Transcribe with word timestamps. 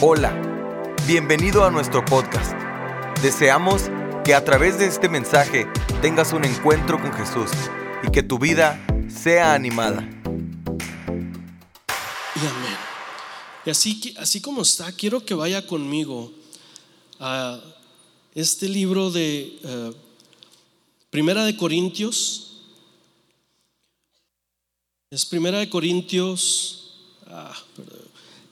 Hola, 0.00 0.94
bienvenido 1.08 1.64
a 1.64 1.72
nuestro 1.72 2.04
podcast. 2.04 2.52
Deseamos 3.20 3.90
que 4.24 4.32
a 4.32 4.44
través 4.44 4.78
de 4.78 4.86
este 4.86 5.08
mensaje 5.08 5.66
tengas 6.00 6.32
un 6.32 6.44
encuentro 6.44 7.02
con 7.02 7.12
Jesús 7.12 7.50
y 8.06 8.12
que 8.12 8.22
tu 8.22 8.38
vida 8.38 8.80
sea 9.08 9.54
animada. 9.54 10.08
Y 12.36 12.46
amén. 12.46 12.76
Y 13.66 13.70
así, 13.70 14.14
así 14.18 14.40
como 14.40 14.62
está, 14.62 14.92
quiero 14.92 15.24
que 15.24 15.34
vaya 15.34 15.66
conmigo 15.66 16.32
a 17.18 17.60
este 18.36 18.68
libro 18.68 19.10
de 19.10 19.58
eh, 19.64 19.92
Primera 21.10 21.44
de 21.44 21.56
Corintios. 21.56 22.60
Es 25.10 25.26
Primera 25.26 25.58
de 25.58 25.68
Corintios 25.68 26.94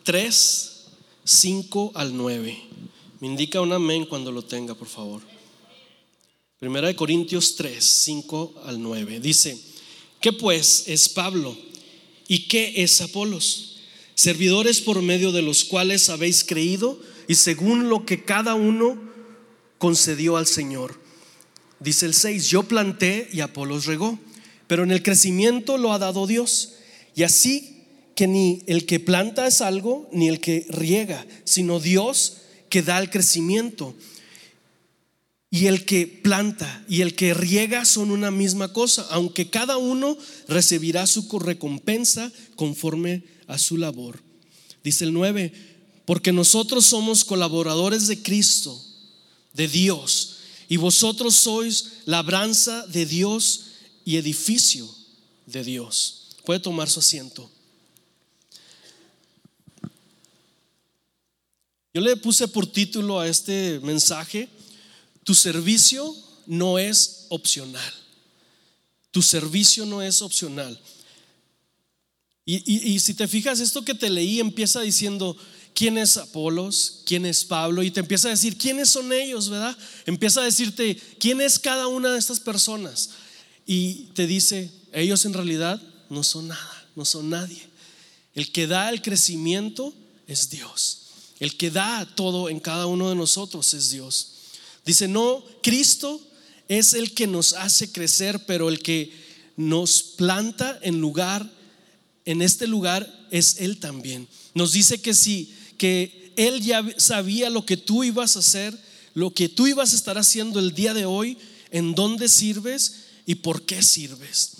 3, 0.02 0.75
5 1.26 1.92
al 1.96 2.16
9. 2.16 2.56
Me 3.20 3.26
indica 3.26 3.60
un 3.60 3.72
amén 3.72 4.06
cuando 4.06 4.30
lo 4.30 4.42
tenga, 4.42 4.76
por 4.76 4.86
favor. 4.86 5.22
Primera 6.60 6.86
de 6.86 6.94
Corintios 6.94 7.56
3, 7.56 7.84
5 7.84 8.62
al 8.64 8.80
9. 8.80 9.18
Dice, 9.18 9.58
¿qué 10.20 10.32
pues 10.32 10.84
es 10.86 11.08
Pablo? 11.08 11.58
¿Y 12.28 12.46
qué 12.46 12.74
es 12.76 13.00
Apolos? 13.00 13.78
Servidores 14.14 14.80
por 14.80 15.02
medio 15.02 15.32
de 15.32 15.42
los 15.42 15.64
cuales 15.64 16.08
habéis 16.10 16.44
creído 16.44 16.98
y 17.26 17.34
según 17.34 17.88
lo 17.88 18.06
que 18.06 18.24
cada 18.24 18.54
uno 18.54 18.96
concedió 19.78 20.36
al 20.36 20.46
Señor. 20.46 20.98
Dice 21.80 22.06
el 22.06 22.14
6, 22.14 22.48
yo 22.48 22.62
planté 22.62 23.28
y 23.32 23.40
Apolos 23.40 23.86
regó, 23.86 24.16
pero 24.68 24.84
en 24.84 24.92
el 24.92 25.02
crecimiento 25.02 25.76
lo 25.76 25.92
ha 25.92 25.98
dado 25.98 26.28
Dios. 26.28 26.74
Y 27.16 27.24
así 27.24 27.75
que 28.16 28.26
ni 28.26 28.62
el 28.66 28.86
que 28.86 28.98
planta 28.98 29.46
es 29.46 29.60
algo, 29.60 30.08
ni 30.10 30.26
el 30.26 30.40
que 30.40 30.66
riega, 30.70 31.24
sino 31.44 31.78
Dios 31.78 32.38
que 32.70 32.82
da 32.82 32.98
el 32.98 33.10
crecimiento. 33.10 33.94
Y 35.50 35.66
el 35.66 35.84
que 35.84 36.06
planta 36.06 36.84
y 36.88 37.02
el 37.02 37.14
que 37.14 37.34
riega 37.34 37.84
son 37.84 38.10
una 38.10 38.30
misma 38.30 38.72
cosa, 38.72 39.06
aunque 39.10 39.50
cada 39.50 39.76
uno 39.76 40.16
recibirá 40.48 41.06
su 41.06 41.28
recompensa 41.38 42.32
conforme 42.56 43.22
a 43.46 43.58
su 43.58 43.76
labor. 43.76 44.18
Dice 44.82 45.04
el 45.04 45.12
9, 45.12 45.52
porque 46.06 46.32
nosotros 46.32 46.86
somos 46.86 47.22
colaboradores 47.22 48.06
de 48.06 48.22
Cristo, 48.22 48.82
de 49.52 49.68
Dios, 49.68 50.36
y 50.68 50.78
vosotros 50.78 51.36
sois 51.36 51.98
labranza 52.06 52.86
de 52.86 53.04
Dios 53.04 53.66
y 54.06 54.16
edificio 54.16 54.88
de 55.44 55.62
Dios. 55.64 56.28
Puede 56.46 56.60
tomar 56.60 56.88
su 56.88 57.00
asiento. 57.00 57.50
Yo 61.96 62.02
le 62.02 62.14
puse 62.14 62.46
por 62.46 62.66
título 62.66 63.18
a 63.18 63.26
este 63.26 63.80
mensaje, 63.82 64.50
tu 65.24 65.34
servicio 65.34 66.14
no 66.44 66.78
es 66.78 67.24
opcional. 67.30 67.94
Tu 69.10 69.22
servicio 69.22 69.86
no 69.86 70.02
es 70.02 70.20
opcional. 70.20 70.78
Y, 72.44 73.00
si 73.00 73.14
te 73.14 73.26
fijas, 73.26 73.60
esto 73.60 73.82
que 73.82 73.94
te 73.94 74.10
leí 74.10 74.40
empieza 74.40 74.82
diciendo, 74.82 75.38
¿quién 75.72 75.96
es 75.96 76.18
Apolos? 76.18 77.00
¿Quién 77.06 77.24
es 77.24 77.46
Pablo? 77.46 77.82
Y 77.82 77.90
te 77.90 78.00
empieza 78.00 78.28
a 78.28 78.32
decir, 78.32 78.58
¿quiénes 78.58 78.90
son 78.90 79.10
ellos? 79.10 79.48
¿Verdad? 79.48 79.74
Empieza 80.04 80.42
a 80.42 80.44
decirte, 80.44 80.96
¿quién 81.18 81.40
es 81.40 81.58
cada 81.58 81.86
una 81.86 82.12
de 82.12 82.18
estas 82.18 82.40
personas? 82.40 83.08
Y 83.64 84.10
te 84.12 84.26
dice, 84.26 84.70
ellos 84.92 85.24
en 85.24 85.32
realidad 85.32 85.80
no 86.10 86.22
son 86.22 86.48
nada, 86.48 86.88
no 86.94 87.06
son 87.06 87.30
nadie. 87.30 87.66
El 88.34 88.52
que 88.52 88.66
da 88.66 88.90
el 88.90 89.00
crecimiento 89.00 89.94
es 90.26 90.50
Dios. 90.50 91.05
El 91.38 91.56
que 91.56 91.70
da 91.70 92.06
todo 92.14 92.48
en 92.48 92.60
cada 92.60 92.86
uno 92.86 93.08
de 93.10 93.14
nosotros 93.14 93.74
es 93.74 93.90
Dios. 93.90 94.32
Dice, 94.84 95.08
no, 95.08 95.44
Cristo 95.62 96.20
es 96.68 96.94
el 96.94 97.12
que 97.12 97.26
nos 97.26 97.52
hace 97.52 97.92
crecer, 97.92 98.44
pero 98.46 98.68
el 98.68 98.80
que 98.80 99.12
nos 99.56 100.02
planta 100.02 100.78
en 100.82 101.00
lugar, 101.00 101.50
en 102.24 102.42
este 102.42 102.66
lugar, 102.66 103.12
es 103.30 103.56
Él 103.60 103.78
también. 103.78 104.28
Nos 104.54 104.72
dice 104.72 105.00
que 105.00 105.14
sí, 105.14 105.54
que 105.78 106.32
Él 106.36 106.62
ya 106.62 106.84
sabía 106.98 107.50
lo 107.50 107.66
que 107.66 107.76
tú 107.76 108.04
ibas 108.04 108.36
a 108.36 108.40
hacer, 108.40 108.76
lo 109.14 109.32
que 109.32 109.48
tú 109.48 109.66
ibas 109.66 109.92
a 109.92 109.96
estar 109.96 110.18
haciendo 110.18 110.58
el 110.58 110.74
día 110.74 110.94
de 110.94 111.06
hoy, 111.06 111.38
en 111.70 111.94
dónde 111.94 112.28
sirves 112.28 113.06
y 113.26 113.36
por 113.36 113.62
qué 113.62 113.82
sirves. 113.82 114.52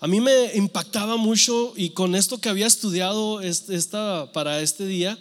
A 0.00 0.06
mí 0.06 0.20
me 0.20 0.54
impactaba 0.54 1.16
mucho 1.16 1.72
y 1.76 1.90
con 1.90 2.14
esto 2.14 2.38
que 2.38 2.48
había 2.48 2.66
estudiado 2.66 3.40
esta, 3.40 4.30
para 4.32 4.60
este 4.60 4.86
día, 4.86 5.18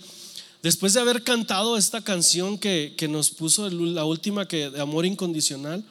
Después 0.63 0.93
de 0.93 0.99
haber 0.99 1.23
cantado 1.23 1.77
esta 1.77 2.01
canción 2.01 2.57
que, 2.57 2.95
nos 3.09 3.29
puso 3.31 3.69
la 3.69 4.05
última 4.05 4.47
que 4.47 4.69
de 4.69 4.81
Amor 4.81 5.05
Incondicional 5.05 5.83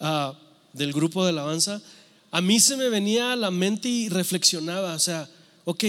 ah, 0.00 0.34
del 0.72 0.92
grupo 0.92 1.24
de 1.24 1.30
alabanza, 1.30 1.80
a 2.30 2.40
mí 2.40 2.58
se 2.60 2.76
me 2.76 2.88
venía 2.88 3.32
a 3.32 3.36
la 3.36 3.50
mente 3.50 3.88
y 3.88 4.08
reflexionaba, 4.08 4.94
o 4.94 4.98
sea, 4.98 5.28
ok, 5.64 5.84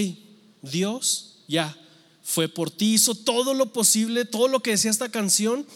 Dios 0.62 1.38
ya 1.48 1.76
fue 2.22 2.48
por 2.48 2.70
ti, 2.70 2.94
hizo 2.94 3.14
todo 3.14 3.54
lo 3.54 3.72
posible, 3.72 4.24
todo 4.24 4.48
lo 4.48 4.60
que 4.60 4.72
decía 4.72 4.90
esta 4.90 5.10
canción, 5.10 5.66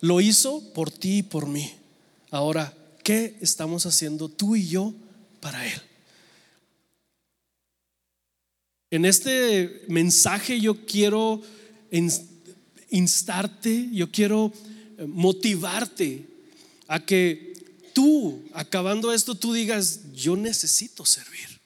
lo 0.00 0.20
hizo 0.20 0.62
por 0.72 0.90
ti 0.90 1.18
y 1.18 1.22
por 1.22 1.46
mí. 1.46 1.72
Ahora, 2.30 2.74
¿qué 3.02 3.36
estamos 3.40 3.84
haciendo 3.86 4.28
tú 4.28 4.56
y 4.56 4.68
yo 4.68 4.94
para 5.40 5.66
Él? 5.66 5.80
En 8.90 9.04
este 9.04 9.84
mensaje 9.88 10.60
yo 10.60 10.84
quiero 10.84 11.42
instarte, 12.90 13.88
yo 13.92 14.10
quiero 14.10 14.52
eh, 14.98 15.06
motivarte 15.06 16.26
a 16.88 17.04
que 17.04 17.50
tú, 17.92 18.42
acabando 18.52 19.12
esto, 19.12 19.34
tú 19.34 19.52
digas, 19.52 20.00
yo 20.12 20.36
necesito 20.36 21.04
servir. 21.04 21.60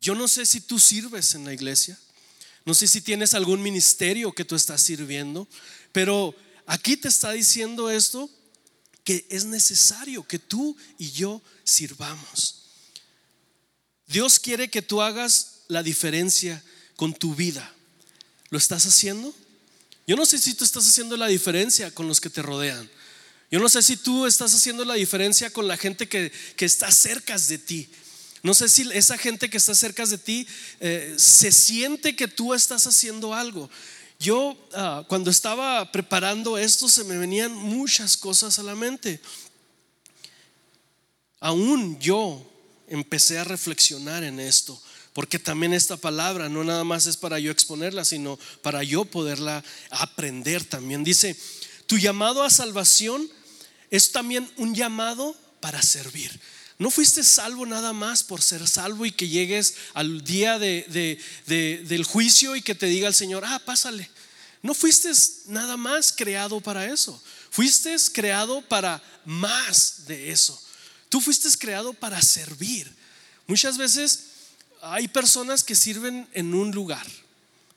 Yo 0.00 0.14
no 0.14 0.28
sé 0.28 0.46
si 0.46 0.60
tú 0.60 0.78
sirves 0.78 1.34
en 1.34 1.44
la 1.44 1.54
iglesia, 1.54 1.98
no 2.64 2.74
sé 2.74 2.86
si 2.86 3.00
tienes 3.00 3.34
algún 3.34 3.62
ministerio 3.62 4.32
que 4.32 4.44
tú 4.44 4.54
estás 4.54 4.82
sirviendo, 4.82 5.48
pero 5.92 6.34
aquí 6.66 6.96
te 6.96 7.08
está 7.08 7.32
diciendo 7.32 7.90
esto, 7.90 8.30
que 9.02 9.26
es 9.28 9.44
necesario 9.44 10.26
que 10.26 10.38
tú 10.38 10.76
y 10.98 11.10
yo 11.10 11.42
sirvamos. 11.62 12.64
Dios 14.06 14.38
quiere 14.38 14.68
que 14.68 14.82
tú 14.82 15.02
hagas 15.02 15.62
la 15.68 15.82
diferencia 15.82 16.62
con 16.96 17.12
tu 17.14 17.34
vida. 17.34 17.73
¿Lo 18.54 18.58
estás 18.58 18.86
haciendo? 18.86 19.34
Yo 20.06 20.14
no 20.14 20.24
sé 20.24 20.38
si 20.38 20.54
tú 20.54 20.62
estás 20.62 20.86
haciendo 20.86 21.16
la 21.16 21.26
diferencia 21.26 21.90
con 21.90 22.06
los 22.06 22.20
que 22.20 22.30
te 22.30 22.40
rodean. 22.40 22.88
Yo 23.50 23.58
no 23.58 23.68
sé 23.68 23.82
si 23.82 23.96
tú 23.96 24.26
estás 24.26 24.54
haciendo 24.54 24.84
la 24.84 24.94
diferencia 24.94 25.50
con 25.50 25.66
la 25.66 25.76
gente 25.76 26.08
que, 26.08 26.30
está 26.60 26.92
cerca 26.92 27.36
de 27.36 27.58
ti. 27.58 27.88
No 28.44 28.54
sé 28.54 28.68
si 28.68 28.88
esa 28.92 29.18
gente 29.18 29.50
que 29.50 29.56
está 29.56 29.74
cerca 29.74 30.06
de 30.06 30.18
ti 30.18 30.46
eh, 30.78 31.16
se 31.18 31.50
siente 31.50 32.14
que 32.14 32.28
tú 32.28 32.54
estás 32.54 32.86
haciendo 32.86 33.34
algo. 33.34 33.68
Yo 34.20 34.56
ah, 34.74 35.04
cuando 35.08 35.32
estaba 35.32 35.90
preparando 35.90 36.56
esto 36.56 36.88
se 36.88 37.02
me 37.02 37.18
venían 37.18 37.52
muchas 37.52 38.16
cosas 38.16 38.60
a 38.60 38.62
la 38.62 38.76
mente. 38.76 39.20
Aún 41.40 41.98
yo 41.98 42.48
empecé 42.86 43.36
a 43.36 43.42
reflexionar 43.42 44.22
en 44.22 44.38
esto. 44.38 44.80
Porque 45.14 45.38
también 45.38 45.72
esta 45.72 45.96
palabra 45.96 46.48
no 46.48 46.64
nada 46.64 46.82
más 46.84 47.06
es 47.06 47.16
para 47.16 47.38
yo 47.38 47.52
exponerla, 47.52 48.04
sino 48.04 48.38
para 48.62 48.82
yo 48.82 49.04
poderla 49.04 49.64
aprender 49.90 50.64
también. 50.64 51.04
Dice, 51.04 51.36
tu 51.86 51.96
llamado 51.98 52.42
a 52.42 52.50
salvación 52.50 53.30
es 53.90 54.10
también 54.10 54.50
un 54.56 54.74
llamado 54.74 55.36
para 55.60 55.80
servir. 55.82 56.38
No 56.78 56.90
fuiste 56.90 57.22
salvo 57.22 57.64
nada 57.64 57.92
más 57.92 58.24
por 58.24 58.42
ser 58.42 58.66
salvo 58.66 59.06
y 59.06 59.12
que 59.12 59.28
llegues 59.28 59.74
al 59.94 60.24
día 60.24 60.58
de, 60.58 61.20
del 61.46 62.04
juicio 62.04 62.56
y 62.56 62.62
que 62.62 62.74
te 62.74 62.86
diga 62.86 63.06
el 63.06 63.14
Señor, 63.14 63.44
ah, 63.46 63.60
pásale. 63.60 64.10
No 64.62 64.74
fuiste 64.74 65.12
nada 65.46 65.76
más 65.76 66.12
creado 66.12 66.60
para 66.60 66.92
eso. 66.92 67.22
Fuiste 67.50 67.94
creado 68.12 68.62
para 68.62 69.00
más 69.24 70.06
de 70.06 70.32
eso. 70.32 70.60
Tú 71.08 71.20
fuiste 71.20 71.48
creado 71.56 71.94
para 71.94 72.20
servir. 72.20 72.92
Muchas 73.46 73.78
veces 73.78 74.33
hay 74.84 75.08
personas 75.08 75.64
que 75.64 75.74
sirven 75.74 76.28
en 76.34 76.54
un 76.54 76.70
lugar, 76.70 77.06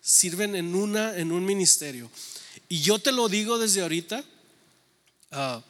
sirven 0.01 0.56
en, 0.56 0.75
una, 0.75 1.18
en 1.18 1.31
un 1.31 1.45
ministerio. 1.45 2.12
Y 2.68 2.81
yo 2.81 3.00
te 3.00 3.13
lo 3.13 3.30
digo 3.30 3.57
desde 3.57 3.81
ahorita, 3.81 4.24
ah, 5.31 5.63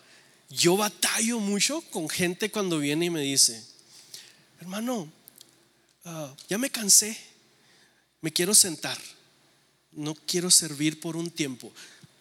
yo 0.49 0.77
batallo 0.77 1.39
mucho 1.39 1.81
con 1.91 2.09
gente 2.09 2.49
cuando 2.49 2.79
viene 2.79 3.05
y 3.05 3.09
me 3.11 3.21
dice, 3.21 3.63
hermano, 4.59 5.11
ah, 6.05 6.33
ya 6.49 6.57
me 6.57 6.71
cansé, 6.71 7.15
me 8.21 8.33
quiero 8.33 8.55
sentar, 8.55 8.97
no 9.91 10.15
quiero 10.15 10.49
servir 10.49 10.99
por 10.99 11.15
un 11.15 11.29
tiempo. 11.29 11.71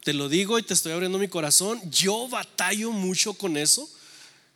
Te 0.03 0.13
lo 0.13 0.29
digo 0.29 0.59
y 0.59 0.63
te 0.63 0.75
estoy 0.75 0.91
abriendo 0.91 1.17
mi 1.17 1.27
corazón, 1.27 1.81
yo 1.89 2.27
batallo 2.27 2.91
mucho 2.91 3.33
con 3.33 3.57
eso, 3.57 3.89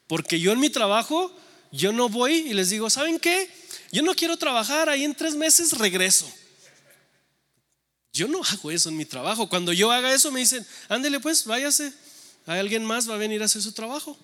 porque 0.05 0.39
yo 0.39 0.51
en 0.51 0.59
mi 0.59 0.69
trabajo, 0.69 1.35
yo 1.71 1.91
no 1.91 2.09
voy 2.09 2.33
y 2.33 2.53
les 2.53 2.69
digo, 2.69 2.89
¿saben 2.89 3.19
qué? 3.19 3.49
Yo 3.91 4.01
no 4.03 4.13
quiero 4.13 4.37
trabajar, 4.37 4.89
ahí 4.89 5.03
en 5.03 5.15
tres 5.15 5.35
meses 5.35 5.77
regreso. 5.77 6.31
Yo 8.13 8.27
no 8.27 8.41
hago 8.43 8.71
eso 8.71 8.89
en 8.89 8.97
mi 8.97 9.05
trabajo. 9.05 9.47
Cuando 9.47 9.71
yo 9.71 9.91
haga 9.91 10.13
eso 10.13 10.31
me 10.31 10.41
dicen, 10.41 10.65
ándele 10.89 11.19
pues, 11.19 11.45
váyase. 11.45 11.93
Hay 12.45 12.59
alguien 12.59 12.83
más 12.83 13.09
va 13.09 13.15
a 13.15 13.17
venir 13.17 13.41
a 13.41 13.45
hacer 13.45 13.61
su 13.61 13.71
trabajo. 13.71 14.17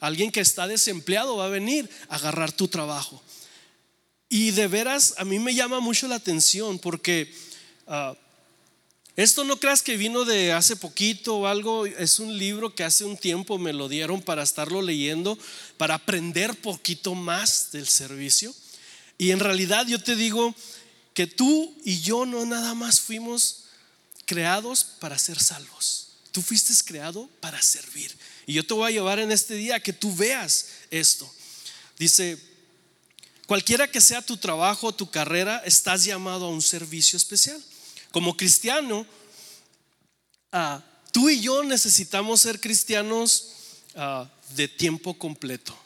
Alguien 0.00 0.30
que 0.30 0.40
está 0.40 0.66
desempleado 0.66 1.36
va 1.36 1.46
a 1.46 1.48
venir 1.48 1.88
a 2.08 2.16
agarrar 2.16 2.52
tu 2.52 2.68
trabajo. 2.68 3.22
Y 4.28 4.52
de 4.52 4.68
veras 4.68 5.14
a 5.16 5.24
mí 5.24 5.38
me 5.38 5.54
llama 5.54 5.80
mucho 5.80 6.06
la 6.06 6.16
atención 6.16 6.78
porque 6.78 7.34
ah, 7.86 8.14
esto 9.16 9.44
no 9.44 9.60
creas 9.60 9.82
que 9.82 9.96
vino 9.96 10.24
de 10.24 10.52
hace 10.52 10.74
poquito 10.74 11.36
o 11.36 11.46
algo, 11.46 11.86
es 11.86 12.18
un 12.18 12.36
libro 12.36 12.74
que 12.74 12.82
hace 12.82 13.04
un 13.04 13.16
tiempo 13.16 13.58
me 13.58 13.72
lo 13.72 13.88
dieron 13.88 14.20
para 14.20 14.42
estarlo 14.42 14.82
leyendo, 14.82 15.38
para 15.76 15.94
aprender 15.94 16.60
poquito 16.60 17.14
más 17.14 17.70
del 17.70 17.86
servicio. 17.86 18.52
Y 19.16 19.30
en 19.30 19.38
realidad 19.38 19.86
yo 19.86 20.02
te 20.02 20.16
digo 20.16 20.52
que 21.14 21.28
tú 21.28 21.76
y 21.84 22.00
yo 22.00 22.26
no 22.26 22.44
nada 22.44 22.74
más 22.74 23.00
fuimos 23.00 23.66
creados 24.24 24.82
para 24.82 25.16
ser 25.16 25.40
salvos. 25.40 26.08
Tú 26.32 26.42
fuiste 26.42 26.74
creado 26.84 27.28
para 27.38 27.62
servir. 27.62 28.12
Y 28.46 28.54
yo 28.54 28.66
te 28.66 28.74
voy 28.74 28.90
a 28.90 28.94
llevar 28.94 29.20
en 29.20 29.30
este 29.30 29.54
día 29.54 29.76
a 29.76 29.80
que 29.80 29.92
tú 29.92 30.12
veas 30.16 30.66
esto. 30.90 31.32
Dice, 32.00 32.36
cualquiera 33.46 33.88
que 33.88 34.00
sea 34.00 34.22
tu 34.22 34.36
trabajo, 34.36 34.92
tu 34.92 35.08
carrera, 35.08 35.62
estás 35.64 36.02
llamado 36.02 36.46
a 36.46 36.50
un 36.50 36.62
servicio 36.62 37.16
especial 37.16 37.62
como 38.14 38.36
cristiano, 38.36 39.04
ah, 40.52 40.80
tú 41.10 41.28
y 41.28 41.40
yo 41.40 41.64
necesitamos 41.64 42.42
ser 42.42 42.60
cristianos 42.60 43.48
ah, 43.96 44.30
de 44.54 44.68
tiempo 44.68 45.18
completo. 45.18 45.76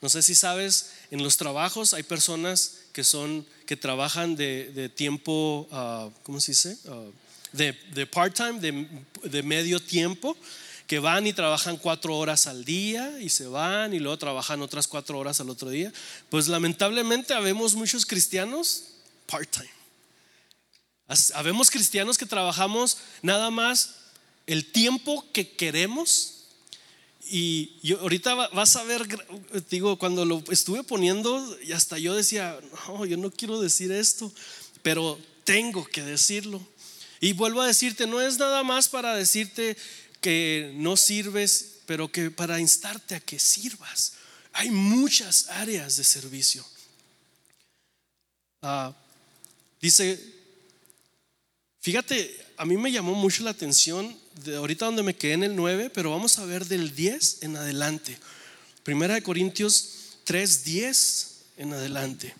No 0.00 0.08
sé 0.08 0.22
si 0.22 0.36
sabes, 0.36 0.92
en 1.10 1.20
los 1.20 1.36
trabajos 1.36 1.94
hay 1.94 2.04
personas 2.04 2.82
que 2.92 3.02
son 3.02 3.44
que 3.66 3.76
trabajan 3.76 4.36
de, 4.36 4.88
tiempo, 4.94 5.66
uh, 5.72 6.12
¿cómo 6.22 6.40
se 6.40 6.52
dice? 6.52 6.78
de, 7.52 8.06
part-time, 8.06 8.60
de, 8.60 8.88
de 9.24 9.42
medio 9.42 9.80
tiempo, 9.80 10.36
que 10.86 11.00
van 11.00 11.26
y 11.26 11.32
trabajan 11.32 11.76
cuatro 11.76 12.16
horas 12.16 12.46
al 12.46 12.64
día 12.64 13.20
y 13.20 13.30
se 13.30 13.48
van 13.48 13.92
y 13.94 13.98
luego 13.98 14.16
trabajan 14.16 14.62
otras 14.62 14.86
cuatro 14.86 15.18
horas 15.18 15.40
al 15.40 15.50
otro 15.50 15.70
día. 15.70 15.92
Pues 16.30 16.46
lamentablemente 16.46 17.34
habemos 17.34 17.74
muchos 17.74 18.06
cristianos 18.06 18.84
part-time. 19.26 19.77
Habemos 21.34 21.70
cristianos 21.70 22.18
que 22.18 22.26
trabajamos 22.26 22.98
nada 23.22 23.50
más 23.50 23.94
el 24.46 24.70
tiempo 24.70 25.24
que 25.32 25.50
queremos. 25.50 26.34
Y 27.30 27.94
ahorita 28.00 28.34
vas 28.34 28.76
a 28.76 28.84
ver, 28.84 29.06
digo, 29.70 29.98
cuando 29.98 30.24
lo 30.24 30.42
estuve 30.50 30.82
poniendo, 30.82 31.58
y 31.62 31.72
hasta 31.72 31.98
yo 31.98 32.14
decía, 32.14 32.58
no, 32.86 33.04
yo 33.06 33.16
no 33.16 33.30
quiero 33.30 33.60
decir 33.60 33.90
esto, 33.92 34.32
pero 34.82 35.18
tengo 35.44 35.84
que 35.86 36.02
decirlo. 36.02 36.60
Y 37.20 37.32
vuelvo 37.32 37.62
a 37.62 37.66
decirte, 37.66 38.06
no 38.06 38.20
es 38.20 38.38
nada 38.38 38.62
más 38.62 38.88
para 38.88 39.14
decirte 39.14 39.76
que 40.20 40.72
no 40.76 40.96
sirves, 40.96 41.80
pero 41.86 42.10
que 42.10 42.30
para 42.30 42.60
instarte 42.60 43.14
a 43.14 43.20
que 43.20 43.38
sirvas. 43.38 44.14
Hay 44.52 44.70
muchas 44.70 45.48
áreas 45.48 45.96
de 45.96 46.04
servicio. 46.04 46.64
Ah, 48.62 48.92
dice 49.80 50.37
Fíjate, 51.88 52.38
a 52.58 52.66
mí 52.66 52.76
me 52.76 52.92
llamó 52.92 53.14
mucho 53.14 53.42
la 53.44 53.48
atención 53.48 54.14
de 54.44 54.56
ahorita 54.56 54.84
donde 54.84 55.02
me 55.02 55.16
quedé 55.16 55.32
en 55.32 55.42
el 55.42 55.56
9, 55.56 55.88
pero 55.88 56.10
vamos 56.10 56.38
a 56.38 56.44
ver 56.44 56.66
del 56.66 56.94
10 56.94 57.38
en 57.40 57.56
adelante. 57.56 58.18
Primera 58.82 59.14
de 59.14 59.22
Corintios 59.22 59.88
3, 60.24 60.64
10 60.64 61.36
en 61.56 61.72
adelante. 61.72 62.34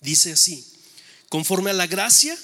Dice 0.00 0.32
así, 0.32 0.64
conforme 1.28 1.68
a 1.68 1.74
la 1.74 1.86
gracia 1.86 2.34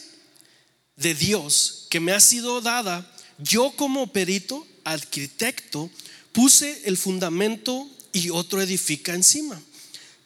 de 0.97 1.15
Dios 1.15 1.87
que 1.89 1.99
me 1.99 2.13
ha 2.13 2.21
sido 2.21 2.61
dada, 2.61 3.11
yo 3.39 3.73
como 3.75 4.13
perito, 4.13 4.67
arquitecto, 4.85 5.91
puse 6.33 6.83
el 6.85 6.99
fundamento 6.99 7.89
y 8.13 8.29
otro 8.29 8.61
edifica 8.61 9.15
encima. 9.15 9.59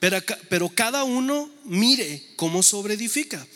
Pero, 0.01 0.19
pero 0.49 0.69
cada 0.69 1.05
uno 1.05 1.49
mire 1.65 2.27
cómo 2.35 2.65
sobreedifica 2.65 3.47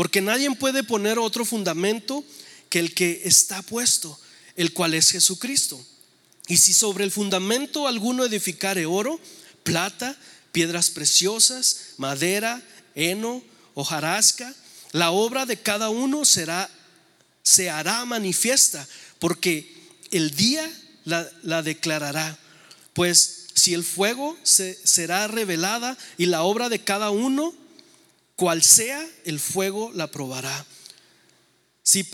porque 0.00 0.22
nadie 0.22 0.50
puede 0.52 0.82
poner 0.82 1.18
otro 1.18 1.44
fundamento 1.44 2.24
que 2.70 2.78
el 2.78 2.94
que 2.94 3.20
está 3.26 3.60
puesto, 3.60 4.18
el 4.56 4.72
cual 4.72 4.94
es 4.94 5.10
Jesucristo. 5.10 5.78
Y 6.48 6.56
si 6.56 6.72
sobre 6.72 7.04
el 7.04 7.10
fundamento 7.10 7.86
alguno 7.86 8.24
edificare 8.24 8.86
oro, 8.86 9.20
plata, 9.62 10.16
piedras 10.52 10.88
preciosas, 10.88 11.80
madera, 11.98 12.62
heno, 12.94 13.42
hojarasca, 13.74 14.54
la 14.92 15.10
obra 15.10 15.44
de 15.44 15.58
cada 15.58 15.90
uno 15.90 16.24
será 16.24 16.70
se 17.42 17.68
hará 17.68 18.02
manifiesta, 18.06 18.88
porque 19.18 19.70
el 20.12 20.30
día 20.30 20.66
la, 21.04 21.60
declarará. 21.60 22.38
Pues 22.94 23.48
si 23.52 23.74
el 23.74 23.84
fuego 23.84 24.34
se, 24.44 24.78
será 24.82 25.28
revelada 25.28 25.98
y 26.16 26.24
la 26.24 26.42
obra 26.42 26.70
de 26.70 26.82
cada 26.82 27.10
uno 27.10 27.59
cual 28.40 28.62
sea 28.62 29.06
el 29.26 29.38
fuego 29.38 29.92
la 29.94 30.10
probará. 30.10 30.64
Si 31.82 32.08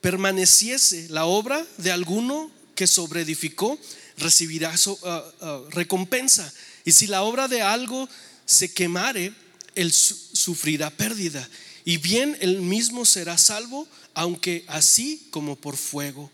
permaneciese 0.00 1.10
la 1.10 1.26
obra 1.26 1.66
de 1.76 1.92
alguno 1.92 2.50
que 2.74 2.86
sobreedificó, 2.86 3.78
recibirá 4.16 4.74
ah, 5.04 5.32
ah, 5.42 5.60
recompensa. 5.68 6.50
Y 6.86 6.92
si 6.92 7.08
la 7.08 7.24
obra 7.24 7.46
de 7.46 7.60
algo 7.60 8.08
se 8.46 8.72
quemare, 8.72 9.34
él 9.74 9.92
sufrirá 9.92 10.88
pérdida. 10.88 11.46
Y 11.84 11.98
bien 11.98 12.38
él 12.40 12.62
mismo 12.62 13.04
será 13.04 13.36
salvo, 13.36 13.86
aunque 14.14 14.64
así 14.66 15.28
como 15.30 15.56
por 15.56 15.76
fuego. 15.76 16.30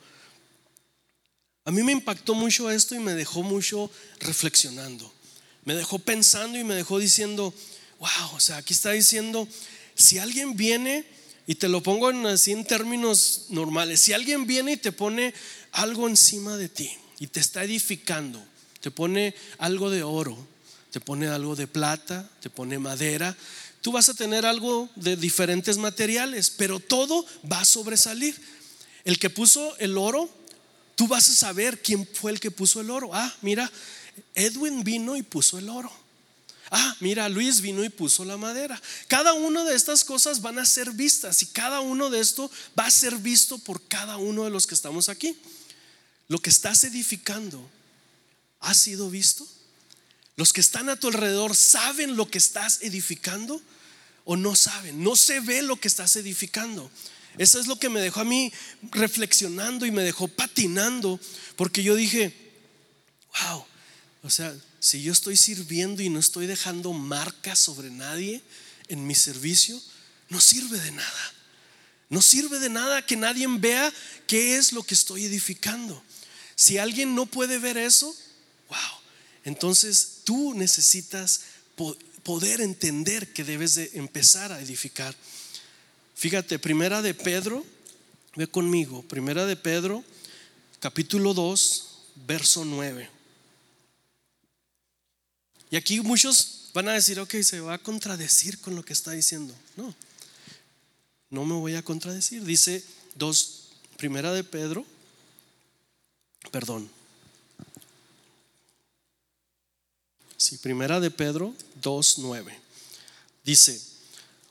A 1.64 1.72
mí 1.72 1.82
me 1.82 1.90
impactó 1.90 2.34
mucho 2.34 2.70
esto 2.70 2.94
y 2.94 3.00
me 3.00 3.14
dejó 3.14 3.42
mucho 3.42 3.90
reflexionando. 4.20 5.12
Me 5.64 5.74
dejó 5.74 5.98
pensando 5.98 6.56
y 6.56 6.62
me 6.62 6.76
dejó 6.76 7.00
diciendo, 7.00 7.52
wow, 8.00 8.34
o 8.34 8.40
sea, 8.40 8.56
aquí 8.56 8.72
está 8.72 8.90
diciendo, 8.90 9.46
si 9.94 10.18
alguien 10.18 10.56
viene, 10.56 11.04
y 11.46 11.54
te 11.56 11.68
lo 11.68 11.82
pongo 11.82 12.10
en, 12.10 12.26
así 12.26 12.52
en 12.52 12.64
términos 12.64 13.46
normales, 13.50 14.00
si 14.00 14.12
alguien 14.12 14.46
viene 14.46 14.72
y 14.72 14.76
te 14.76 14.92
pone 14.92 15.34
algo 15.72 16.08
encima 16.08 16.56
de 16.56 16.68
ti 16.68 16.90
y 17.18 17.26
te 17.26 17.40
está 17.40 17.62
edificando, 17.62 18.42
te 18.80 18.90
pone 18.90 19.34
algo 19.58 19.90
de 19.90 20.02
oro, 20.02 20.36
te 20.90 21.00
pone 21.00 21.28
algo 21.28 21.56
de 21.56 21.66
plata, 21.66 22.28
te 22.40 22.50
pone 22.50 22.78
madera, 22.78 23.36
tú 23.82 23.92
vas 23.92 24.08
a 24.08 24.14
tener 24.14 24.46
algo 24.46 24.88
de 24.96 25.16
diferentes 25.16 25.76
materiales, 25.76 26.50
pero 26.50 26.80
todo 26.80 27.26
va 27.50 27.60
a 27.60 27.64
sobresalir. 27.64 28.40
El 29.04 29.18
que 29.18 29.28
puso 29.30 29.76
el 29.78 29.98
oro, 29.98 30.30
tú 30.96 31.06
vas 31.06 31.28
a 31.28 31.34
saber 31.34 31.82
quién 31.82 32.06
fue 32.06 32.32
el 32.32 32.40
que 32.40 32.50
puso 32.50 32.80
el 32.80 32.90
oro. 32.90 33.10
Ah, 33.12 33.34
mira, 33.42 33.70
Edwin 34.34 34.84
vino 34.84 35.16
y 35.16 35.22
puso 35.22 35.58
el 35.58 35.68
oro. 35.68 35.90
Ah, 36.70 36.96
mira, 37.00 37.28
Luis 37.28 37.60
vino 37.60 37.82
y 37.82 37.88
puso 37.88 38.24
la 38.24 38.36
madera. 38.36 38.80
Cada 39.08 39.32
una 39.32 39.64
de 39.64 39.74
estas 39.74 40.04
cosas 40.04 40.40
van 40.40 40.58
a 40.58 40.64
ser 40.64 40.92
vistas 40.92 41.42
y 41.42 41.46
cada 41.46 41.80
uno 41.80 42.10
de 42.10 42.20
esto 42.20 42.50
va 42.78 42.86
a 42.86 42.90
ser 42.90 43.16
visto 43.16 43.58
por 43.58 43.82
cada 43.88 44.18
uno 44.18 44.44
de 44.44 44.50
los 44.50 44.66
que 44.68 44.74
estamos 44.74 45.08
aquí. 45.08 45.36
Lo 46.28 46.38
que 46.38 46.50
estás 46.50 46.84
edificando 46.84 47.68
ha 48.60 48.72
sido 48.74 49.10
visto. 49.10 49.46
Los 50.36 50.52
que 50.52 50.60
están 50.60 50.88
a 50.88 50.96
tu 50.96 51.08
alrededor 51.08 51.56
saben 51.56 52.16
lo 52.16 52.30
que 52.30 52.38
estás 52.38 52.78
edificando 52.82 53.60
o 54.24 54.36
no 54.36 54.54
saben. 54.54 55.02
No 55.02 55.16
se 55.16 55.40
ve 55.40 55.62
lo 55.62 55.76
que 55.76 55.88
estás 55.88 56.14
edificando. 56.14 56.88
Eso 57.36 57.58
es 57.58 57.66
lo 57.66 57.78
que 57.80 57.88
me 57.88 58.00
dejó 58.00 58.20
a 58.20 58.24
mí 58.24 58.52
reflexionando 58.92 59.86
y 59.86 59.90
me 59.90 60.02
dejó 60.02 60.28
patinando 60.28 61.18
porque 61.56 61.82
yo 61.82 61.96
dije, 61.96 62.34
wow, 63.42 63.64
o 64.22 64.30
sea, 64.30 64.54
si 64.80 65.02
yo 65.02 65.12
estoy 65.12 65.36
sirviendo 65.36 66.02
y 66.02 66.08
no 66.08 66.18
estoy 66.18 66.46
dejando 66.46 66.92
marcas 66.92 67.58
sobre 67.58 67.90
nadie 67.90 68.42
en 68.88 69.06
mi 69.06 69.14
servicio, 69.14 69.80
no 70.28 70.40
sirve 70.40 70.78
de 70.78 70.90
nada. 70.90 71.34
No 72.10 72.20
sirve 72.20 72.58
de 72.58 72.68
nada 72.68 73.06
que 73.06 73.16
nadie 73.16 73.46
vea 73.48 73.92
qué 74.26 74.56
es 74.56 74.72
lo 74.72 74.82
que 74.82 74.94
estoy 74.94 75.24
edificando. 75.24 76.02
Si 76.54 76.76
alguien 76.76 77.14
no 77.14 77.26
puede 77.26 77.58
ver 77.58 77.78
eso, 77.78 78.14
wow. 78.68 78.78
Entonces 79.44 80.18
tú 80.24 80.54
necesitas 80.54 81.42
poder 82.22 82.60
entender 82.60 83.32
que 83.32 83.44
debes 83.44 83.76
de 83.76 83.90
empezar 83.94 84.52
a 84.52 84.60
edificar. 84.60 85.14
Fíjate, 86.14 86.58
primera 86.58 87.00
de 87.00 87.14
Pedro, 87.14 87.64
ve 88.36 88.46
conmigo, 88.46 89.02
primera 89.02 89.46
de 89.46 89.56
Pedro, 89.56 90.04
capítulo 90.80 91.32
2, 91.32 91.98
verso 92.26 92.64
9. 92.64 93.19
Y 95.70 95.76
aquí 95.76 96.00
muchos 96.00 96.70
van 96.74 96.88
a 96.88 96.92
decir, 96.92 97.20
ok, 97.20 97.36
se 97.42 97.60
va 97.60 97.74
a 97.74 97.78
contradecir 97.78 98.60
con 98.60 98.74
lo 98.74 98.84
que 98.84 98.92
está 98.92 99.12
diciendo. 99.12 99.54
No, 99.76 99.94
no 101.30 101.44
me 101.44 101.54
voy 101.54 101.76
a 101.76 101.82
contradecir. 101.82 102.44
Dice 102.44 102.84
dos, 103.14 103.68
primera 103.96 104.32
de 104.32 104.44
Pedro, 104.44 104.84
perdón. 106.50 106.90
Sí, 110.36 110.56
primera 110.56 111.00
de 111.00 111.10
Pedro 111.10 111.54
2.9. 111.82 112.52
Dice, 113.44 113.80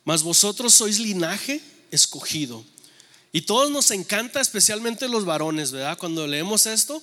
mas 0.04 0.24
vosotros 0.24 0.74
sois 0.74 1.00
linaje 1.00 1.62
escogido, 1.92 2.64
Y 3.32 3.42
todos 3.42 3.70
nos 3.70 3.92
encanta, 3.92 4.42
especialmente 4.42 5.08
los 5.08 5.26
varones, 5.26 5.72
¿verdad? 5.72 5.98
Cuando 6.00 6.26
leemos 6.26 6.66
esto, 6.66 7.02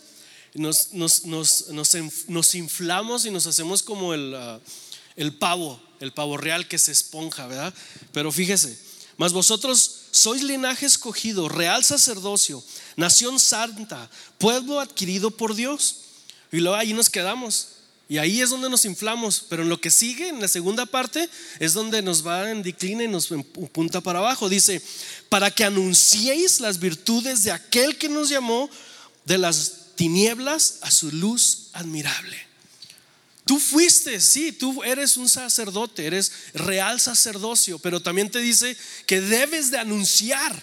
nos, 0.54 0.92
nos, 0.92 2.54
inflamos 2.54 3.26
y 3.26 3.30
nos 3.30 3.46
hacemos 3.46 3.82
como 3.82 4.14
el, 4.14 4.34
ah, 4.34 4.60
el 5.16 5.34
pavo, 5.34 5.80
el 6.00 6.12
pavo 6.12 6.36
real 6.36 6.68
que 6.68 6.78
se 6.78 6.92
esponja, 6.92 7.46
¿verdad? 7.46 7.74
Pero 8.12 8.32
fíjese, 8.32 8.78
mas 9.16 9.32
vosotros 9.32 10.02
sois 10.10 10.42
linaje 10.42 10.86
escogido, 10.86 11.48
real 11.48 11.84
sacerdocio, 11.84 12.62
nación 12.96 13.40
santa, 13.40 14.10
pueblo 14.38 14.80
adquirido 14.80 15.30
por 15.30 15.54
Dios. 15.54 15.96
Y 16.52 16.58
luego 16.58 16.76
ahí 16.76 16.92
nos 16.92 17.10
quedamos. 17.10 17.68
Y 18.08 18.18
ahí 18.18 18.40
es 18.40 18.50
donde 18.50 18.70
nos 18.70 18.84
inflamos, 18.84 19.44
pero 19.48 19.62
en 19.62 19.68
lo 19.68 19.80
que 19.80 19.90
sigue, 19.90 20.28
en 20.28 20.40
la 20.40 20.46
segunda 20.46 20.86
parte, 20.86 21.28
es 21.58 21.72
donde 21.72 22.02
nos 22.02 22.24
va 22.24 22.50
en 22.50 22.62
decline 22.62 23.04
y 23.04 23.08
nos 23.08 23.28
punta 23.72 24.00
para 24.00 24.20
abajo. 24.20 24.48
Dice, 24.48 24.80
para 25.28 25.50
que 25.50 25.64
anunciéis 25.64 26.60
las 26.60 26.78
virtudes 26.78 27.42
de 27.42 27.50
aquel 27.50 27.98
que 27.98 28.08
nos 28.08 28.28
llamó 28.28 28.70
de 29.24 29.38
las 29.38 29.85
tinieblas 29.96 30.78
a 30.82 30.90
su 30.90 31.10
luz 31.10 31.70
admirable. 31.72 32.46
Tú 33.46 33.60
fuiste, 33.60 34.20
sí, 34.20 34.52
tú 34.52 34.82
eres 34.82 35.16
un 35.16 35.28
sacerdote, 35.28 36.06
eres 36.06 36.32
real 36.52 37.00
sacerdocio, 37.00 37.78
pero 37.78 38.00
también 38.00 38.30
te 38.30 38.40
dice 38.40 38.76
que 39.06 39.20
debes 39.20 39.70
de 39.70 39.78
anunciar 39.78 40.62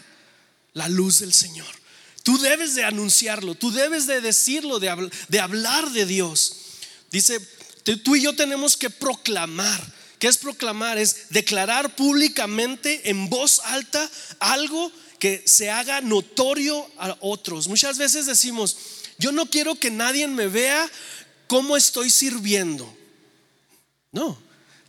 la 0.73 0.89
luz 0.89 1.19
del 1.19 1.33
Señor. 1.33 1.73
Tú 2.23 2.37
debes 2.39 2.75
de 2.75 2.83
anunciarlo, 2.83 3.55
tú 3.55 3.71
debes 3.71 4.05
de 4.05 4.21
decirlo, 4.21 4.79
de, 4.79 5.09
de 5.29 5.39
hablar 5.39 5.91
de 5.91 6.05
Dios. 6.05 6.55
Dice, 7.09 7.39
tú 8.03 8.15
y 8.15 8.21
yo 8.21 8.35
tenemos 8.35 8.75
que 8.75 8.89
proclamar. 8.89 9.93
¿Qué 10.19 10.27
es 10.27 10.37
proclamar? 10.37 10.97
Es 10.97 11.29
declarar 11.29 11.95
públicamente 11.95 13.09
en 13.09 13.29
voz 13.29 13.61
alta 13.65 14.09
algo 14.39 14.91
que 15.19 15.41
se 15.45 15.69
haga 15.69 16.01
notorio 16.01 16.85
a 16.97 17.15
otros. 17.21 17.69
Muchas 17.69 17.97
veces 17.97 18.25
decimos, 18.25 18.75
yo 19.17 19.31
no 19.31 19.49
quiero 19.49 19.75
que 19.75 19.91
nadie 19.91 20.27
me 20.27 20.47
vea 20.47 20.89
cómo 21.47 21.77
estoy 21.77 22.09
sirviendo. 22.09 22.97
No, 24.11 24.41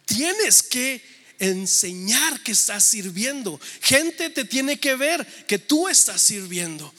tienes 0.05 0.63
que 0.63 1.03
enseñar 1.39 2.43
que 2.43 2.53
estás 2.53 2.85
sirviendo. 2.85 3.61
Gente 3.81 4.31
te 4.31 4.45
tiene 4.45 4.79
que 4.79 4.97
ver 4.97 5.27
que 5.47 5.59
tú 5.59 5.89
estás 5.89 6.21
sirviendo. 6.21 6.93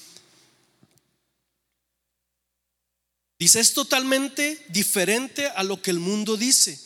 Dice, 3.38 3.60
es 3.60 3.74
totalmente 3.74 4.64
diferente 4.70 5.48
a 5.48 5.64
lo 5.64 5.82
que 5.82 5.92
el 5.92 6.00
mundo 6.00 6.38
dice. 6.38 6.80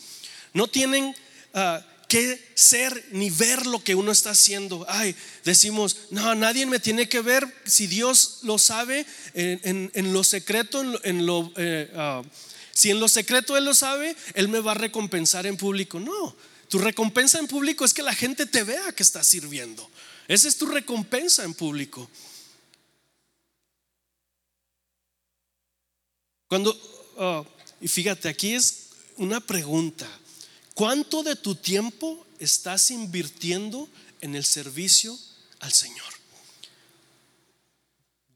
No 0.54 0.68
tienen 0.68 1.16
ah, 1.54 1.86
que 2.10 2.52
ser 2.56 3.06
ni 3.12 3.30
ver 3.30 3.68
lo 3.68 3.82
que 3.82 3.94
uno 3.96 4.12
está 4.12 4.32
haciendo. 4.32 4.86
Ay, 4.90 5.16
decimos, 5.46 6.08
no, 6.10 6.34
nadie 6.34 6.66
me 6.66 6.80
tiene 6.80 7.08
que 7.08 7.22
ver. 7.22 7.48
Si 7.66 7.86
Dios 7.86 8.40
lo 8.42 8.58
sabe 8.58 9.06
en, 9.36 10.12
lo 10.12 10.24
secreto, 10.24 10.84
en 11.06 11.26
lo, 11.28 11.54
eh, 11.56 11.90
ah, 11.96 12.24
si 12.74 12.90
en 12.90 13.00
lo 13.00 13.08
secreto 13.08 13.56
Él 13.56 13.64
lo 13.64 13.76
sabe, 13.76 14.16
Él 14.34 14.48
me 14.48 14.60
va 14.60 14.72
a 14.72 14.76
recompensar 14.76 15.46
en 15.46 15.56
público. 15.56 16.00
No, 16.00 16.36
tu 16.68 16.80
recompensa 16.80 17.38
en 17.38 17.48
público 17.48 17.86
es 17.86 17.94
que 17.94 18.02
la 18.02 18.16
gente 18.16 18.48
te 18.48 18.64
vea 18.64 18.92
que 18.92 19.04
estás 19.04 19.28
sirviendo. 19.28 19.88
Esa 20.28 20.48
es 20.48 20.58
tu 20.58 20.66
recompensa 20.66 21.44
en 21.44 21.54
público. 21.54 22.10
Cuando, 26.48 26.76
oh, 27.18 27.46
y 27.80 27.88
fíjate, 27.88 28.30
aquí 28.30 28.56
es 28.56 28.88
una 29.18 29.40
pregunta. 29.40 30.10
¿Cuánto 30.80 31.24
de 31.24 31.36
tu 31.36 31.56
tiempo 31.56 32.26
estás 32.40 32.90
invirtiendo 32.90 33.90
en 34.22 34.34
el 34.34 34.46
servicio 34.46 35.20
al 35.60 35.74
Señor? 35.74 36.08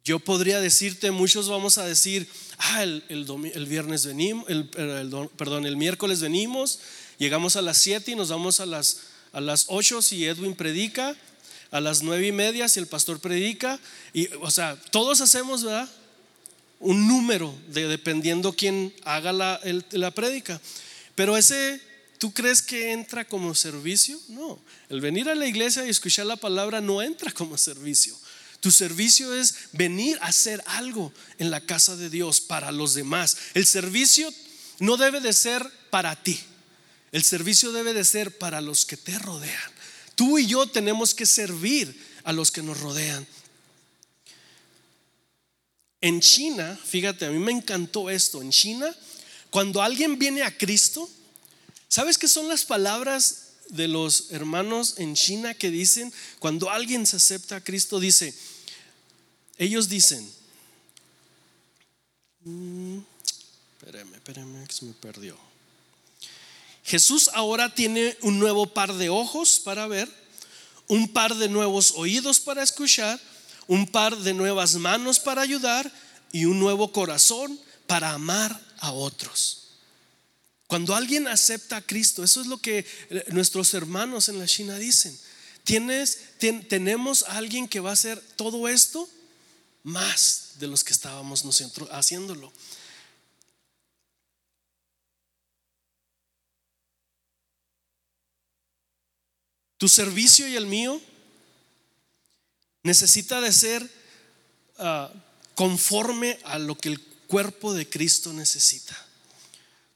Yo 0.03 0.19
podría 0.19 0.59
decirte, 0.59 1.11
muchos 1.11 1.47
vamos 1.47 1.77
a 1.77 1.85
decir, 1.85 2.27
ah, 2.57 2.83
el, 2.83 3.01
el, 3.07 3.65
viernes 3.65 4.05
venimos, 4.05 4.43
el, 4.49 4.67
perdón, 5.37 5.65
el 5.65 5.77
miércoles 5.77 6.19
venimos, 6.19 6.79
llegamos 7.17 7.55
a 7.55 7.61
las 7.61 7.77
7 7.77 8.11
y 8.11 8.15
nos 8.15 8.27
vamos 8.27 8.59
a 8.59 8.65
las, 8.65 9.03
a 9.31 9.39
las 9.39 9.67
8 9.69 10.01
si 10.01 10.25
Edwin 10.25 10.53
predica, 10.53 11.15
a 11.71 11.79
las 11.79 12.03
nueve 12.03 12.27
y 12.27 12.33
media 12.33 12.67
si 12.67 12.77
el 12.77 12.87
pastor 12.87 13.21
predica, 13.21 13.79
y 14.11 14.27
o 14.41 14.51
sea, 14.51 14.75
todos 14.91 15.21
hacemos, 15.21 15.63
¿verdad? 15.63 15.89
un 16.81 17.07
número 17.07 17.55
de, 17.69 17.87
dependiendo 17.87 18.51
quién 18.51 18.93
haga 19.05 19.31
la, 19.31 19.61
la. 19.91 20.13
Pero 21.15 21.37
ese, 21.37 21.92
¿tú 22.23 22.33
crees 22.33 22.61
que 22.61 22.93
entra 22.93 23.27
como 23.27 23.53
servicio? 23.53 24.17
No, 24.29 24.57
el 24.87 25.01
venir 25.01 25.27
a 25.27 25.35
la 25.35 25.45
iglesia 25.45 25.85
y 25.85 25.89
escuchar 25.89 26.25
la 26.25 26.37
palabra 26.37 26.79
no 26.79 27.01
entra 27.01 27.33
como 27.33 27.57
servicio. 27.57 28.17
Tu 28.61 28.71
servicio 28.71 29.33
es 29.33 29.55
venir 29.73 30.17
a 30.21 30.27
hacer 30.27 30.63
algo 30.67 31.11
en 31.37 31.51
la 31.51 31.59
casa 31.59 31.97
de 31.97 32.09
Dios 32.09 32.39
para 32.39 32.71
los 32.71 32.93
demás. 32.93 33.35
El 33.53 33.65
servicio 33.65 34.33
no 34.79 34.95
debe 34.95 35.19
de 35.19 35.33
ser 35.33 35.69
para 35.89 36.15
ti. 36.15 36.39
El 37.11 37.25
servicio 37.25 37.73
debe 37.73 37.93
de 37.93 38.05
ser 38.05 38.37
para 38.37 38.61
los 38.61 38.85
que 38.85 38.95
te 38.95 39.19
rodean. 39.19 39.73
Tú 40.15 40.39
y 40.39 40.47
yo 40.47 40.65
tenemos 40.65 41.13
que 41.13 41.25
servir 41.25 41.93
a 42.23 42.31
los 42.31 42.51
que 42.51 42.63
nos 42.63 42.79
rodean. 42.79 43.27
En 45.99 46.21
China, 46.21 46.79
fíjate, 46.85 47.25
a 47.25 47.31
mí 47.31 47.39
me 47.39 47.51
encantó 47.51 48.09
esto. 48.09 48.41
En 48.41 48.51
China, 48.51 48.95
cuando 49.49 49.81
alguien 49.81 50.17
viene 50.17 50.43
a 50.43 50.57
Cristo, 50.57 51.09
¿sabes 51.93 52.17
qué 52.17 52.27
son 52.27 52.47
las 52.47 52.65
palabras 52.65 53.49
de 53.69 53.87
los 53.87 54.31
hermanos 54.31 54.95
en 54.97 55.13
China 55.13 55.53
que 55.53 55.69
dicen, 55.69 56.11
cuando 56.39 56.71
alguien 56.71 57.05
se 57.05 57.17
acepta 57.17 57.57
a 57.57 57.63
Cristo, 57.63 57.99
dice, 57.99 58.33
ellos 59.59 59.89
dicen, 59.89 60.27
mm, 62.45 62.97
espérame, 63.77 64.15
espérame, 64.15 64.67
que 64.67 64.73
se 64.73 64.85
me 64.85 64.93
perdió. 64.93 65.37
Jesús 66.83 67.29
ahora 67.35 67.75
tiene 67.75 68.17
un 68.21 68.39
nuevo 68.39 68.65
par 68.65 68.93
de 68.95 69.09
ojos 69.09 69.59
para 69.59 69.85
ver, 69.85 70.09
un 70.87 71.13
par 71.13 71.35
de 71.35 71.47
nuevos 71.47 71.93
oídos 71.95 72.39
para 72.39 72.63
escuchar 72.63 73.21
un 73.67 73.87
par 73.87 74.17
de 74.17 74.33
nuevas 74.33 74.75
manos 74.75 75.19
para 75.19 75.41
ayudar 75.41 75.91
y 76.31 76.45
un 76.45 76.59
nuevo 76.59 76.91
corazón 76.91 77.59
para 77.87 78.13
amar 78.13 78.59
a 78.79 78.91
otros. 78.91 79.62
Cuando 80.73 80.95
alguien 80.95 81.27
acepta 81.27 81.77
a 81.77 81.81
Cristo, 81.83 82.23
eso 82.23 82.41
es 82.41 82.47
lo 82.47 82.57
que 82.57 82.79
eh, 82.79 83.25
nuestros 83.27 83.75
hermanos 83.75 84.27
en 84.27 84.39
la 84.39 84.47
China 84.47 84.75
dicen. 84.75 85.15
Tenemos 86.67 87.21
a 87.21 87.37
alguien 87.37 87.67
que 87.67 87.79
va 87.79 87.91
a 87.91 87.93
hacer 87.93 88.19
todo 88.37 88.67
esto 88.67 89.07
más 89.83 90.53
de 90.55 90.65
los 90.65 90.83
que 90.83 90.93
estábamos 90.93 91.45
nosotros 91.45 91.87
haciéndolo. 91.91 92.51
Tu 99.77 99.87
servicio 99.87 100.47
y 100.47 100.55
el 100.55 100.65
mío 100.65 100.99
necesita 102.81 103.41
de 103.41 103.53
ser 103.53 103.87
ah, 104.79 105.13
conforme 105.53 106.39
a 106.45 106.57
lo 106.57 106.75
que 106.75 106.89
el 106.89 106.99
cuerpo 107.27 107.75
de 107.75 107.87
Cristo 107.87 108.33
necesita. 108.33 109.02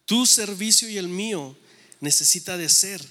Tu 0.08 0.26
servicio 0.26 0.90
y 0.90 0.98
el 0.98 1.10
mío 1.10 1.56
necesita 2.00 2.56
de 2.58 2.70
ser 2.70 3.06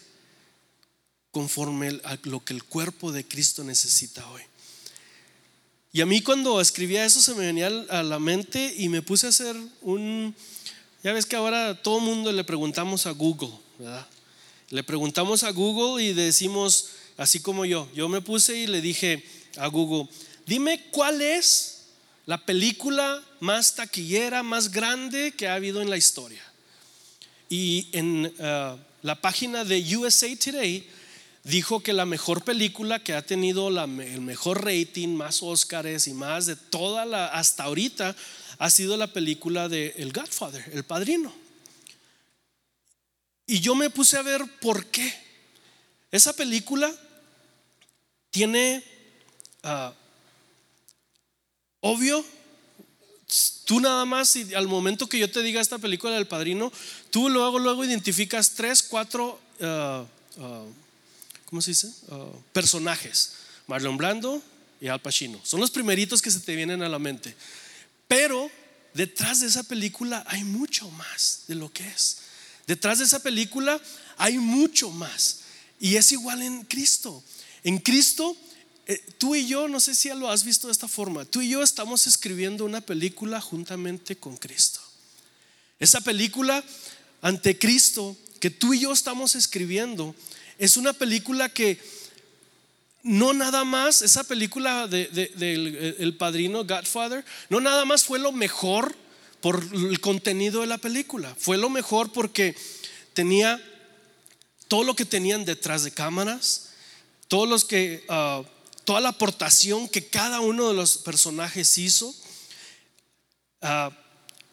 conforme 1.30 2.00
a 2.02 2.18
lo 2.22 2.42
que 2.42 2.54
el 2.54 2.64
cuerpo 2.64 3.12
de 3.12 3.28
Cristo 3.28 3.62
necesita 3.62 4.26
hoy. 4.30 4.40
Y 5.92 6.00
a 6.00 6.06
mí 6.06 6.22
cuando 6.22 6.58
escribía 6.58 7.04
eso 7.04 7.20
se 7.20 7.34
me 7.34 7.44
venía 7.44 7.66
a 7.66 8.02
la 8.02 8.18
mente 8.18 8.74
y 8.78 8.88
me 8.88 9.02
puse 9.02 9.26
a 9.26 9.28
hacer 9.28 9.54
un... 9.82 10.34
Ya 11.02 11.12
ves 11.12 11.26
que 11.26 11.36
ahora 11.36 11.82
todo 11.82 12.00
mundo 12.00 12.32
le 12.32 12.44
preguntamos 12.44 13.04
a 13.04 13.10
Google, 13.10 13.52
¿verdad? 13.78 14.06
Le 14.70 14.82
preguntamos 14.82 15.42
a 15.42 15.50
Google 15.50 16.02
y 16.02 16.14
decimos, 16.14 16.88
así 17.18 17.40
como 17.40 17.66
yo, 17.66 17.86
yo 17.94 18.08
me 18.08 18.22
puse 18.22 18.56
y 18.56 18.66
le 18.66 18.80
dije, 18.80 19.22
a 19.58 19.66
Google, 19.66 20.08
dime 20.46 20.82
cuál 20.90 21.20
es 21.20 21.82
la 22.24 22.46
película 22.46 23.22
más 23.40 23.74
taquillera, 23.74 24.42
más 24.42 24.70
grande 24.70 25.32
que 25.32 25.48
ha 25.48 25.54
habido 25.54 25.82
en 25.82 25.90
la 25.90 25.98
historia. 25.98 26.42
Y 27.48 27.88
en 27.92 28.26
uh, 28.26 28.78
la 29.02 29.20
página 29.20 29.64
de 29.64 29.96
USA 29.96 30.28
Today 30.36 30.88
dijo 31.44 31.80
que 31.80 31.92
la 31.92 32.04
mejor 32.04 32.42
película 32.42 33.02
que 33.02 33.14
ha 33.14 33.22
tenido 33.22 33.68
el 33.68 34.20
mejor 34.20 34.64
rating, 34.64 35.08
más 35.08 35.42
Oscars 35.42 36.08
y 36.08 36.12
más 36.12 36.46
de 36.46 36.56
toda 36.56 37.04
la 37.04 37.26
hasta 37.28 37.64
ahorita 37.64 38.16
ha 38.58 38.70
sido 38.70 38.96
la 38.96 39.06
película 39.06 39.68
de 39.68 39.94
El 39.98 40.12
Godfather, 40.12 40.64
El 40.72 40.84
Padrino. 40.84 41.32
Y 43.46 43.60
yo 43.60 43.74
me 43.74 43.90
puse 43.90 44.16
a 44.16 44.22
ver 44.22 44.42
por 44.60 44.86
qué. 44.86 45.12
Esa 46.10 46.32
película 46.32 46.92
tiene 48.30 48.82
Ah, 49.68 49.92
obvio, 51.80 52.24
tú 53.64 53.80
nada 53.80 54.04
más, 54.04 54.36
y 54.36 54.54
al 54.54 54.68
momento 54.68 55.08
que 55.08 55.18
yo 55.18 55.30
te 55.30 55.42
diga 55.42 55.60
esta 55.60 55.78
película 55.78 56.14
del 56.14 56.26
padrino, 56.26 56.72
tú 57.10 57.28
luego, 57.28 57.58
luego 57.58 57.84
identificas 57.84 58.54
tres, 58.54 58.82
cuatro, 58.82 59.40
uh, 59.60 60.66
¿cómo 61.46 61.62
se 61.62 61.72
dice? 61.72 61.92
personajes. 62.52 63.32
Marlon 63.66 63.96
Blando, 63.96 64.42
y 64.80 64.88
Al 64.88 65.00
Pacino. 65.00 65.40
Son 65.44 65.60
los 65.60 65.70
primeritos 65.70 66.22
que 66.22 66.30
se 66.30 66.40
te 66.40 66.54
vienen 66.54 66.82
a 66.82 66.88
la 66.88 66.98
mente. 66.98 67.34
Pero 68.08 68.50
detrás 68.94 69.40
de 69.40 69.46
esa 69.46 69.62
película 69.62 70.24
hay 70.28 70.44
mucho 70.44 70.90
más 70.90 71.44
de 71.48 71.54
lo 71.54 71.72
que 71.72 71.86
es. 71.86 72.18
Detrás 72.66 72.98
de 72.98 73.04
esa 73.04 73.20
película 73.20 73.80
hay 74.16 74.38
mucho 74.38 74.90
más. 74.90 75.40
Y 75.80 75.96
es 75.96 76.12
igual 76.12 76.42
en 76.42 76.64
Cristo. 76.64 77.22
En 77.62 77.78
Cristo, 77.78 78.36
eh, 78.86 79.04
tú 79.18 79.34
y 79.34 79.46
yo, 79.46 79.68
no 79.68 79.80
sé 79.80 79.94
si 79.94 80.08
ya 80.08 80.14
lo 80.14 80.30
has 80.30 80.44
visto 80.44 80.68
de 80.68 80.72
esta 80.72 80.88
forma, 80.88 81.24
tú 81.24 81.40
y 81.40 81.48
yo 81.48 81.62
estamos 81.62 82.06
escribiendo 82.06 82.64
una 82.64 82.80
película 82.80 83.40
juntamente 83.40 84.16
con 84.16 84.36
Cristo. 84.36 84.80
Esa 85.78 86.00
película 86.00 86.64
ante 87.20 87.58
Cristo 87.58 88.16
que 88.40 88.50
tú 88.50 88.74
y 88.74 88.80
yo 88.80 88.92
estamos 88.92 89.34
escribiendo 89.34 90.14
es 90.58 90.76
una 90.76 90.92
película 90.92 91.48
que 91.48 91.78
no 93.02 93.32
nada 93.32 93.64
más, 93.64 94.02
esa 94.02 94.24
película 94.24 94.88
del 94.88 95.12
de, 95.12 95.96
el 95.98 96.16
padrino 96.16 96.64
Godfather, 96.64 97.24
no 97.48 97.60
nada 97.60 97.84
más 97.84 98.04
fue 98.04 98.18
lo 98.18 98.32
mejor 98.32 98.96
por 99.40 99.62
el 99.72 100.00
contenido 100.00 100.60
de 100.60 100.66
la 100.66 100.78
película, 100.78 101.34
fue 101.38 101.56
lo 101.56 101.70
mejor 101.70 102.12
porque 102.12 102.56
tenía 103.14 103.62
todo 104.68 104.82
lo 104.82 104.96
que 104.96 105.04
tenían 105.04 105.44
detrás 105.44 105.84
de 105.84 105.92
cámaras, 105.92 106.70
todos 107.28 107.48
los 107.48 107.64
que, 107.64 108.04
ah, 108.08 108.42
toda 108.86 109.00
la 109.00 109.10
aportación 109.10 109.88
que 109.88 110.06
cada 110.06 110.40
uno 110.40 110.68
de 110.68 110.74
los 110.74 110.96
personajes 110.98 111.76
hizo. 111.76 112.14
Ah, 113.60 113.90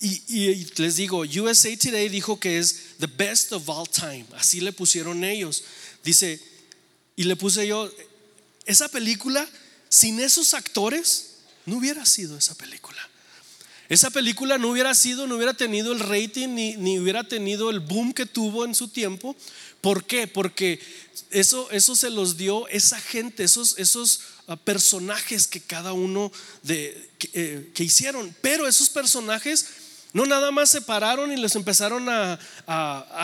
y, 0.01 0.65
les 0.75 0.97
digo, 0.97 1.19
USA 1.19 1.77
Today 1.77 2.09
dijo 2.09 2.37
que 2.37 2.57
es 2.57 2.97
the 2.99 3.07
best 3.07 3.53
of 3.53 3.69
all 3.69 3.87
time, 3.87 4.25
así 4.35 4.59
le 4.59 4.73
pusieron 4.73 5.23
ellos. 5.23 5.63
Dice, 6.03 6.41
y 7.15 7.23
le 7.23 7.37
puse 7.37 7.65
yo, 7.65 7.89
esa 8.65 8.89
película, 8.89 9.47
sin 9.87 10.19
esos 10.19 10.53
actores, 10.53 11.35
no 11.65 11.77
hubiera 11.77 12.05
sido 12.05 12.37
esa 12.37 12.55
película. 12.55 12.99
Esa 13.87 14.09
película 14.09 14.57
no 14.57 14.71
hubiera 14.71 14.93
sido, 14.95 15.27
no 15.27 15.35
hubiera 15.35 15.53
tenido 15.53 15.93
el 15.93 15.99
rating 15.99 16.49
ni, 16.49 16.75
ni 16.75 16.99
hubiera 16.99 17.23
tenido 17.23 17.69
el 17.69 17.79
boom 17.79 18.11
que 18.11 18.25
tuvo 18.25 18.65
en 18.65 18.75
su 18.75 18.87
tiempo. 18.89 19.37
¿Por 19.83 20.05
qué? 20.05 20.27
Porque 20.27 20.79
eso, 21.29 21.69
eso 21.69 21.97
se 21.97 22.09
los 22.09 22.37
dio 22.37 22.69
esa 22.69 23.01
gente, 23.01 23.43
esos, 23.43 23.77
esos 23.77 24.21
ah, 24.47 24.55
personajes 24.55 25.45
que 25.45 25.59
cada 25.59 25.91
uno 25.91 26.31
de, 26.61 27.09
eh, 27.33 27.69
que 27.75 27.83
hicieron. 27.83 28.33
Pero 28.39 28.65
esos 28.65 28.87
personajes 28.87 29.65
no 30.13 30.25
nada 30.25 30.51
más 30.51 30.69
se 30.69 30.79
pararon 30.79 31.33
y 31.33 31.35
les 31.35 31.57
empezaron 31.57 32.07
a, 32.07 32.39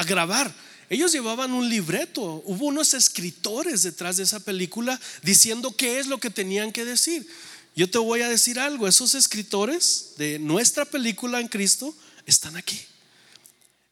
grabar. 0.05 0.53
Ellos 0.89 1.13
llevaban 1.13 1.53
un 1.53 1.69
libreto, 1.69 2.43
hubo 2.43 2.65
unos 2.65 2.93
escritores 2.93 3.83
detrás 3.83 4.17
de 4.17 4.23
esa 4.23 4.41
película 4.41 4.99
diciendo 5.23 5.71
qué 5.71 5.99
es 5.99 6.07
lo 6.07 6.17
que 6.17 6.29
tenían 6.29 6.73
que 6.73 6.83
decir. 6.83 7.25
Yo 7.73 7.89
te 7.89 7.99
voy 7.99 8.19
a 8.19 8.27
decir 8.27 8.59
algo, 8.59 8.85
esos 8.85 9.15
escritores 9.15 10.15
de 10.17 10.39
nuestra 10.39 10.83
película 10.83 11.39
en 11.39 11.47
Cristo 11.47 11.95
están 12.25 12.57
aquí. 12.57 12.81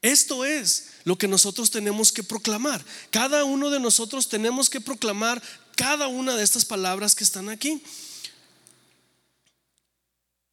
Esto 0.00 0.44
es 0.44 0.90
lo 1.04 1.16
que 1.16 1.26
nosotros 1.26 1.70
tenemos 1.70 2.12
que 2.12 2.22
proclamar. 2.22 2.84
Cada 3.10 3.44
uno 3.44 3.70
de 3.70 3.80
nosotros 3.80 4.28
tenemos 4.28 4.70
que 4.70 4.80
proclamar 4.80 5.42
cada 5.76 6.08
una 6.08 6.36
de 6.36 6.44
estas 6.44 6.64
palabras 6.64 7.14
que 7.14 7.24
están 7.24 7.48
aquí. 7.48 7.82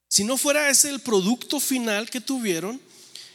Si 0.07 0.23
no 0.23 0.37
fuera 0.37 0.69
ese 0.69 0.89
el 0.89 0.99
producto 0.99 1.59
final 1.59 2.09
que 2.09 2.21
tuvieron, 2.21 2.79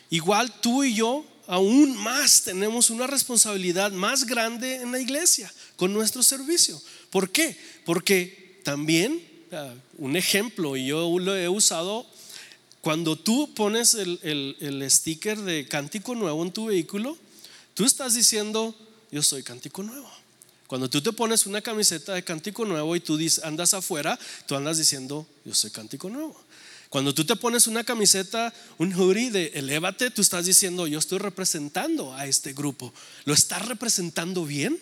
igual 0.09 0.53
tú 0.61 0.83
y 0.83 0.95
yo 0.95 1.25
aún 1.47 1.97
más 1.97 2.45
tenemos 2.45 2.91
una 2.91 3.07
responsabilidad 3.07 3.93
más 3.93 4.25
grande 4.25 4.77
en 4.77 4.93
la 4.93 5.01
iglesia 5.01 5.53
con 5.77 5.93
nuestro 5.93 6.23
servicio. 6.23 6.81
¿Por 7.11 7.31
qué? 7.31 7.57
Porque 7.85 8.61
también, 8.65 9.21
ah, 9.53 9.75
un 9.99 10.17
ejemplo, 10.17 10.77
y 10.77 10.87
yo 10.87 11.19
lo 11.19 11.37
he 11.37 11.49
usado, 11.49 12.07
cuando 12.81 13.17
tú 13.17 13.53
pones 13.55 13.95
el, 13.95 14.19
el 14.61 14.91
sticker 14.91 15.39
de 15.39 15.67
cántico 15.67 16.15
nuevo 16.15 16.43
en 16.43 16.53
tu 16.53 16.67
vehículo, 16.67 17.17
tú 17.75 17.85
estás 17.85 18.15
diciendo, 18.15 18.75
yo 19.11 19.23
soy 19.23 19.43
cántico 19.43 19.83
nuevo. 19.83 20.11
Cuando 20.67 20.89
tú 20.89 21.03
te 21.03 21.13
pones 21.13 21.47
una 21.47 21.61
camiseta 21.61 22.15
de 22.15 22.23
cántico 22.23 22.65
nuevo 22.65 22.95
y 22.95 23.01
tú 23.01 23.19
andas 23.43 23.75
afuera, 23.75 24.17
tú 24.47 24.55
andas 24.55 24.79
diciendo, 24.79 25.27
yo 25.45 25.53
soy 25.53 25.71
cántico 25.71 26.09
nuevo. 26.09 26.41
Cuando 26.89 27.13
tú 27.13 27.25
te 27.25 27.37
pones 27.37 27.67
una 27.67 27.85
camiseta, 27.85 28.55
un 28.79 28.93
hoodie 28.93 29.31
de 29.31 29.47
elévate, 29.55 30.11
tú 30.11 30.23
estás 30.23 30.47
diciendo, 30.47 30.87
yo 30.87 30.99
estoy 30.99 31.19
representando 31.19 32.15
a 32.15 32.27
este 32.27 32.53
grupo. 32.53 32.93
¿Lo 33.25 33.35
estás 33.35 33.67
representando 33.67 34.45
bien? 34.45 34.79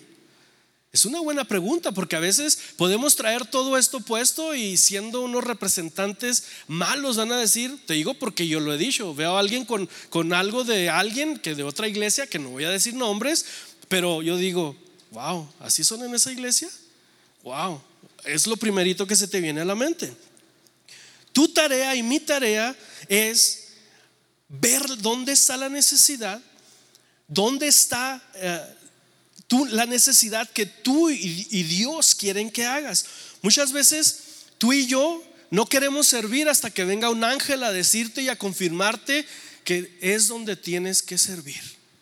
Es 0.91 1.05
una 1.05 1.21
buena 1.21 1.45
pregunta 1.45 1.93
porque 1.93 2.17
a 2.17 2.21
veces 2.21 2.59
podemos 2.77 3.15
traer 3.15 3.45
todo 3.45 3.77
esto 3.77 4.01
puesto 4.01 4.55
y 4.55 4.79
siendo 4.79 5.21
unos 5.21 5.45
representantes 5.45 6.45
malos 6.67 7.19
van 7.19 7.31
a 7.31 7.39
decir, 7.39 7.79
te 7.87 7.95
digo 7.95 8.15
porque 8.15 8.49
yo 8.49 8.59
lo 8.59 8.73
he 8.73 8.79
dicho, 8.79 9.15
veo 9.15 9.37
a 9.37 9.41
alguien 9.41 9.67
con, 9.67 9.89
con 10.09 10.33
algo 10.33 10.65
de 10.65 10.89
alguien 10.89 11.39
que 11.39 11.55
de 11.55 11.63
otra 11.63 11.89
iglesia, 11.89 12.27
que 12.27 12.39
no 12.39 12.51
voy 12.51 12.65
a 12.65 12.71
decir 12.71 12.95
nombres, 12.95 13.45
pero 13.89 14.23
yo 14.23 14.39
digo, 14.39 14.77
wow, 15.11 15.47
¿así 15.61 15.85
son 15.85 16.03
en 16.05 16.15
esa 16.15 16.33
iglesia? 16.33 16.71
Wow, 17.43 17.83
es 18.25 18.47
lo 18.47 18.57
primerito 18.57 19.07
que 19.07 19.17
se 19.17 19.29
te 19.29 19.43
viene 19.43 19.61
a 19.61 19.67
la 19.67 19.75
mente. 19.75 20.11
Tu 21.33 21.49
tarea 21.49 21.95
y 21.95 22.03
mi 22.03 22.19
tarea 22.19 22.75
es 23.09 23.69
ver 24.49 24.83
dónde 24.99 25.33
está 25.33 25.59
la 25.59 25.69
necesidad, 25.69 26.41
dónde 27.27 27.69
está 27.69 28.23
eh, 28.35 28.75
la 29.71 29.87
necesidad 29.87 30.49
que 30.51 30.67
tú 30.67 31.11
y, 31.11 31.47
y 31.51 31.63
Dios 31.63 32.15
quieren 32.15 32.51
que 32.51 32.67
hagas. 32.67 33.07
Muchas 33.43 33.73
veces 33.73 34.21
tú 34.59 34.73
y 34.73 34.87
yo 34.87 35.23
no 35.51 35.67
queremos 35.67 36.07
servir 36.07 36.49
hasta 36.49 36.71
que 36.71 36.85
venga 36.85 37.11
un 37.11 37.25
ángel 37.25 37.63
a 37.63 37.73
decirte 37.73 38.23
y 38.23 38.29
a 38.29 38.37
confirmarte 38.37 39.25
que 39.65 39.97
es 40.01 40.29
donde 40.29 40.57
tienes 40.57 41.03
que 41.03 41.19
servir. 41.19 41.61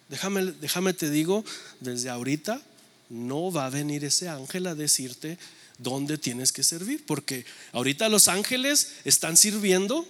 Déjame, 0.08 0.52
déjame 0.60 0.92
te 0.92 1.10
digo, 1.10 1.44
desde 1.80 2.10
ahorita 2.10 2.62
no 3.08 3.52
va 3.52 3.66
a 3.66 3.70
venir 3.70 4.04
ese 4.04 4.28
ángel 4.28 4.66
a 4.66 4.74
decirte 4.74 5.38
dónde 5.78 6.18
tienes 6.18 6.52
que 6.52 6.62
servir, 6.62 7.04
porque 7.06 7.44
ahorita 7.72 8.08
los 8.08 8.28
ángeles 8.28 8.92
están 9.04 9.36
sirviendo 9.36 10.06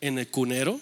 en 0.00 0.18
el 0.18 0.28
cunero, 0.28 0.80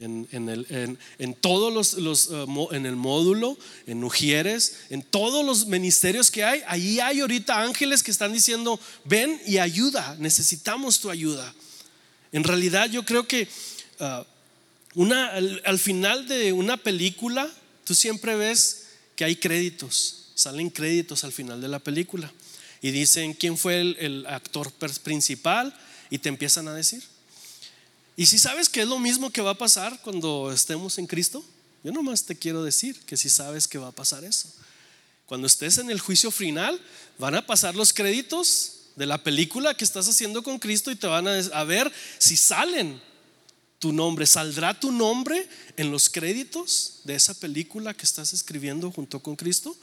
en, 0.00 0.48
el, 0.48 0.98
en, 1.18 1.34
todos 1.34 1.94
los, 1.94 2.28
eh, 2.30 2.46
en 2.72 2.86
el 2.86 2.96
módulo, 2.96 3.56
en 3.86 4.02
Ujieres, 4.02 4.78
en 4.90 5.02
todos 5.02 5.44
los 5.44 5.66
ministerios 5.66 6.30
que 6.30 6.42
hay, 6.42 6.62
ahí 6.66 7.00
hay 7.00 7.20
ahorita 7.20 7.62
ángeles 7.62 8.02
que 8.02 8.10
están 8.10 8.32
diciendo, 8.32 8.80
ven 9.04 9.40
y 9.46 9.58
ayuda, 9.58 10.16
necesitamos 10.18 11.00
tu 11.00 11.10
ayuda. 11.10 11.54
En 12.32 12.44
realidad 12.44 12.88
yo 12.90 13.04
creo 13.04 13.28
que 13.28 13.46
ah, 13.98 14.24
una, 14.94 15.30
al 15.32 15.78
final 15.78 16.26
de 16.26 16.52
una 16.52 16.76
película, 16.76 17.48
tú 17.84 17.94
siempre 17.94 18.34
ves 18.36 18.86
que 19.16 19.24
hay 19.24 19.36
créditos, 19.36 20.30
salen 20.34 20.70
créditos 20.70 21.24
al 21.24 21.32
final 21.32 21.60
de 21.60 21.68
la 21.68 21.78
película 21.78 22.32
y 22.80 22.90
dicen 22.90 23.34
quién 23.34 23.58
fue 23.58 23.80
el, 23.80 24.26
actor 24.26 24.72
principal 25.02 25.76
y 26.08 26.18
te 26.18 26.28
empiezan 26.28 26.68
a 26.68 26.74
decir. 26.74 27.02
Y 28.20 28.26
si 28.26 28.38
sabes 28.38 28.68
que 28.68 28.82
es 28.82 28.86
lo 28.86 28.98
mismo 28.98 29.30
que 29.30 29.40
va 29.40 29.52
a 29.52 29.56
pasar 29.56 29.98
cuando 30.02 30.52
estemos 30.52 30.98
en 30.98 31.06
Cristo, 31.06 31.42
yo 31.82 31.90
nomás 31.90 32.22
te 32.22 32.36
quiero 32.36 32.62
decir 32.62 33.00
que 33.06 33.16
si 33.16 33.30
sabes 33.30 33.66
que 33.66 33.78
va 33.78 33.88
a 33.88 33.92
pasar 33.92 34.24
eso. 34.24 34.52
Cuando 35.24 35.46
estés 35.46 35.78
en 35.78 35.90
el 35.90 36.00
juicio 36.00 36.30
final, 36.30 36.78
van 37.18 37.34
a 37.34 37.46
pasar 37.46 37.74
los 37.74 37.94
créditos 37.94 38.72
de 38.94 39.06
la 39.06 39.16
película 39.16 39.72
que 39.72 39.84
estás 39.84 40.06
haciendo 40.06 40.42
con 40.42 40.58
Cristo 40.58 40.90
y 40.90 40.96
te 40.96 41.06
van 41.06 41.28
a, 41.28 41.64
ver 41.64 41.90
si 42.18 42.36
salen 42.36 43.00
tu 43.78 43.90
nombre, 43.90 44.26
saldrá 44.26 44.78
tu 44.78 44.92
nombre 44.92 45.48
en 45.78 45.90
los 45.90 46.10
créditos 46.10 47.00
de 47.04 47.14
esa 47.14 47.32
película 47.32 47.94
que 47.94 48.04
estás 48.04 48.34
escribiendo 48.34 48.90
junto 48.90 49.20
con 49.20 49.34
Cristo 49.34 49.74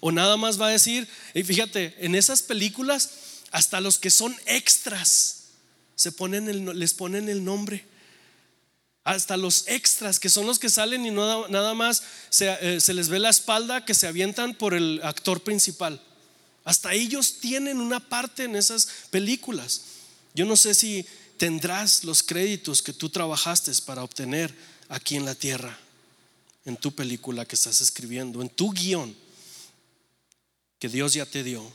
o 0.00 0.12
nada 0.12 0.36
más 0.36 0.60
va 0.60 0.68
a 0.68 0.70
decir, 0.70 1.08
y 1.34 1.42
fíjate, 1.42 1.96
en 1.98 2.14
esas 2.14 2.42
películas, 2.42 3.10
hasta 3.50 3.80
los 3.80 3.98
que 3.98 4.10
son 4.10 4.32
extras, 4.46 5.39
se 6.00 6.12
ponen 6.12 6.78
les 6.78 6.94
ponen 6.94 7.28
el 7.28 7.44
nombre. 7.44 7.84
Hasta 9.04 9.36
los 9.36 9.68
extras, 9.68 10.18
que 10.18 10.30
son 10.30 10.46
los 10.46 10.58
que 10.58 10.70
salen 10.70 11.04
y 11.04 11.10
nada 11.10 11.74
más 11.74 12.02
se, 12.30 12.56
eh, 12.62 12.80
se 12.80 12.94
les 12.94 13.10
ve 13.10 13.18
la 13.18 13.28
espalda 13.28 13.84
que 13.84 13.92
se 13.92 14.06
avientan 14.06 14.54
por 14.54 14.72
el 14.72 15.02
actor 15.02 15.42
principal. 15.42 16.02
Hasta 16.64 16.94
ellos 16.94 17.40
tienen 17.40 17.82
una 17.82 18.00
parte 18.00 18.44
en 18.44 18.56
esas 18.56 18.88
películas. 19.10 19.82
Yo 20.32 20.46
no 20.46 20.56
sé 20.56 20.72
si 20.72 21.04
tendrás 21.36 22.02
los 22.04 22.22
créditos 22.22 22.80
que 22.80 22.94
tú 22.94 23.10
trabajaste 23.10 23.70
para 23.84 24.02
obtener 24.02 24.54
aquí 24.88 25.16
en 25.16 25.26
la 25.26 25.34
tierra, 25.34 25.78
en 26.64 26.78
tu 26.78 26.92
película 26.92 27.44
que 27.44 27.56
estás 27.56 27.82
escribiendo, 27.82 28.40
en 28.40 28.48
tu 28.48 28.72
guion 28.72 29.14
que 30.78 30.88
Dios 30.88 31.12
ya 31.12 31.26
te 31.26 31.44
dio. 31.44 31.70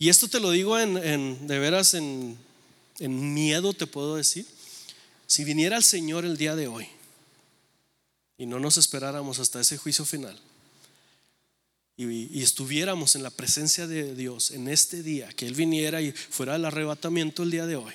Y 0.00 0.08
esto 0.08 0.28
te 0.28 0.40
lo 0.40 0.50
digo 0.50 0.78
en, 0.78 1.46
de 1.46 1.58
veras 1.58 1.92
en, 1.92 2.38
miedo, 2.98 3.74
te 3.74 3.86
puedo 3.86 4.16
decir. 4.16 4.46
Si 5.26 5.44
viniera 5.44 5.76
el 5.76 5.84
Señor 5.84 6.24
el 6.24 6.38
día 6.38 6.56
de 6.56 6.68
hoy 6.68 6.88
y 8.38 8.46
no 8.46 8.58
nos 8.58 8.78
esperáramos 8.78 9.40
hasta 9.40 9.60
ese 9.60 9.76
juicio 9.76 10.06
final, 10.06 10.40
y, 11.98 12.42
estuviéramos 12.42 13.14
en 13.14 13.22
la 13.22 13.28
presencia 13.28 13.86
de 13.86 14.14
Dios 14.14 14.52
en 14.52 14.68
este 14.68 15.02
día, 15.02 15.28
que 15.34 15.46
Él 15.46 15.52
viniera 15.52 16.00
y 16.00 16.12
fuera 16.12 16.56
el 16.56 16.64
arrebatamiento 16.64 17.42
el 17.42 17.50
día 17.50 17.66
de 17.66 17.76
hoy, 17.76 17.92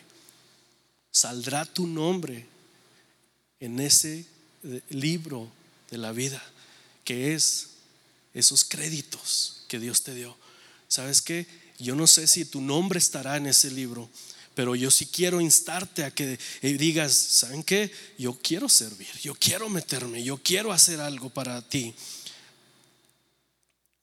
saldrá 1.09 1.65
tu 1.65 1.87
nombre 1.87 2.45
en 3.59 3.79
ese 3.79 4.27
eh, 4.63 4.81
libro 4.89 5.51
de 5.89 5.97
la 5.97 6.11
vida, 6.11 6.43
que 7.03 7.33
es 7.33 7.69
esos 8.35 8.63
créditos 8.63 9.63
que 9.67 9.79
Dios 9.79 10.03
te 10.03 10.13
dio. 10.13 10.37
¿Sabes 10.87 11.23
qué? 11.23 11.64
Yo 11.79 11.95
no 11.95 12.07
sé 12.07 12.27
si 12.27 12.45
tu 12.45 12.61
nombre 12.61 12.99
estará 12.99 13.37
en 13.37 13.47
ese 13.47 13.71
libro, 13.71 14.09
pero 14.53 14.75
yo 14.75 14.89
sí 14.89 15.05
quiero 15.05 15.41
instarte 15.41 16.03
a 16.03 16.11
que 16.11 16.39
eh, 16.61 16.73
digas, 16.77 17.13
¿saben 17.13 17.63
qué? 17.63 17.91
Yo 18.17 18.37
quiero 18.41 18.69
servir, 18.69 19.09
yo 19.21 19.35
quiero 19.35 19.69
meterme, 19.69 20.23
yo 20.23 20.37
quiero 20.37 20.71
hacer 20.71 21.01
algo 21.01 21.29
para 21.29 21.61
ti 21.61 21.93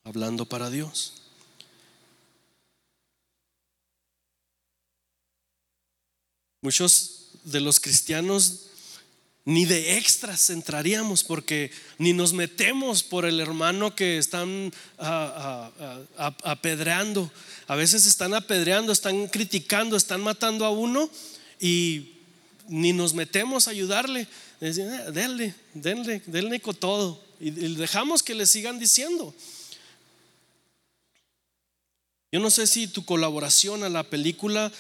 hablando 0.05 0.47
para 0.47 0.69
Dios. 0.69 1.15
Muchos 6.61 7.31
de 7.45 7.61
los 7.61 7.81
cristianos 7.81 8.69
ni 9.45 9.65
de 9.65 9.99
extras 9.99 10.51
entraríamos 10.51 11.25
porque 11.25 11.73
ni 11.99 12.13
nos 12.13 12.33
metemos 12.33 13.03
por 13.03 13.25
el 13.25 13.41
hermano 13.41 13.97
que 13.97 14.19
están 14.19 14.73
apedreando. 16.43 17.31
A 17.67 17.75
veces 17.75 18.07
están 18.07 18.35
apedreando, 18.35 18.93
están 18.93 19.27
criticando, 19.27 19.97
están 19.97 20.21
matando 20.21 20.65
a 20.65 20.71
uno 20.71 21.11
y 21.61 22.13
ni 22.69 22.93
nos 22.93 23.15
metemos 23.15 23.67
a 23.67 23.73
ayudarle. 23.73 24.29
Ah, 24.61 25.11
denle, 25.11 25.55
denle, 25.75 26.23
denle 26.27 26.61
con 26.61 26.77
todo. 26.77 27.21
Y 27.41 27.51
dejamos 27.51 28.23
que 28.23 28.35
le 28.35 28.47
sigan 28.47 28.79
diciendo. 28.79 29.35
Yo 32.31 32.39
no 32.39 32.51
sé 32.51 32.69
si 32.69 32.87
tu 32.87 33.05
colaboración 33.05 33.83
a 33.83 33.89
la 33.89 34.05
película 34.05 34.73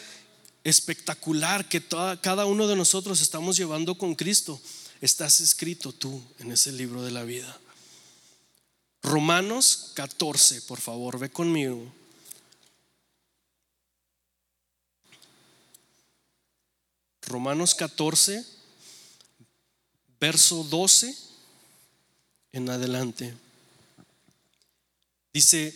espectacular 0.65 1.69
que 1.69 1.83
cada 2.21 2.47
uno 2.47 2.67
de 2.67 2.77
nosotros 2.77 3.21
estamos 3.21 3.57
llevando 3.57 3.97
con 3.97 4.15
Cristo, 4.15 4.61
estás 5.01 5.41
escrito 5.41 5.93
tú 5.93 6.23
en 6.39 6.53
ese 6.53 6.73
libro 6.73 7.03
de 7.03 7.11
la 7.11 7.25
vida. 7.25 7.59
Romanos 9.03 9.91
14, 9.95 10.63
por 10.63 10.81
favor, 10.81 11.19
ve 11.19 11.31
conmigo. 11.31 11.93
Romanos 17.23 17.75
14, 17.75 18.45
verso 20.21 20.63
12 20.65 21.17
en 22.53 22.71
adelante. 22.71 23.35
Dice, 25.33 25.75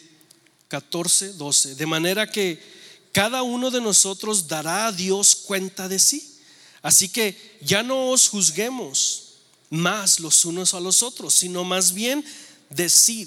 14, 0.69 1.33
12. 1.33 1.75
De 1.77 1.87
manera 1.87 2.31
que 2.31 2.76
cada 3.17 3.43
uno 3.43 3.71
de 3.71 3.81
nosotros 3.81 4.47
dará 4.47 4.89
a 4.89 4.93
Dios 4.93 5.35
cuenta 5.35 5.89
de 5.89 5.99
sí. 5.99 6.37
Así 6.83 7.09
que 7.09 7.57
ya 7.63 7.83
no 7.83 8.11
os 8.11 8.29
juzguemos 8.29 9.37
más 9.71 10.21
los 10.21 10.45
unos 10.45 10.75
a 10.75 10.81
los 10.81 11.03
otros, 11.03 11.33
sino 11.33 11.65
más 11.65 11.95
bien 11.95 12.23
decid, 12.69 13.27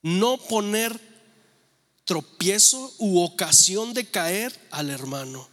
no 0.00 0.38
poner 0.38 0.98
tropiezo 2.06 2.94
u 2.96 3.20
ocasión 3.20 3.92
de 3.92 4.06
caer 4.06 4.58
al 4.70 4.88
hermano. 4.88 5.46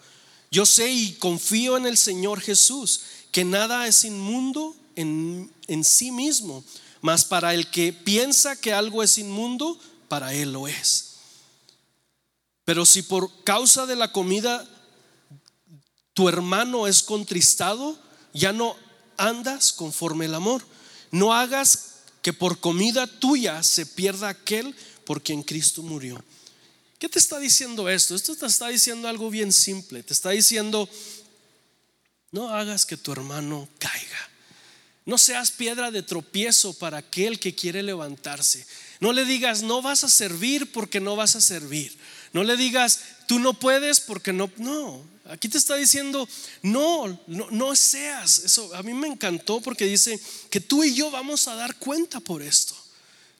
Yo 0.49 0.65
sé 0.65 0.89
y 0.89 1.11
confío 1.15 1.75
en 1.75 1.85
el 1.85 1.97
Señor 1.97 2.39
Jesús, 2.39 3.01
que 3.33 3.43
nada 3.43 3.85
es 3.85 4.05
inmundo 4.05 4.77
en, 4.95 5.51
en 5.67 5.83
sí 5.83 6.09
mismo, 6.09 6.63
mas 7.01 7.25
para 7.25 7.53
el 7.53 7.69
que 7.69 7.91
piensa 7.91 8.55
que 8.55 8.71
algo 8.71 9.03
es 9.03 9.17
inmundo, 9.17 9.77
para 10.07 10.33
él 10.33 10.53
lo 10.53 10.69
es. 10.69 11.12
Pero 12.65 12.86
si 12.86 13.02
por 13.02 13.43
causa 13.43 13.86
de 13.86 13.95
la 13.95 14.12
comida 14.12 14.67
tu 16.13 16.30
hermano 16.30 16.88
es 16.88 17.04
contristado, 17.04 17.99
ya 18.34 18.54
no 18.54 18.78
andas 19.17 19.73
conforme 19.73 20.26
el 20.26 20.36
amor. 20.36 20.63
No 21.12 21.34
hagas 21.34 21.93
que 22.21 22.34
por 22.34 22.60
comida 22.60 23.08
tuya 23.08 23.63
se 23.63 23.86
pierda 23.86 24.30
aquel 24.30 24.76
por 25.06 25.21
quien 25.21 25.43
Cristo 25.43 25.82
murió. 25.82 26.23
¿Qué 26.99 27.10
te 27.10 27.19
está 27.19 27.38
diciendo 27.39 27.89
esto? 27.89 28.15
Esto 28.15 28.36
te 28.36 28.45
está 28.45 28.69
diciendo 28.69 29.08
algo 29.08 29.30
bien 29.30 29.52
simple. 29.52 30.04
Te 30.04 30.13
está 30.13 30.30
diciendo, 30.30 30.88
no 32.32 32.49
hagas 32.49 32.86
que 32.86 32.95
tu 32.95 33.12
hermano 33.12 33.67
caiga. 33.78 34.30
No 35.06 35.17
seas 35.17 35.52
piedra 35.52 35.91
de 35.91 36.02
tropiezo 36.02 36.73
para 36.73 36.99
aquel 36.99 37.39
que 37.39 37.54
quiere 37.54 37.84
levantarse. 37.84 38.65
No 39.02 39.12
le 39.12 39.26
digas, 39.26 39.62
no 39.62 39.82
vas 39.82 40.06
a 40.06 40.10
servir 40.10 40.71
porque 40.71 41.02
no 41.02 41.17
vas 41.17 41.36
a 41.36 41.41
servir. 41.41 41.97
No 42.33 42.43
le 42.43 42.57
digas, 42.57 42.99
tú 43.27 43.39
no 43.39 43.53
puedes 43.53 43.99
porque 43.99 44.33
no. 44.33 44.51
No, 44.57 45.05
aquí 45.25 45.47
te 45.47 45.57
está 45.57 45.75
diciendo, 45.75 46.27
no, 46.63 47.19
no, 47.27 47.75
seas. 47.75 48.39
Eso 48.39 48.73
a 48.75 48.83
mí 48.83 48.93
me 48.93 49.07
encantó 49.07 49.61
porque 49.61 49.85
dice 49.85 50.19
que 50.49 50.59
tú 50.59 50.83
y 50.83 50.93
yo 50.95 51.11
vamos 51.11 51.47
a 51.47 51.55
dar 51.55 51.77
cuenta 51.77 52.19
por 52.19 52.41
esto. 52.41 52.75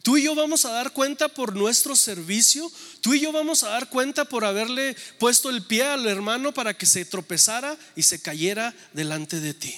Tú 0.04 0.18
y 0.18 0.24
yo 0.24 0.36
vamos 0.36 0.66
a 0.66 0.72
dar 0.72 0.92
cuenta 0.92 1.28
por 1.28 1.56
nuestro 1.56 1.96
servicio. 1.96 2.72
Tú 3.02 3.14
y 3.14 3.22
yo 3.22 3.32
vamos 3.32 3.64
a 3.64 3.70
dar 3.70 3.90
cuenta 3.90 4.26
por 4.26 4.46
haberle 4.46 4.96
puesto 5.18 5.50
el 5.50 5.66
pie 5.66 5.84
al 5.84 6.06
hermano 6.08 6.54
para 6.54 6.78
que 6.78 6.86
se 6.86 7.06
tropezara 7.06 7.78
y 7.96 8.04
se 8.04 8.22
cayera 8.22 8.76
delante 8.94 9.40
de 9.40 9.54
ti. 9.54 9.76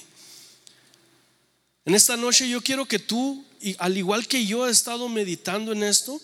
En 1.86 1.94
esta 1.94 2.18
noche 2.18 2.50
yo 2.50 2.62
quiero 2.62 2.88
que 2.88 3.00
tú 3.00 3.46
al 3.80 3.98
igual 3.98 4.28
que 4.28 4.46
yo 4.46 4.68
he 4.68 4.72
estado 4.72 5.10
meditando 5.10 5.72
en 5.72 5.84
esto, 5.84 6.20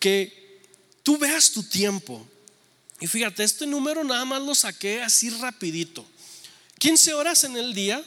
que 0.00 0.45
tú 1.06 1.16
veas 1.18 1.52
tu 1.52 1.62
tiempo. 1.62 2.26
Y 2.98 3.06
fíjate, 3.06 3.44
este 3.44 3.64
número 3.64 4.02
nada 4.02 4.24
más 4.24 4.42
lo 4.42 4.56
saqué 4.56 5.02
así 5.02 5.30
rapidito. 5.30 6.04
15 6.80 7.14
horas 7.14 7.44
en 7.44 7.56
el 7.56 7.74
día, 7.74 8.04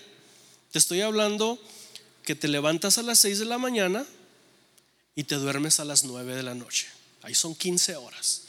te 0.74 0.80
estoy 0.80 1.00
hablando 1.00 1.64
que 2.26 2.36
te 2.36 2.50
levantas 2.50 2.98
a 2.98 3.04
las 3.04 3.20
6 3.20 3.40
de 3.40 3.46
la 3.46 3.58
mañana 3.58 4.06
y 5.16 5.24
te 5.24 5.36
duermes 5.36 5.80
a 5.80 5.86
las 5.86 6.04
9 6.04 6.36
de 6.36 6.44
la 6.44 6.56
noche. 6.56 6.88
Ahí 7.22 7.34
son 7.34 7.56
15 7.56 7.96
horas. 7.96 8.42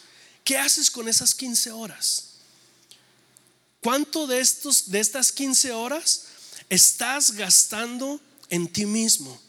¿Qué 0.42 0.58
haces 0.58 0.90
con 0.90 1.08
esas 1.08 1.32
15 1.36 1.70
horas? 1.70 2.30
¿Cuánto 3.80 4.26
de, 4.26 4.40
estos, 4.40 4.90
de 4.90 4.98
estas 4.98 5.30
15 5.30 5.70
horas 5.70 6.24
estás 6.68 7.30
gastando 7.30 8.20
en 8.48 8.66
ti 8.66 8.84
mismo? 8.84 9.40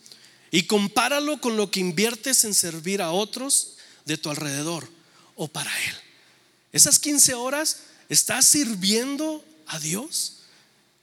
Y 0.51 0.67
compáralo 0.67 1.41
con 1.41 1.57
lo 1.57 1.71
que 1.71 1.79
inviertes 1.79 2.43
en 2.43 2.53
servir 2.53 3.01
a 3.01 3.09
otros 3.09 3.77
de 4.05 4.17
tu 4.17 4.29
alrededor 4.29 4.87
o 5.35 5.47
para 5.47 5.71
Él. 5.87 5.95
Esas 6.71 6.99
15 6.99 7.33
horas, 7.33 7.77
¿estás 8.09 8.45
sirviendo 8.45 9.43
a 9.67 9.79
Dios? 9.79 10.37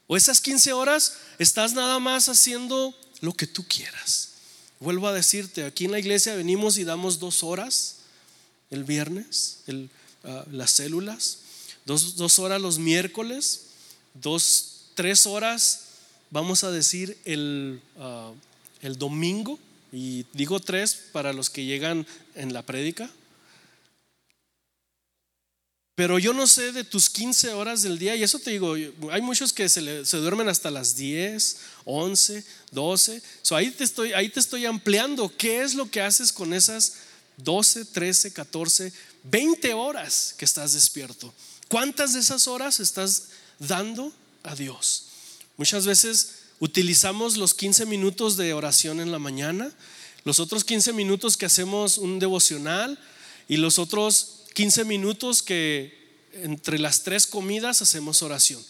¿O 0.07 0.17
esas 0.17 0.41
15 0.41 0.73
horas 0.73 1.15
estás 1.39 1.75
nada 1.75 1.99
más 1.99 2.29
haciendo 2.29 2.95
lo 3.21 3.33
que 3.35 3.47
tú 3.47 3.67
quieras? 3.67 4.31
Vuelvo 4.81 5.09
a 5.09 5.13
decirte, 5.13 5.65
aquí 5.65 5.85
en 5.85 5.93
la 5.93 5.99
iglesia 5.99 6.35
venimos 6.37 6.79
y 6.79 6.85
damos 6.85 7.19
dos 7.19 7.43
horas 7.43 7.97
el 8.71 8.85
viernes, 8.85 9.59
ah, 10.25 10.45
las 10.51 10.71
células, 10.73 11.39
dos, 11.85 12.39
horas 12.39 12.61
los 12.61 12.79
miércoles, 12.79 13.63
dos, 14.15 14.85
tres 14.95 15.27
horas, 15.27 15.81
vamos 16.31 16.65
a 16.65 16.71
decir, 16.71 17.19
el... 17.25 17.81
El 18.81 18.97
domingo, 18.97 19.59
y 19.93 20.27
digo 20.33 20.61
tres 20.61 20.95
para 21.13 21.33
los 21.33 21.51
que 21.51 21.65
llegan 21.65 22.07
en 22.35 22.53
la 22.53 22.63
prédica. 22.63 23.11
Pero 25.99 26.21
yo 26.21 26.33
no 26.33 26.47
sé 26.47 26.71
de 26.71 26.85
tus 26.85 27.11
15 27.11 27.55
horas 27.55 27.83
del 27.83 27.99
día, 27.99 28.15
y 28.15 28.23
eso 28.23 28.39
te 28.39 28.53
digo, 28.53 28.77
hay 29.11 29.21
muchos 29.21 29.53
que 29.53 29.69
se, 29.69 29.81
duermen 29.81 30.49
hasta 30.49 30.71
las 30.71 30.95
10, 30.95 31.57
11, 31.87 32.45
12. 32.71 33.23
ahí, 33.51 33.73
te 33.73 33.83
estoy, 33.83 34.13
ahí 34.13 34.29
te 34.29 34.39
estoy 34.39 34.65
ampliando. 34.65 35.29
¿Qué 35.37 35.61
es 35.63 35.75
lo 35.75 35.91
que 35.91 36.01
haces 36.01 36.33
con 36.33 36.55
esas 36.55 36.93
12, 37.39 37.87
13, 37.87 38.33
14, 38.33 38.93
20 39.25 39.75
horas 39.75 40.37
que 40.39 40.45
estás 40.45 40.75
despierto? 40.75 41.35
¿Cuántas 41.67 42.15
de 42.15 42.21
esas 42.21 42.47
horas 42.47 42.79
estás 42.79 43.31
dando 43.59 44.13
a 44.45 44.55
Dios? 44.55 45.07
Muchas 45.57 45.85
veces 45.85 46.38
utilizamos 46.61 47.37
los 47.37 47.55
15 47.55 47.87
minutos 47.87 48.37
de 48.37 48.55
oración 48.55 49.01
en 49.01 49.13
la 49.13 49.19
mañana, 49.19 49.73
los 50.25 50.41
otros 50.41 50.65
15 50.65 50.93
minutos 50.93 51.37
que 51.37 51.47
hacemos 51.47 51.99
un 51.99 52.19
devocional 52.19 52.99
y 53.49 53.57
los 53.57 53.79
otros 53.79 54.43
15 54.55 54.85
minutos 54.85 55.43
que 55.43 55.97
entre 56.33 56.79
las 56.79 57.03
tres 57.03 57.27
comidas 57.27 57.83
hacemos 57.83 58.23
oración. 58.23 58.63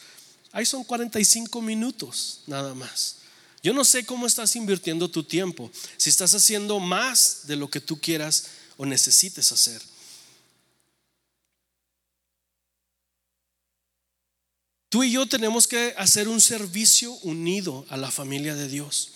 Ahí 0.52 0.66
son 0.66 0.84
45 0.84 1.60
minutos 1.62 2.40
nada 2.46 2.74
más. 2.74 3.16
Yo 3.62 3.72
no 3.74 3.84
sé 3.84 4.04
cómo 4.04 4.26
estás 4.26 4.54
invirtiendo 4.56 5.10
tu 5.10 5.24
tiempo, 5.24 5.70
si 5.96 6.10
estás 6.10 6.34
haciendo 6.34 6.78
más 6.78 7.40
de 7.44 7.56
lo 7.56 7.68
que 7.68 7.80
tú 7.80 8.00
quieras 8.00 8.44
o 8.76 8.86
necesites 8.86 9.50
hacer. 9.50 9.82
Tú 14.88 15.04
y 15.04 15.12
yo 15.12 15.26
tenemos 15.26 15.66
que 15.66 15.94
hacer 15.98 16.28
un 16.28 16.40
servicio 16.40 17.12
unido 17.22 17.84
a 17.90 17.96
la 17.96 18.10
familia 18.10 18.54
de 18.54 18.68
Dios. 18.68 19.10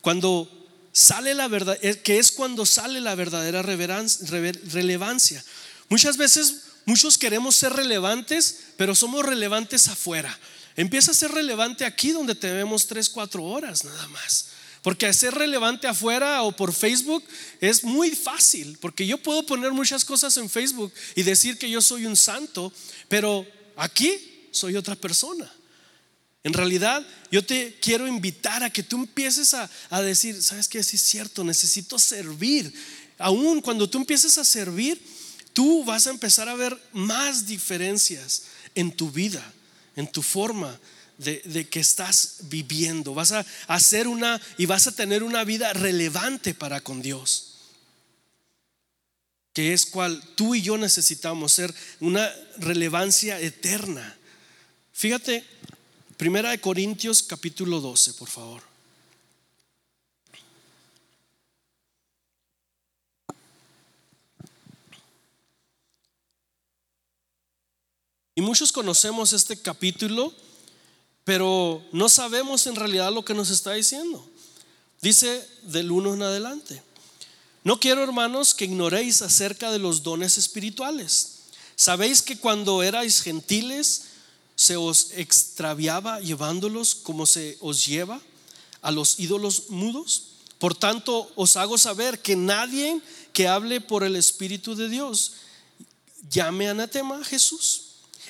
Cuando 0.00 0.48
sale 0.92 1.34
la 1.34 1.48
verdad, 1.48 1.76
que 1.78 2.18
es 2.18 2.30
cuando 2.30 2.64
sale 2.64 3.00
la 3.00 3.16
verdadera 3.16 3.62
relevancia. 3.62 5.44
Muchas 5.88 6.16
veces 6.16 6.62
muchos 6.84 7.18
queremos 7.18 7.56
ser 7.56 7.72
relevantes, 7.72 8.60
pero 8.76 8.94
somos 8.94 9.26
relevantes 9.26 9.88
afuera. 9.88 10.38
Empieza 10.76 11.10
a 11.10 11.14
ser 11.14 11.32
relevante 11.32 11.84
aquí 11.84 12.10
donde 12.10 12.36
te 12.36 12.52
vemos 12.52 12.86
3, 12.86 13.08
4 13.08 13.42
horas 13.42 13.84
nada 13.84 14.06
más. 14.08 14.46
Porque 14.82 15.12
ser 15.14 15.34
relevante 15.34 15.88
afuera 15.88 16.42
o 16.42 16.52
por 16.52 16.72
Facebook 16.72 17.24
es 17.60 17.82
muy 17.82 18.10
fácil, 18.10 18.76
porque 18.80 19.06
yo 19.06 19.18
puedo 19.18 19.46
poner 19.46 19.72
muchas 19.72 20.04
cosas 20.04 20.36
en 20.36 20.50
Facebook 20.50 20.92
y 21.16 21.22
decir 21.22 21.58
que 21.58 21.70
yo 21.70 21.80
soy 21.80 22.06
un 22.06 22.16
santo, 22.16 22.72
pero 23.08 23.46
aquí 23.76 24.33
soy 24.54 24.76
otra 24.76 24.96
persona. 24.96 25.50
En 26.44 26.52
realidad, 26.52 27.06
yo 27.30 27.44
te 27.44 27.78
quiero 27.80 28.06
invitar 28.06 28.62
a 28.62 28.70
que 28.70 28.82
tú 28.82 28.96
empieces 28.96 29.54
a, 29.54 30.02
decir, 30.02 30.42
¿sabes 30.42 30.68
qué? 30.68 30.82
Sí 30.82 30.96
es 30.96 31.02
cierto, 31.02 31.42
necesito 31.42 31.98
servir. 31.98 32.72
Aún 33.18 33.62
cuando 33.62 33.88
tú 33.88 33.96
empieces 33.96 34.36
a 34.36 34.44
servir, 34.44 35.00
tú 35.54 35.84
vas 35.84 36.06
a 36.06 36.10
empezar 36.10 36.48
a 36.50 36.54
ver 36.54 36.78
más 36.92 37.46
diferencias 37.46 38.44
en 38.74 38.92
tu 38.92 39.10
vida, 39.10 39.42
en 39.96 40.06
tu 40.06 40.20
forma 40.20 40.78
de, 41.16 41.66
que 41.70 41.80
estás 41.80 42.36
viviendo. 42.42 43.14
Vas 43.14 43.32
a 43.32 43.46
hacer 43.66 44.06
una 44.06 44.38
y 44.58 44.66
vas 44.66 44.86
a 44.86 44.92
tener 44.92 45.22
una 45.22 45.44
vida 45.44 45.72
relevante 45.72 46.52
para 46.52 46.82
con 46.82 47.00
Dios. 47.00 47.52
Que 49.54 49.72
es 49.72 49.86
cual 49.86 50.22
tú 50.34 50.54
y 50.54 50.60
yo 50.60 50.76
necesitamos 50.76 51.52
ser 51.52 51.72
una 52.00 52.30
relevancia 52.58 53.40
eterna. 53.40 54.18
Fíjate, 54.94 55.44
Primera 56.16 56.50
de 56.50 56.60
Corintios 56.60 57.22
capítulo 57.22 57.80
12, 57.80 58.14
por 58.14 58.30
favor. 58.30 58.62
Y 68.36 68.40
muchos 68.40 68.72
conocemos 68.72 69.34
este 69.34 69.60
capítulo 69.60 70.32
pero 71.24 71.82
no 71.92 72.08
sabemos 72.10 72.66
en 72.66 72.76
realidad 72.76 73.12
lo 73.12 73.24
que 73.24 73.34
nos 73.34 73.50
está 73.50 73.72
diciendo. 73.72 74.24
Dice 75.00 75.46
del 75.62 75.90
uno 75.90 76.14
en 76.14 76.22
adelante. 76.22 76.82
No 77.64 77.80
quiero, 77.80 78.04
hermanos, 78.04 78.52
que 78.52 78.66
ignoréis 78.66 79.22
acerca 79.22 79.72
de 79.72 79.78
los 79.78 80.02
dones 80.02 80.36
espirituales. 80.36 81.30
Sabéis 81.76 82.20
que 82.20 82.36
cuando 82.36 82.82
erais 82.82 83.22
gentiles 83.22 84.02
se 84.56 84.76
os 84.76 85.10
extraviaba 85.12 86.20
llevándolos 86.20 86.94
como 86.94 87.26
se 87.26 87.56
os 87.60 87.86
lleva 87.86 88.20
a 88.82 88.90
los 88.90 89.18
ídolos 89.18 89.70
mudos. 89.70 90.34
Por 90.58 90.74
tanto, 90.74 91.30
os 91.34 91.56
hago 91.56 91.78
saber 91.78 92.20
que 92.20 92.36
nadie 92.36 93.00
que 93.32 93.48
hable 93.48 93.80
por 93.80 94.04
el 94.04 94.16
Espíritu 94.16 94.74
de 94.74 94.88
Dios 94.88 95.32
llame 96.30 96.68
anatema 96.68 97.18
a 97.18 97.24
Jesús. 97.24 97.82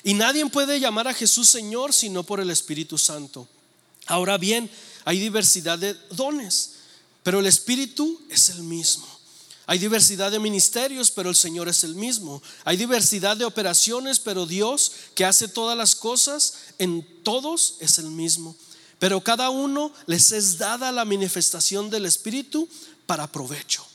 Y 0.03 0.13
nadie 0.13 0.45
puede 0.47 0.79
llamar 0.79 1.07
a 1.07 1.13
Jesús 1.13 1.49
Señor 1.49 1.93
sino 1.93 2.23
por 2.23 2.39
el 2.39 2.49
Espíritu 2.49 2.97
Santo. 2.97 3.47
Ahora 4.07 4.37
bien, 4.37 4.69
hay 5.03 5.19
diversidad 5.19 5.79
de 5.79 5.95
dones, 6.11 6.73
pero 7.23 7.39
el 7.39 7.45
Espíritu 7.45 8.21
es 8.29 8.49
el 8.49 8.63
mismo. 8.63 9.14
Hay 9.67 9.79
diversidad 9.79 10.31
de 10.31 10.39
ministerios, 10.39 11.09
pero 11.09 11.29
el 11.29 11.35
Señor 11.35 11.67
es 11.67 11.83
el 11.83 11.95
mismo. 11.95 12.41
Hay 12.63 12.77
diversidad 12.77 13.35
de 13.35 13.45
operaciones, 13.45 14.19
pero 14.19 14.45
Dios 14.45 14.91
que 15.15 15.25
hace 15.25 15.47
todas 15.47 15.77
las 15.77 15.95
cosas 15.95 16.53
en 16.77 17.05
todos 17.23 17.75
es 17.79 17.97
el 17.97 18.11
mismo. 18.11 18.55
Pero 18.99 19.21
cada 19.21 19.49
uno 19.49 19.91
les 20.05 20.31
es 20.31 20.57
dada 20.57 20.91
la 20.91 21.05
manifestación 21.05 21.89
del 21.89 22.05
Espíritu 22.05 22.69
para 23.05 23.31
provecho. 23.31 23.85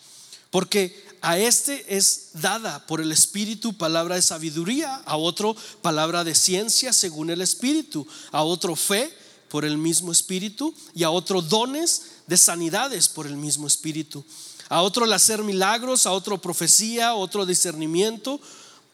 Porque 0.50 1.08
a 1.20 1.38
este 1.38 1.96
es 1.96 2.30
dada 2.34 2.86
por 2.86 3.00
el 3.00 3.12
Espíritu 3.12 3.72
palabra 3.74 4.16
de 4.16 4.22
sabiduría, 4.22 4.96
a 5.04 5.16
otro 5.16 5.54
palabra 5.82 6.24
de 6.24 6.34
ciencia 6.34 6.92
según 6.92 7.30
el 7.30 7.40
Espíritu, 7.40 8.06
a 8.32 8.42
otro 8.42 8.74
fe 8.74 9.12
por 9.48 9.64
el 9.64 9.78
mismo 9.78 10.12
Espíritu 10.12 10.74
y 10.94 11.02
a 11.02 11.10
otro 11.10 11.42
dones 11.42 12.02
de 12.26 12.36
sanidades 12.36 13.08
por 13.08 13.26
el 13.26 13.36
mismo 13.36 13.66
Espíritu, 13.66 14.24
a 14.70 14.80
otro 14.80 15.04
el 15.04 15.12
hacer 15.12 15.42
milagros, 15.42 16.06
a 16.06 16.12
otro 16.12 16.40
profecía, 16.40 17.08
a 17.08 17.14
otro 17.14 17.44
discernimiento 17.44 18.40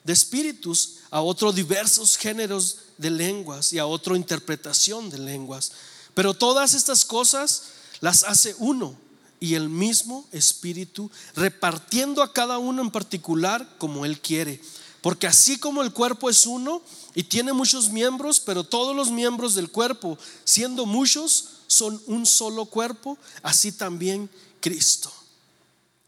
de 0.02 0.12
espíritus, 0.12 0.96
a 1.10 1.20
otro 1.20 1.52
diversos 1.52 2.16
géneros 2.16 2.78
de 2.98 3.10
lenguas 3.10 3.72
y 3.72 3.78
a 3.78 3.86
otro 3.86 4.16
interpretación 4.16 5.10
de 5.10 5.18
lenguas. 5.18 5.70
Pero 6.14 6.34
todas 6.34 6.74
estas 6.74 7.04
cosas 7.04 7.64
las 8.00 8.24
hace 8.24 8.56
uno 8.58 8.96
y 9.38 9.54
el 9.54 9.68
mismo 9.68 10.26
Espíritu, 10.32 11.10
repartiendo 11.34 12.22
a 12.22 12.32
cada 12.32 12.56
uno 12.56 12.80
en 12.80 12.90
particular 12.90 13.68
como 13.78 14.06
Él 14.06 14.18
quiere. 14.20 14.62
Porque 15.02 15.26
así 15.26 15.58
como 15.58 15.82
el 15.82 15.92
cuerpo 15.92 16.30
es 16.30 16.46
uno 16.46 16.82
y 17.14 17.22
tiene 17.24 17.52
muchos 17.52 17.90
miembros, 17.90 18.40
pero 18.40 18.64
todos 18.64 18.96
los 18.96 19.10
miembros 19.10 19.54
del 19.54 19.70
cuerpo, 19.70 20.18
siendo 20.44 20.86
muchos, 20.86 21.50
son 21.66 22.02
un 22.06 22.24
solo 22.24 22.64
cuerpo, 22.64 23.18
así 23.42 23.72
también 23.72 24.30
Cristo. 24.60 25.12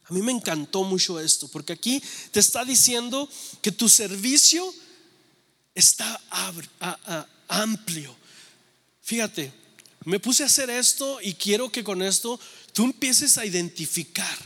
A 0.08 0.14
mí 0.14 0.22
me 0.22 0.32
encantó 0.32 0.84
mucho 0.84 1.20
esto, 1.20 1.48
porque 1.48 1.74
aquí 1.74 2.02
te 2.30 2.40
está 2.40 2.64
diciendo 2.64 3.28
que 3.60 3.70
tu 3.70 3.88
servicio 3.88 4.74
está 5.74 6.20
amplio. 7.46 8.16
Fíjate, 9.02 9.52
me 10.04 10.18
puse 10.18 10.42
a 10.42 10.46
hacer 10.46 10.70
esto 10.70 11.20
y 11.20 11.34
quiero 11.34 11.70
que 11.70 11.84
con 11.84 12.02
esto 12.02 12.40
tú 12.72 12.84
empieces 12.84 13.36
a 13.36 13.44
identificar. 13.44 14.38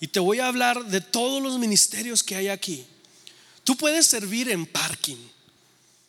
Y 0.00 0.08
te 0.08 0.20
voy 0.20 0.40
a 0.40 0.48
hablar 0.48 0.84
de 0.86 1.00
todos 1.00 1.42
los 1.42 1.58
ministerios 1.58 2.22
que 2.22 2.34
hay 2.34 2.48
aquí. 2.48 2.84
Tú 3.62 3.76
puedes 3.76 4.06
servir 4.06 4.48
en 4.48 4.66
parking, 4.66 5.18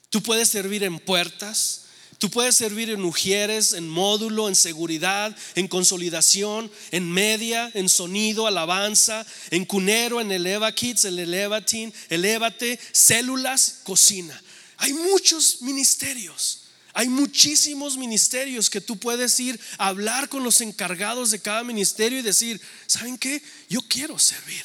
tú 0.09 0.23
puedes 0.23 0.49
servir 0.49 0.83
en 0.83 0.99
puertas, 0.99 1.85
tú 2.19 2.29
puedes 2.29 2.55
servir 2.55 2.91
en 2.91 3.03
ujieres, 3.03 3.73
en 3.73 3.89
módulo, 3.89 4.47
en 4.47 4.55
seguridad, 4.55 5.35
en 5.55 5.67
consolidación, 5.67 6.71
en 6.91 7.11
media, 7.11 7.71
en 7.73 7.89
sonido, 7.89 8.45
alabanza, 8.45 9.25
en 9.49 9.65
cunero, 9.65 10.21
en 10.21 10.31
eleva 10.31 10.71
kits, 10.71 11.05
el 11.05 11.17
elevatin, 11.17 11.91
elevate, 12.09 12.79
células, 12.91 13.79
cocina. 13.83 14.39
Hay 14.77 14.93
muchos 14.93 15.61
ministerios. 15.61 16.59
Hay 16.93 17.07
muchísimos 17.07 17.97
ministerios 17.97 18.69
que 18.69 18.81
tú 18.81 18.97
puedes 18.97 19.39
ir 19.39 19.59
a 19.77 19.87
hablar 19.87 20.27
con 20.27 20.43
los 20.43 20.59
encargados 20.61 21.31
de 21.31 21.39
cada 21.39 21.63
ministerio 21.63 22.19
y 22.19 22.23
decir, 22.23 22.59
¿saben 22.87 23.17
qué? 23.17 23.41
Yo 23.69 23.81
quiero 23.81 24.19
servir. 24.19 24.63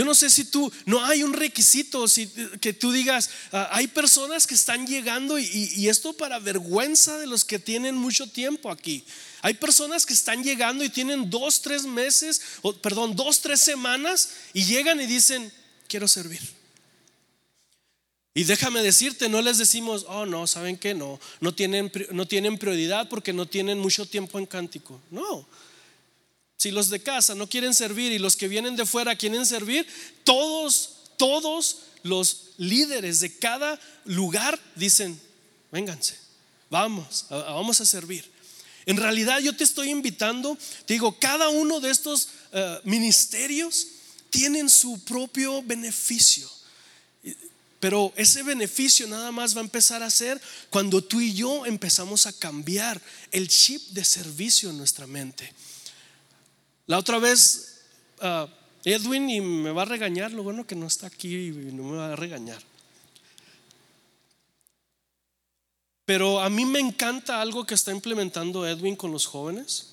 Yo 0.00 0.06
no 0.06 0.14
sé 0.14 0.30
si 0.30 0.46
tú, 0.46 0.72
no 0.86 1.04
hay 1.04 1.22
un 1.22 1.34
requisito 1.34 2.08
si, 2.08 2.26
que 2.58 2.72
tú 2.72 2.90
digas, 2.90 3.28
ah, 3.52 3.68
hay 3.70 3.86
personas 3.86 4.46
que 4.46 4.54
están 4.54 4.86
llegando 4.86 5.38
y, 5.38 5.90
esto 5.90 6.14
para 6.14 6.38
vergüenza 6.38 7.18
de 7.18 7.26
los 7.26 7.44
que 7.44 7.58
tienen 7.58 7.96
mucho 7.96 8.26
tiempo 8.26 8.70
aquí. 8.70 9.04
Hay 9.42 9.52
personas 9.52 10.06
que 10.06 10.14
están 10.14 10.42
llegando 10.42 10.82
y 10.82 10.88
tienen 10.88 11.28
dos, 11.28 11.60
tres 11.60 11.84
meses, 11.84 12.40
o, 12.62 12.72
perdón, 12.72 13.14
dos, 13.14 13.42
tres 13.42 13.60
semanas 13.60 14.30
y 14.54 14.64
llegan 14.64 15.02
y 15.02 15.06
dicen, 15.06 15.52
quiero 15.86 16.08
servir. 16.08 16.40
Y 18.32 18.44
déjame 18.44 18.82
decirte, 18.82 19.28
no 19.28 19.42
les 19.42 19.58
decimos, 19.58 20.06
oh 20.08 20.24
no, 20.24 20.46
¿saben 20.46 20.78
qué? 20.78 20.94
No, 20.94 21.20
no 21.42 21.54
tienen, 21.54 21.92
no 22.12 22.26
tienen 22.26 22.56
prioridad 22.56 23.06
porque 23.10 23.34
no 23.34 23.44
tienen 23.44 23.78
mucho 23.78 24.06
tiempo 24.06 24.38
en 24.38 24.46
cántico. 24.46 24.98
No. 25.10 25.46
Si 26.60 26.70
los 26.70 26.90
de 26.90 27.00
casa 27.00 27.34
no 27.34 27.48
quieren 27.48 27.72
servir 27.72 28.12
y 28.12 28.18
los 28.18 28.36
que 28.36 28.46
vienen 28.46 28.76
de 28.76 28.84
fuera 28.84 29.16
quieren 29.16 29.46
servir, 29.46 29.86
todos, 30.24 30.90
todos 31.16 31.78
los 32.02 32.50
líderes 32.58 33.20
de 33.20 33.34
cada 33.34 33.80
lugar 34.04 34.60
dicen, 34.74 35.18
vénganse, 35.72 36.18
vamos, 36.68 37.24
vamos 37.30 37.80
a 37.80 37.86
servir. 37.86 38.30
En 38.84 38.98
realidad 38.98 39.38
yo 39.40 39.56
te 39.56 39.64
estoy 39.64 39.88
invitando, 39.88 40.58
te 40.84 40.92
digo, 40.92 41.18
cada 41.18 41.48
uno 41.48 41.80
de 41.80 41.90
estos 41.90 42.28
eh, 42.52 42.80
ministerios 42.84 43.86
tienen 44.28 44.68
su 44.68 45.02
propio 45.04 45.62
beneficio. 45.62 46.46
Pero 47.78 48.12
ese 48.16 48.42
beneficio 48.42 49.06
nada 49.06 49.32
más 49.32 49.56
va 49.56 49.62
a 49.62 49.64
empezar 49.64 50.02
a 50.02 50.10
ser 50.10 50.38
cuando 50.68 51.02
tú 51.02 51.22
y 51.22 51.32
yo 51.32 51.64
empezamos 51.64 52.26
a 52.26 52.34
cambiar 52.34 53.00
el 53.30 53.48
chip 53.48 53.80
de 53.92 54.04
servicio 54.04 54.68
en 54.68 54.76
nuestra 54.76 55.06
mente. 55.06 55.50
La 56.90 56.98
otra 56.98 57.20
vez, 57.20 57.82
uh, 58.20 58.48
Edwin, 58.84 59.30
y 59.30 59.40
me 59.40 59.70
va 59.70 59.82
a 59.82 59.84
regañar, 59.84 60.32
lo 60.32 60.42
bueno 60.42 60.66
que 60.66 60.74
no 60.74 60.88
está 60.88 61.06
aquí 61.06 61.32
y 61.36 61.50
no 61.52 61.84
me 61.84 61.96
va 61.98 62.14
a 62.14 62.16
regañar. 62.16 62.60
Pero 66.04 66.40
a 66.40 66.50
mí 66.50 66.64
me 66.64 66.80
encanta 66.80 67.40
algo 67.40 67.64
que 67.64 67.74
está 67.74 67.92
implementando 67.92 68.66
Edwin 68.66 68.96
con 68.96 69.12
los 69.12 69.26
jóvenes. 69.26 69.90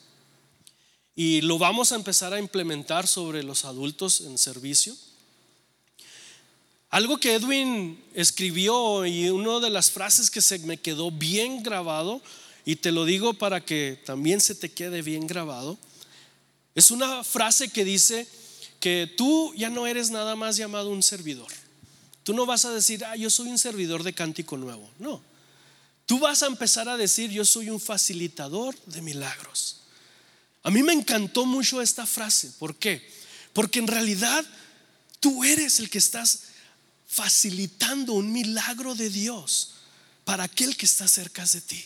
Y 1.15 1.41
lo 1.41 1.59
vamos 1.59 1.91
a 1.91 1.97
empezar 1.97 2.33
a 2.33 2.39
implementar 2.39 3.05
sobre 3.05 3.43
los 3.43 3.63
adultos 3.65 4.21
en 4.21 4.39
servicio. 4.39 4.95
Algo 6.89 7.19
que 7.19 7.35
Edwin 7.35 8.03
escribió 8.15 9.05
y 9.05 9.29
una 9.29 9.59
de 9.59 9.69
las 9.69 9.91
frases 9.91 10.31
que 10.31 10.41
se 10.41 10.57
me 10.57 10.77
quedó 10.77 11.11
bien 11.11 11.61
grabado, 11.61 12.23
y 12.65 12.77
te 12.77 12.91
lo 12.91 13.05
digo 13.05 13.35
para 13.35 13.63
que 13.63 14.01
también 14.03 14.41
se 14.41 14.55
te 14.55 14.71
quede 14.71 15.03
bien 15.03 15.27
grabado, 15.27 15.77
Es 16.77 16.91
una 16.91 17.23
frase 17.23 17.69
que 17.69 17.83
dice 17.83 18.27
que 18.79 19.11
tú 19.17 19.51
ya 19.55 19.71
no 19.71 19.87
eres 19.87 20.11
nada 20.11 20.35
más 20.35 20.57
llamado 20.57 20.91
un 20.91 21.01
servidor. 21.01 21.51
Tú 22.21 22.35
no 22.35 22.45
vas 22.45 22.65
a 22.65 22.71
decir, 22.71 23.03
ah, 23.03 23.15
yo 23.15 23.31
soy 23.31 23.47
un 23.47 23.57
servidor 23.57 24.03
de 24.03 24.13
cántico 24.13 24.57
nuevo. 24.57 24.87
No. 24.99 25.19
Tú 26.05 26.19
vas 26.19 26.43
a 26.43 26.45
empezar 26.45 26.87
a 26.87 26.95
decir, 26.95 27.31
yo 27.31 27.45
soy 27.45 27.71
un 27.71 27.79
facilitador 27.79 28.79
de 28.85 29.01
milagros. 29.01 29.77
A 30.61 30.69
mí 30.69 30.83
me 30.83 30.93
encantó 30.93 31.47
mucho 31.47 31.81
esta 31.81 32.05
frase. 32.05 32.51
¿Por 32.59 32.75
qué? 32.75 33.09
Porque 33.53 33.79
en 33.79 33.87
realidad 33.87 34.45
tú 35.19 35.43
eres 35.43 35.79
el 35.79 35.89
que 35.89 35.97
estás 35.97 36.43
facilitando 37.07 38.13
un 38.13 38.31
milagro 38.31 38.93
de 38.93 39.09
Dios 39.09 39.71
para 40.25 40.43
aquel 40.43 40.77
que 40.77 40.85
está 40.85 41.07
cerca 41.07 41.43
de 41.43 41.59
ti. 41.59 41.83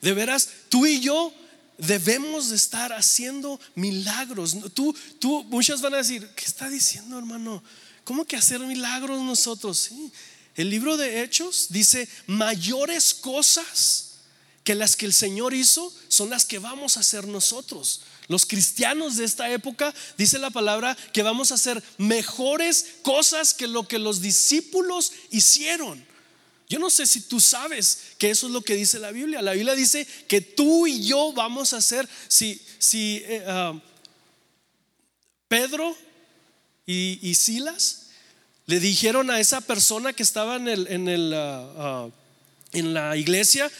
De 0.00 0.14
veras, 0.14 0.48
tú 0.68 0.86
y 0.86 1.00
yo 1.00 1.34
debemos 1.78 2.50
de 2.50 2.56
estar 2.56 2.92
haciendo 2.92 3.60
milagros. 3.74 4.56
Tú, 4.74 4.94
tú, 5.18 5.44
muchas 5.44 5.80
van 5.80 5.94
a 5.94 5.98
decir, 5.98 6.26
¿qué 6.34 6.44
está 6.44 6.68
diciendo 6.68 7.18
hermano? 7.18 7.62
¿Cómo 8.04 8.24
que 8.24 8.36
hacer 8.36 8.60
milagros 8.60 9.20
nosotros? 9.22 9.78
Sí. 9.78 10.12
El 10.54 10.70
libro 10.70 10.96
de 10.96 11.22
Hechos 11.22 11.66
dice, 11.70 12.08
mayores 12.26 13.12
cosas 13.14 14.06
que 14.64 14.74
las 14.74 14.96
que 14.96 15.06
el 15.06 15.12
Señor 15.12 15.54
hizo 15.54 15.92
son 16.08 16.30
las 16.30 16.44
que 16.44 16.58
vamos 16.58 16.96
a 16.96 17.00
hacer 17.00 17.26
nosotros. 17.26 18.00
Los 18.28 18.46
cristianos 18.46 19.16
de 19.16 19.24
esta 19.24 19.50
época, 19.50 19.94
dice 20.18 20.38
la 20.38 20.50
palabra, 20.50 20.96
que 21.12 21.22
vamos 21.22 21.52
a 21.52 21.54
hacer 21.54 21.82
mejores 21.98 22.86
cosas 23.02 23.54
que 23.54 23.68
lo 23.68 23.86
que 23.86 23.98
los 23.98 24.20
discípulos 24.20 25.12
hicieron. 25.30 26.04
Yo 26.68 26.78
no 26.78 26.90
sé 26.90 27.06
si 27.06 27.22
tú 27.22 27.40
sabes 27.40 27.98
que 28.18 28.30
eso 28.30 28.46
es 28.46 28.52
lo 28.52 28.60
que 28.60 28.74
dice 28.74 28.98
la 28.98 29.12
Biblia. 29.12 29.40
La 29.40 29.52
Biblia 29.52 29.74
dice 29.74 30.06
que 30.26 30.40
tú 30.40 30.86
y 30.86 31.04
yo 31.04 31.32
vamos 31.32 31.72
a 31.72 31.76
hacer, 31.76 32.08
si, 32.26 32.60
si 32.78 33.22
eh, 33.24 33.44
ah, 33.46 33.80
Pedro 35.48 35.96
y, 36.86 37.34
Silas 37.34 38.06
le 38.66 38.80
dijeron 38.80 39.30
a 39.30 39.38
esa 39.38 39.60
persona 39.60 40.12
que 40.12 40.24
estaba 40.24 40.56
en, 40.56 40.68
el, 41.08 41.34
ah, 41.34 41.72
ah, 41.76 42.08
en 42.72 42.94
la 42.94 43.16
iglesia 43.16 43.70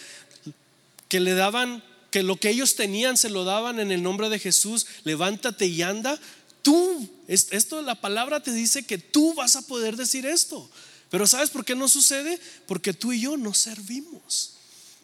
que 1.09 1.19
le 1.19 1.35
daban, 1.35 1.83
que 2.13 2.23
lo 2.23 2.37
que 2.37 2.51
ellos 2.51 2.77
tenían 2.77 3.17
se 3.17 3.31
lo 3.31 3.45
daban 3.45 3.81
en 3.81 3.91
el 3.91 4.03
nombre 4.03 4.29
de 4.29 4.39
Jesús, 4.39 4.87
levántate 5.03 5.67
y 5.67 5.83
anda. 5.83 6.21
Tú, 6.63 7.09
esto 7.27 7.83
la 7.83 8.01
palabra 8.01 8.41
te 8.41 8.53
dice 8.53 8.85
que 8.85 8.99
tú 8.99 9.35
vas 9.35 9.57
a 9.57 9.63
poder 9.63 9.97
decir 9.97 10.25
esto. 10.25 10.71
Pero 11.11 11.27
¿sabes 11.27 11.51
por 11.51 11.65
qué 11.65 11.75
no 11.75 11.89
sucede? 11.89 12.41
Porque 12.67 12.93
tú 12.93 13.13
y 13.13 13.21
yo 13.21 13.37
no 13.37 13.55
servimos. 13.55 14.55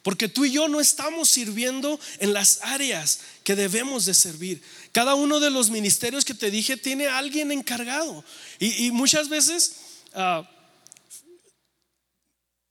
Porque 0.03 0.29
tú 0.29 0.45
y 0.45 0.51
yo 0.51 0.67
no 0.67 0.81
estamos 0.81 1.31
sirviendo 1.31 1.99
en 2.19 2.33
las 2.33 2.59
áreas 2.63 3.21
que 3.45 3.55
debemos 3.55 4.05
de 4.05 4.15
servir. 4.15 4.61
Cada 4.91 5.15
uno 5.15 5.39
de 5.39 5.51
los 5.51 5.71
ministerios 5.71 6.25
que 6.25 6.35
te 6.35 6.51
dije 6.51 6.77
tiene 6.77 7.07
alguien 7.07 7.53
encargado. 7.53 8.25
Y, 8.59 8.91
muchas 8.91 9.29
veces 9.29 9.77
ah, 10.15 10.49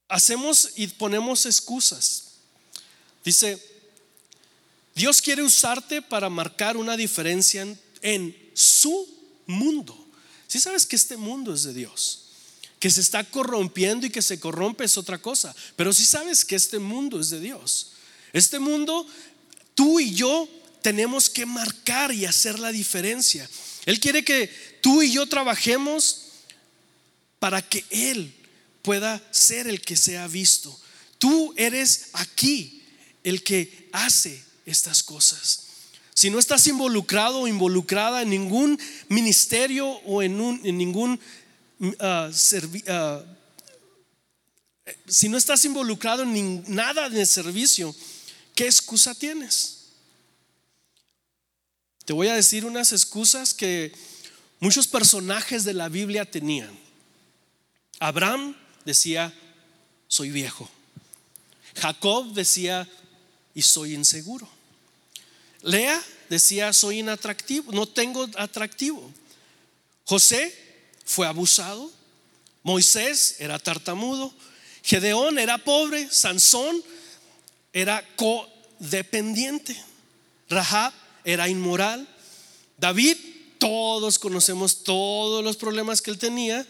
hacemos 0.09 0.71
y 0.75 0.87
ponemos 0.87 1.45
excusas. 1.45 2.31
Dice, 3.23 3.61
Dios 4.93 5.21
quiere 5.21 5.41
usarte 5.41 6.01
para 6.01 6.29
marcar 6.29 6.75
una 6.75 6.97
diferencia 6.97 7.65
en, 8.01 8.41
su 8.53 9.07
mundo. 9.47 9.97
Si 10.47 10.59
sabes 10.59 10.85
que 10.85 10.97
este 10.97 11.15
mundo 11.15 11.53
es 11.53 11.63
de 11.63 11.73
Dios 11.73 12.30
que 12.81 12.89
se 12.89 12.99
está 12.99 13.23
corrompiendo 13.23 14.07
y 14.07 14.09
que 14.09 14.23
se 14.23 14.39
corrompe 14.39 14.85
es 14.85 14.97
otra 14.97 15.19
cosa. 15.19 15.55
Pero 15.75 15.93
si 15.93 16.03
sabes 16.03 16.43
que 16.43 16.55
este 16.55 16.79
mundo 16.79 17.19
es 17.19 17.29
de 17.29 17.39
Dios. 17.39 17.91
Este 18.33 18.57
mundo, 18.57 19.05
tú 19.75 19.99
y 19.99 20.15
yo 20.15 20.49
tenemos 20.81 21.29
que 21.29 21.45
marcar 21.45 22.11
y 22.11 22.25
hacer 22.25 22.57
la 22.57 22.71
diferencia. 22.71 23.47
Él 23.85 23.99
quiere 23.99 24.25
que 24.25 24.49
tú 24.81 25.03
y 25.03 25.11
yo 25.11 25.27
trabajemos 25.27 26.23
para 27.37 27.61
que 27.61 27.85
Él 27.91 28.33
pueda 28.81 29.21
ser 29.29 29.67
el 29.67 29.81
que 29.81 29.95
sea 29.95 30.27
visto. 30.27 30.75
Tú 31.19 31.53
eres 31.57 32.07
aquí 32.13 32.81
el 33.23 33.43
que 33.43 33.89
hace 33.91 34.43
estas 34.65 35.03
cosas. 35.03 35.67
Si 36.15 36.31
no 36.31 36.39
estás 36.39 36.65
involucrado 36.65 37.41
o 37.41 37.47
involucrada 37.47 38.23
en 38.23 38.31
ningún 38.31 38.79
ministerio 39.07 39.87
o 39.87 40.23
en, 40.23 40.41
un, 40.41 40.61
en 40.63 40.79
ningún 40.79 41.19
Ah, 41.99 42.29
ah, 42.87 43.23
si 45.07 45.29
no 45.29 45.37
estás 45.37 45.65
involucrado 45.65 46.23
en 46.23 46.63
nada 46.67 47.09
de 47.09 47.25
servicio, 47.25 47.95
¿qué 48.53 48.65
excusa 48.65 49.15
tienes? 49.15 49.79
Te 52.05 52.13
voy 52.13 52.27
a 52.27 52.35
decir 52.35 52.65
unas 52.65 52.91
excusas 52.91 53.53
que 53.53 53.93
muchos 54.59 54.87
personajes 54.87 55.63
de 55.63 55.73
la 55.73 55.89
Biblia 55.89 56.29
tenían. 56.29 56.77
Abraham 57.99 58.55
decía, 58.85 59.33
soy 60.07 60.29
viejo. 60.29 60.69
Jacob 61.75 62.33
decía, 62.33 62.87
y 63.55 63.61
soy 63.61 63.93
inseguro. 63.93 64.47
Lea 65.61 66.03
decía, 66.29 66.73
soy 66.73 66.99
inatractivo, 66.99 67.71
no 67.71 67.87
tengo 67.87 68.27
atractivo. 68.35 69.11
José 70.05 70.70
fue 71.05 71.27
abusado. 71.27 71.91
Moisés 72.63 73.37
era 73.39 73.59
tartamudo. 73.59 74.33
Gedeón 74.83 75.39
era 75.39 75.57
pobre. 75.57 76.09
Sansón 76.09 76.83
era 77.73 78.05
codependiente. 78.15 79.75
Rahab 80.49 80.93
era 81.23 81.47
inmoral. 81.49 82.07
David, 82.77 83.17
todos 83.57 84.19
conocemos 84.19 84.83
todos 84.83 85.43
los 85.43 85.57
problemas 85.57 86.01
que 86.01 86.11
él 86.11 86.17
tenía. 86.17 86.65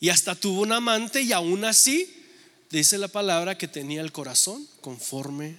Y 0.00 0.10
hasta 0.10 0.34
tuvo 0.34 0.62
un 0.62 0.72
amante 0.72 1.22
y 1.22 1.32
aún 1.32 1.64
así 1.64 2.22
dice 2.70 2.98
la 2.98 3.08
palabra 3.08 3.56
que 3.56 3.68
tenía 3.68 4.00
el 4.00 4.12
corazón 4.12 4.66
conforme 4.80 5.56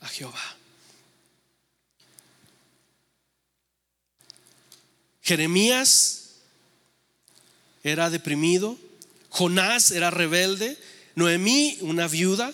a 0.00 0.08
Jehová. 0.08 0.56
Jeremías 5.22 6.21
era 7.82 8.10
deprimido, 8.10 8.78
Jonás 9.28 9.90
era 9.90 10.10
rebelde, 10.10 10.78
Noemí 11.14 11.78
una 11.80 12.08
viuda, 12.08 12.52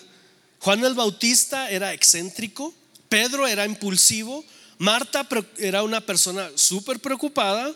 Juan 0.59 0.83
el 0.83 0.93
Bautista 0.93 1.69
era 1.69 1.93
excéntrico, 1.93 2.73
Pedro 3.07 3.47
era 3.47 3.65
impulsivo, 3.65 4.43
Marta 4.77 5.27
era 5.57 5.83
una 5.83 6.01
persona 6.01 6.49
súper 6.55 6.99
preocupada, 6.99 7.73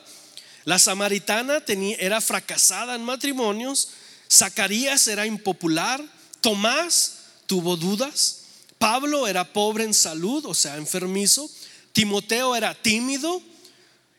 la 0.65 0.79
samaritana 0.79 1.61
tenía, 1.61 1.97
era 1.97 2.21
fracasada 2.21 2.95
en 2.95 3.03
matrimonios, 3.03 3.89
Zacarías 4.31 5.07
era 5.07 5.25
impopular, 5.25 6.03
Tomás 6.41 7.17
tuvo 7.45 7.77
dudas, 7.77 8.39
Pablo 8.77 9.27
era 9.27 9.53
pobre 9.53 9.83
en 9.83 9.93
salud, 9.93 10.45
o 10.45 10.53
sea, 10.53 10.77
enfermizo, 10.77 11.49
Timoteo 11.91 12.55
era 12.55 12.73
tímido, 12.73 13.41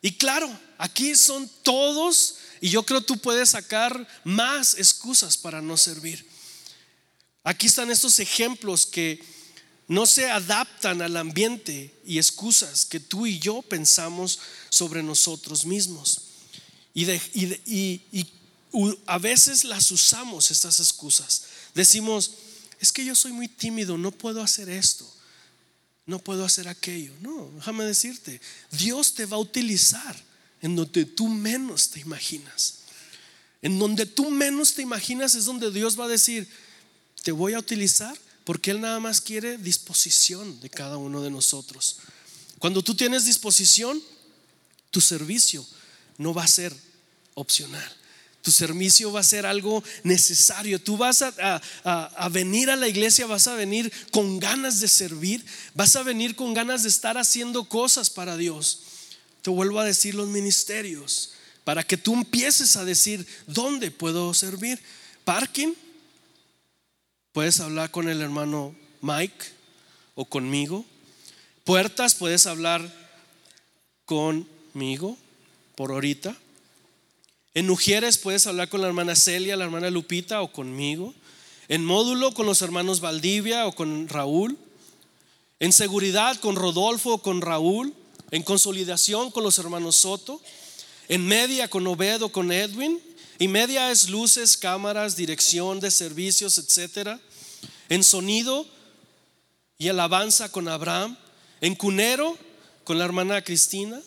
y 0.03 0.13
claro, 0.13 0.51
aquí 0.79 1.15
son 1.17 1.51
todos 1.63 2.37
y 2.65 2.71
yo 2.71 2.83
creo 2.83 3.03
tú 3.03 3.19
puedes 3.19 3.51
sacar 3.51 4.09
más 4.25 4.77
excusas 4.79 5.37
para 5.37 5.61
no 5.61 5.77
servir. 5.77 6.27
Aquí 7.43 7.67
están 7.67 7.91
estos 7.91 8.19
ejemplos 8.21 8.87
que 8.87 9.23
no 9.87 10.07
se 10.07 10.31
adaptan 10.31 11.03
al 11.03 11.19
ambiente 11.19 11.95
y 12.07 12.17
excusas 12.17 12.87
que 12.87 13.01
tú 13.01 13.27
y 13.27 13.39
yo 13.39 13.61
pensamos 13.61 14.39
sobre 14.71 15.03
nosotros 15.03 15.67
mismos. 15.67 16.23
Y, 16.95 18.01
a 19.05 19.19
veces 19.19 19.65
las 19.65 19.91
usamos, 19.91 20.51
estas 20.51 20.81
excusas. 20.81 21.43
Decimos, 21.75 22.31
es 22.81 22.91
que 22.93 23.05
yo 23.05 23.15
soy 23.15 23.33
muy 23.33 23.49
tímido, 23.49 23.99
no 23.99 24.11
puedo 24.11 24.43
hacer 24.43 24.71
esto, 24.71 25.07
no 26.07 26.19
puedo 26.19 26.47
hacer 26.47 26.67
aquello. 26.67 27.13
No, 27.21 27.51
déjame 27.57 27.85
decirte, 27.85 28.41
Dios 28.71 29.13
te 29.13 29.27
va 29.27 29.37
a 29.37 29.41
utilizar 29.41 30.17
en 30.65 30.77
donde 30.77 31.05
tú 31.05 31.29
menos 31.29 31.91
te 31.91 32.01
imaginas. 32.01 32.77
En 33.61 33.79
donde 33.79 34.07
tú 34.07 34.31
menos 34.31 34.73
te 34.73 34.81
imaginas 34.81 35.35
es 35.35 35.45
donde 35.45 35.71
Dios 35.71 36.01
va 36.01 36.07
a 36.07 36.09
decir, 36.09 36.49
te 37.23 37.33
voy 37.33 37.53
a 37.53 37.59
utilizar 37.59 38.17
porque 38.45 38.71
Él 38.71 38.81
nada 38.81 38.99
más 38.99 39.21
quiere 39.21 39.59
disposición 39.59 40.59
de 40.61 40.71
cada 40.71 40.97
uno 40.97 41.21
de 41.21 41.31
nosotros. 41.31 41.99
Cuando 42.59 42.81
tú 42.81 42.95
tienes 42.95 43.27
disposición, 43.27 44.03
tu 44.91 45.03
servicio 45.03 45.67
no 46.17 46.33
va 46.33 46.45
a 46.45 46.49
ser 46.49 46.75
opcional. 47.35 47.97
Tu 48.41 48.51
servicio 48.51 49.13
va 49.13 49.21
a 49.21 49.25
ser 49.25 49.45
algo 49.45 49.85
necesario. 50.03 50.81
Tú 50.81 50.97
vas 50.97 51.21
a, 51.21 51.61
a, 51.85 52.29
venir 52.31 52.71
a 52.71 52.77
la 52.77 52.89
iglesia, 52.89 53.27
vas 53.27 53.49
a 53.49 53.55
venir 53.55 53.93
con 54.13 54.39
ganas 54.39 54.81
de 54.81 54.89
servir, 54.89 55.45
vas 55.75 55.95
a 55.97 56.03
venir 56.03 56.35
con 56.35 56.55
ganas 56.55 56.85
de 56.85 56.89
estar 56.89 57.19
haciendo 57.19 57.69
cosas 57.69 58.09
para 58.09 58.39
Dios 58.39 58.84
te 59.45 59.51
vuelvo 59.51 59.79
a 59.79 59.85
decir 59.85 60.15
los 60.15 60.29
ministerios, 60.29 61.35
para 61.65 61.83
que 61.83 61.99
tú 61.99 62.15
empieces 62.15 62.77
a 62.77 62.85
decir, 62.87 63.27
¿dónde 63.47 63.91
puedo 63.91 64.33
servir? 64.33 64.81
Parking, 65.27 65.75
puedes 67.31 67.61
hablar 67.61 67.91
con 67.91 68.09
el 68.09 68.23
hermano 68.23 68.75
Mike 69.03 69.45
o 70.15 70.25
conmigo. 70.25 70.87
Puertas, 71.63 72.15
puedes 72.15 72.47
hablar 72.47 72.91
conmigo 74.07 75.19
por 75.75 75.91
ahorita. 75.91 76.35
En 77.53 77.69
Ujieres 77.69 78.17
puedes 78.17 78.47
hablar 78.47 78.71
con 78.71 78.81
la 78.81 78.87
hermana 78.87 79.15
Celia, 79.15 79.57
la 79.57 79.65
hermana 79.65 79.91
Lupita 79.91 80.41
o 80.41 80.53
conmigo. 80.53 81.13
En 81.69 81.85
módulo 81.85 82.33
con 82.33 82.47
los 82.47 82.63
hermanos 82.63 83.01
Valdivia 83.01 83.67
o 83.67 83.75
con 83.75 84.09
Raúl. 84.09 84.57
En 85.61 85.73
seguridad 85.75 86.41
con 86.41 86.57
Rodolfo 86.57 87.13
o 87.13 87.19
con 87.19 87.43
Raúl. 87.43 87.95
En 88.35 88.43
consolidación 88.43 89.31
con 89.31 89.45
los 89.45 89.61
hermanos 89.61 89.95
Soto. 89.95 90.43
En 91.07 91.25
media 91.25 91.71
con 91.71 91.87
Obed 91.87 92.21
o 92.21 92.33
con 92.33 92.51
Edwin. 92.51 93.01
Y 93.39 93.47
media 93.47 93.93
es 93.93 94.09
luces, 94.09 94.57
cámaras, 94.57 95.15
dirección 95.15 95.79
de 95.79 95.93
servicios, 95.93 96.59
etc. 96.59 97.21
En 97.89 98.03
sonido 98.03 98.67
y 99.79 99.87
alabanza 99.87 100.51
con 100.51 100.67
Abraham. 100.67 101.17
En 101.61 101.77
cunero 101.77 102.37
con 102.83 102.99
la 102.99 103.05
hermana 103.05 103.41
Cristina, 103.41 104.01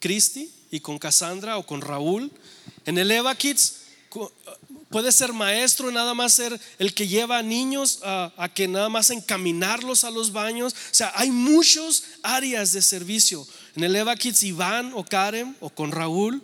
Cristi 0.00 0.50
y 0.70 0.80
con 0.80 0.98
Cassandra 0.98 1.58
o 1.58 1.66
con 1.66 1.82
Raúl. 1.82 2.32
En 2.86 2.96
el 2.96 3.10
Eva 3.10 3.34
Kids 3.34 3.74
puede 4.88 5.12
ser 5.12 5.32
maestro, 5.32 5.90
nada 5.90 6.14
más 6.14 6.34
ser 6.34 6.58
el 6.78 6.94
que 6.94 7.08
lleva 7.08 7.38
a 7.38 7.42
niños 7.42 8.00
a, 8.02 8.50
que 8.54 8.68
nada 8.68 8.88
más 8.88 9.10
encaminarlos 9.10 10.04
a 10.04 10.10
los 10.10 10.32
baños. 10.32 10.72
O 10.72 10.94
sea, 10.94 11.12
hay 11.14 11.30
muchas 11.30 12.02
áreas 12.22 12.72
de 12.72 12.82
servicio. 12.82 13.46
En 13.76 13.84
el 13.84 13.94
Eva 13.94 14.16
Kids, 14.16 14.42
Iván 14.42 14.92
o 14.94 15.04
Karen 15.04 15.54
o 15.60 15.68
con 15.68 15.92
Raúl. 15.92 16.42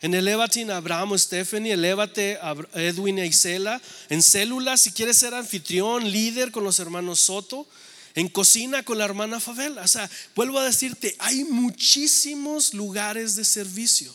En 0.00 0.14
el 0.14 0.26
Evatin 0.26 0.70
Abraham 0.72 1.12
o 1.12 1.18
Stephanie, 1.18 1.72
elévate 1.72 2.38
a 2.42 2.56
Edwin 2.74 3.20
e 3.20 3.26
Isela. 3.26 3.80
En 4.08 4.20
células, 4.20 4.80
si 4.80 4.90
quieres 4.90 5.16
ser 5.16 5.32
anfitrión, 5.32 6.10
líder 6.10 6.50
con 6.50 6.64
los 6.64 6.80
hermanos 6.80 7.20
Soto. 7.20 7.68
En 8.16 8.28
cocina 8.28 8.82
con 8.82 8.98
la 8.98 9.04
hermana 9.04 9.38
Favela. 9.38 9.82
O 9.82 9.88
sea, 9.88 10.10
vuelvo 10.34 10.58
a 10.58 10.64
decirte, 10.64 11.14
hay 11.20 11.44
muchísimos 11.44 12.74
lugares 12.74 13.36
de 13.36 13.44
servicio. 13.44 14.12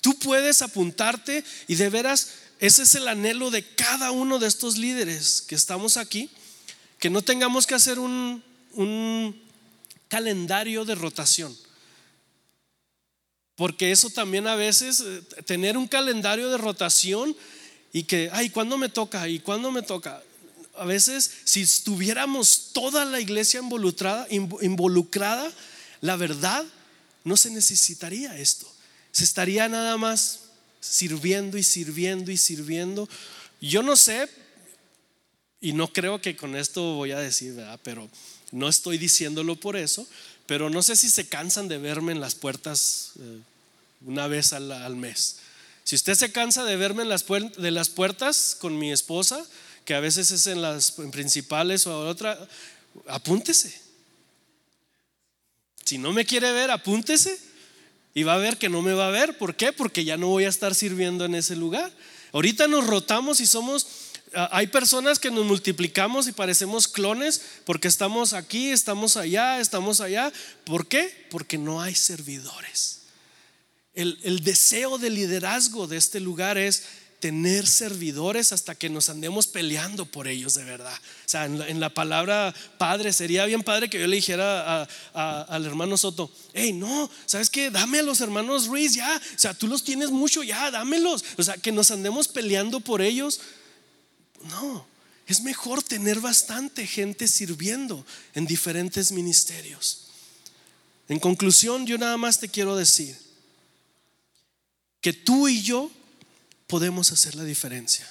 Tú 0.00 0.18
puedes 0.18 0.62
apuntarte 0.62 1.44
y 1.68 1.74
de 1.74 1.90
veras, 1.90 2.28
ese 2.60 2.84
es 2.84 2.94
el 2.94 3.08
anhelo 3.08 3.50
de 3.50 3.62
cada 3.62 4.10
uno 4.10 4.38
de 4.38 4.48
estos 4.48 4.78
líderes 4.78 5.42
que 5.42 5.54
estamos 5.54 5.98
aquí, 5.98 6.30
que 6.98 7.10
no 7.10 7.20
tengamos 7.20 7.66
que 7.66 7.74
hacer 7.74 7.98
un, 7.98 8.42
un 8.72 9.51
calendario 10.12 10.84
de 10.84 10.94
rotación. 10.94 11.56
Porque 13.56 13.92
eso 13.92 14.10
también 14.10 14.46
a 14.46 14.56
veces, 14.56 15.00
eh, 15.00 15.22
tener 15.46 15.78
un 15.78 15.88
calendario 15.88 16.50
de 16.50 16.58
rotación 16.58 17.34
y 17.94 18.02
que, 18.02 18.28
ay, 18.30 18.50
¿cuándo 18.50 18.76
me 18.76 18.90
toca? 18.90 19.26
¿Y 19.26 19.38
cuándo 19.38 19.72
me 19.72 19.80
toca? 19.80 20.22
A 20.76 20.84
veces, 20.84 21.30
si 21.44 21.62
estuviéramos 21.62 22.72
toda 22.74 23.06
la 23.06 23.20
iglesia 23.20 23.60
involucrada, 23.60 24.26
involucrada, 24.30 25.50
la 26.02 26.16
verdad, 26.16 26.62
no 27.24 27.38
se 27.38 27.50
necesitaría 27.50 28.36
esto 28.36 28.72
se 29.12 29.24
estaría 29.24 29.68
nada 29.68 29.96
más 29.98 30.40
sirviendo 30.80 31.58
y 31.58 31.62
sirviendo 31.62 32.32
y 32.32 32.36
sirviendo. 32.36 33.08
Yo 33.60 33.82
no 33.82 33.94
sé, 33.94 34.28
y 35.60 35.74
no 35.74 35.92
creo 35.92 36.20
que 36.20 36.34
con 36.34 36.56
esto 36.56 36.94
voy 36.94 37.12
a 37.12 37.20
decir, 37.20 37.54
¿verdad? 37.54 37.78
Pero 37.84 38.08
no 38.52 38.68
estoy 38.68 38.98
diciéndolo 38.98 39.56
por 39.56 39.76
eso, 39.76 40.06
pero 40.46 40.70
no 40.70 40.82
sé 40.82 40.94
si 40.94 41.08
se 41.08 41.26
cansan 41.26 41.68
de 41.68 41.78
verme 41.78 42.12
en 42.12 42.20
las 42.20 42.34
puertas 42.34 43.12
eh, 43.18 43.40
una 44.06 44.28
vez 44.28 44.52
al, 44.52 44.96
mes. 44.96 45.38
Si 45.84 45.96
usted 45.96 46.14
se 46.14 46.30
cansa 46.30 46.64
de 46.64 46.76
verme 46.76 47.02
en 47.02 47.08
las, 47.08 47.24
de 47.26 47.70
las 47.70 47.88
puertas 47.88 48.56
con 48.60 48.78
mi 48.78 48.92
esposa, 48.92 49.44
que 49.84 49.94
a 49.94 50.00
veces 50.00 50.30
es 50.30 50.46
en 50.46 50.62
las 50.62 50.92
principales 51.10 51.86
o 51.86 52.08
otra, 52.08 52.38
apúntese. 53.08 53.80
Si 55.84 55.98
no 55.98 56.12
me 56.12 56.24
quiere 56.24 56.52
ver, 56.52 56.70
apúntese 56.70 57.38
y 58.14 58.22
va 58.22 58.34
a 58.34 58.38
ver 58.38 58.58
que 58.58 58.68
no 58.68 58.82
me 58.82 58.92
va 58.92 59.08
a 59.08 59.10
ver. 59.10 59.38
¿Por 59.38 59.56
qué? 59.56 59.72
Porque 59.72 60.04
ya 60.04 60.16
no 60.16 60.28
voy 60.28 60.44
a 60.44 60.48
estar 60.48 60.74
sirviendo 60.74 61.24
en 61.24 61.34
ese 61.34 61.56
lugar. 61.56 61.90
Ahorita 62.32 62.66
nos 62.68 62.86
rotamos 62.86 63.40
y 63.40 63.46
somos, 63.46 63.86
hay 64.34 64.66
personas 64.66 65.18
que 65.18 65.30
nos 65.30 65.44
multiplicamos 65.44 66.28
y 66.28 66.32
parecemos 66.32 66.88
clones 66.88 67.42
porque 67.64 67.88
estamos 67.88 68.32
aquí, 68.32 68.70
estamos 68.70 69.16
allá, 69.16 69.60
estamos 69.60 70.00
allá. 70.00 70.32
¿Por 70.64 70.86
qué? 70.86 71.26
Porque 71.30 71.58
no 71.58 71.80
hay 71.80 71.94
servidores. 71.94 73.00
El, 73.94 74.18
el 74.22 74.42
deseo 74.42 74.98
de 74.98 75.10
liderazgo 75.10 75.86
de 75.86 75.98
este 75.98 76.20
lugar 76.20 76.56
es 76.56 76.84
tener 77.22 77.68
servidores 77.68 78.52
hasta 78.52 78.74
que 78.74 78.90
nos 78.90 79.08
andemos 79.08 79.46
peleando 79.46 80.06
por 80.06 80.26
ellos 80.26 80.54
de 80.54 80.64
verdad. 80.64 80.92
O 80.92 81.28
sea, 81.28 81.44
en 81.44 81.78
la, 81.78 81.88
palabra 81.88 82.52
padre, 82.78 83.12
sería 83.12 83.46
bien 83.46 83.62
padre 83.62 83.88
que 83.88 84.00
yo 84.00 84.08
le 84.08 84.16
dijera 84.16 84.88
al 85.14 85.64
hermano 85.64 85.96
Soto, 85.96 86.32
hey, 86.52 86.72
no, 86.72 87.08
¿sabes 87.26 87.48
qué? 87.48 87.70
Dame 87.70 88.00
a 88.00 88.02
los 88.02 88.20
hermanos 88.20 88.66
Ruiz 88.66 88.94
ya. 88.94 89.22
O 89.36 89.38
sea, 89.38 89.54
tú 89.54 89.68
los 89.68 89.84
tienes 89.84 90.10
mucho 90.10 90.42
ya, 90.42 90.72
dámelos. 90.72 91.24
O 91.38 91.44
sea, 91.44 91.56
que 91.56 91.70
nos 91.70 91.92
andemos 91.92 92.26
peleando 92.26 92.80
por 92.80 93.00
ellos. 93.00 93.40
No, 94.44 94.86
es 95.26 95.42
mejor 95.42 95.82
tener 95.82 96.20
bastante 96.20 96.86
gente 96.86 97.28
sirviendo 97.28 98.04
en 98.34 98.46
diferentes 98.46 99.12
ministerios. 99.12 100.08
En 101.08 101.18
conclusión, 101.18 101.86
yo 101.86 101.98
nada 101.98 102.16
más 102.16 102.38
te 102.40 102.48
quiero 102.48 102.76
decir 102.76 103.16
que 105.00 105.12
tú 105.12 105.48
y 105.48 105.62
yo 105.62 105.90
podemos 106.66 107.12
hacer 107.12 107.34
la 107.34 107.44
diferencia. 107.44 108.08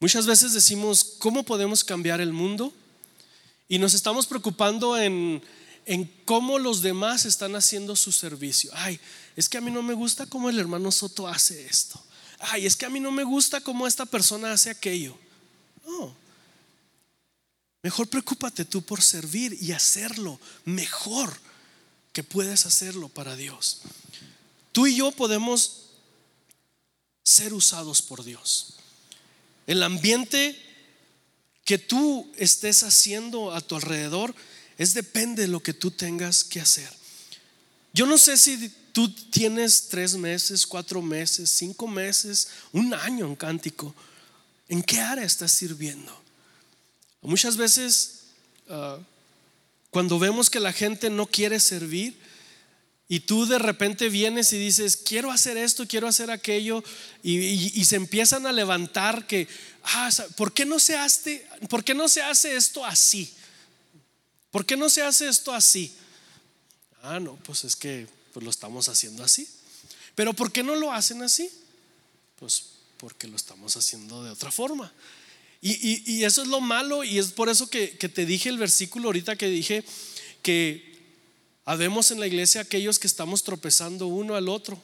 Muchas 0.00 0.26
veces 0.26 0.52
decimos, 0.52 1.16
¿cómo 1.18 1.44
podemos 1.44 1.84
cambiar 1.84 2.20
el 2.20 2.32
mundo? 2.32 2.72
Y 3.68 3.78
nos 3.78 3.94
estamos 3.94 4.26
preocupando 4.26 4.98
en, 4.98 5.42
en 5.86 6.04
cómo 6.24 6.58
los 6.58 6.82
demás 6.82 7.24
están 7.24 7.56
haciendo 7.56 7.96
su 7.96 8.12
servicio. 8.12 8.70
Ay, 8.74 9.00
es 9.36 9.48
que 9.48 9.58
a 9.58 9.60
mí 9.60 9.70
no 9.70 9.82
me 9.82 9.94
gusta 9.94 10.26
cómo 10.26 10.50
el 10.50 10.58
hermano 10.58 10.90
Soto 10.90 11.26
hace 11.26 11.66
esto. 11.66 12.02
Ay, 12.46 12.66
es 12.66 12.76
que 12.76 12.86
a 12.86 12.90
mí 12.90 13.00
no 13.00 13.10
me 13.10 13.24
gusta 13.24 13.60
cómo 13.60 13.86
esta 13.86 14.06
persona 14.06 14.52
hace 14.52 14.70
aquello. 14.70 15.16
No. 15.86 16.14
Mejor 17.82 18.08
preocúpate 18.08 18.64
tú 18.64 18.82
por 18.82 19.02
servir 19.02 19.56
y 19.60 19.72
hacerlo 19.72 20.40
mejor 20.64 21.38
que 22.12 22.22
puedes 22.22 22.64
hacerlo 22.66 23.08
para 23.08 23.36
Dios. 23.36 23.82
Tú 24.72 24.86
y 24.86 24.96
yo 24.96 25.10
podemos 25.12 25.82
ser 27.22 27.52
usados 27.52 28.02
por 28.02 28.24
Dios. 28.24 28.74
El 29.66 29.82
ambiente 29.82 30.60
que 31.64 31.78
tú 31.78 32.30
estés 32.36 32.82
haciendo 32.82 33.52
a 33.52 33.60
tu 33.60 33.76
alrededor 33.76 34.34
es 34.78 34.94
depende 34.94 35.42
de 35.42 35.48
lo 35.48 35.60
que 35.60 35.74
tú 35.74 35.90
tengas 35.90 36.44
que 36.44 36.60
hacer. 36.60 36.90
Yo 37.92 38.06
no 38.06 38.18
sé 38.18 38.36
si 38.36 38.72
tú 38.94 39.10
tienes 39.10 39.88
tres 39.88 40.14
meses, 40.14 40.64
cuatro 40.64 41.02
meses, 41.02 41.50
cinco 41.50 41.88
meses, 41.88 42.48
un 42.72 42.94
año 42.94 43.26
en 43.26 43.34
cántico. 43.34 43.92
¿En 44.68 44.84
qué 44.84 45.00
área 45.00 45.24
estás 45.24 45.50
sirviendo? 45.50 46.16
Muchas 47.20 47.56
veces, 47.56 48.20
ah, 48.70 48.98
cuando 49.90 50.20
vemos 50.20 50.48
que 50.48 50.60
la 50.60 50.72
gente 50.72 51.10
no 51.10 51.26
quiere 51.26 51.58
servir, 51.58 52.16
y 53.08 53.20
tú 53.20 53.46
de 53.46 53.58
repente 53.58 54.08
vienes 54.08 54.52
y 54.52 54.58
dices, 54.58 54.96
quiero 54.96 55.32
hacer 55.32 55.56
esto, 55.56 55.88
quiero 55.88 56.06
hacer 56.06 56.30
aquello, 56.30 56.84
y, 57.22 57.84
se 57.84 57.96
empiezan 57.96 58.46
a 58.46 58.52
levantar 58.52 59.26
que, 59.26 59.48
ah, 59.82 60.08
¿por 60.36 60.52
qué, 60.52 60.64
no 60.64 60.78
se 60.78 60.96
hace, 60.96 61.44
¿por 61.68 61.82
qué 61.82 61.94
no 61.94 62.08
se 62.08 62.22
hace 62.22 62.54
esto 62.54 62.86
así? 62.86 63.34
¿Por 64.52 64.64
qué 64.64 64.76
no 64.76 64.88
se 64.88 65.02
hace 65.02 65.28
esto 65.28 65.52
así? 65.52 65.96
Ah, 67.02 67.18
no, 67.18 67.34
pues 67.44 67.64
es 67.64 67.74
que 67.74 68.06
pues 68.34 68.44
lo 68.44 68.50
estamos 68.50 68.90
haciendo 68.90 69.24
así. 69.24 69.48
Pero 70.14 70.34
¿por 70.34 70.52
qué 70.52 70.62
no 70.62 70.76
lo 70.76 70.92
hacen 70.92 71.22
así? 71.22 71.50
Pues 72.38 72.64
porque 72.98 73.28
lo 73.28 73.36
estamos 73.36 73.78
haciendo 73.78 74.22
de 74.22 74.30
otra 74.30 74.50
forma. 74.50 74.92
Y, 75.62 76.22
eso 76.24 76.42
es 76.42 76.48
lo 76.48 76.60
malo, 76.60 77.04
y 77.04 77.18
es 77.18 77.32
por 77.32 77.48
eso 77.48 77.70
que 77.70 77.88
te 77.88 78.26
dije 78.26 78.50
el 78.50 78.58
versículo 78.58 79.08
ahorita 79.08 79.36
que 79.36 79.46
dije 79.46 79.82
que 80.42 80.94
Habemos 81.64 82.10
en 82.10 82.20
la 82.20 82.26
iglesia 82.26 82.60
aquellos 82.60 82.98
que 82.98 83.06
estamos 83.06 83.42
tropezando 83.42 84.06
uno 84.06 84.34
al 84.34 84.48
otro, 84.48 84.80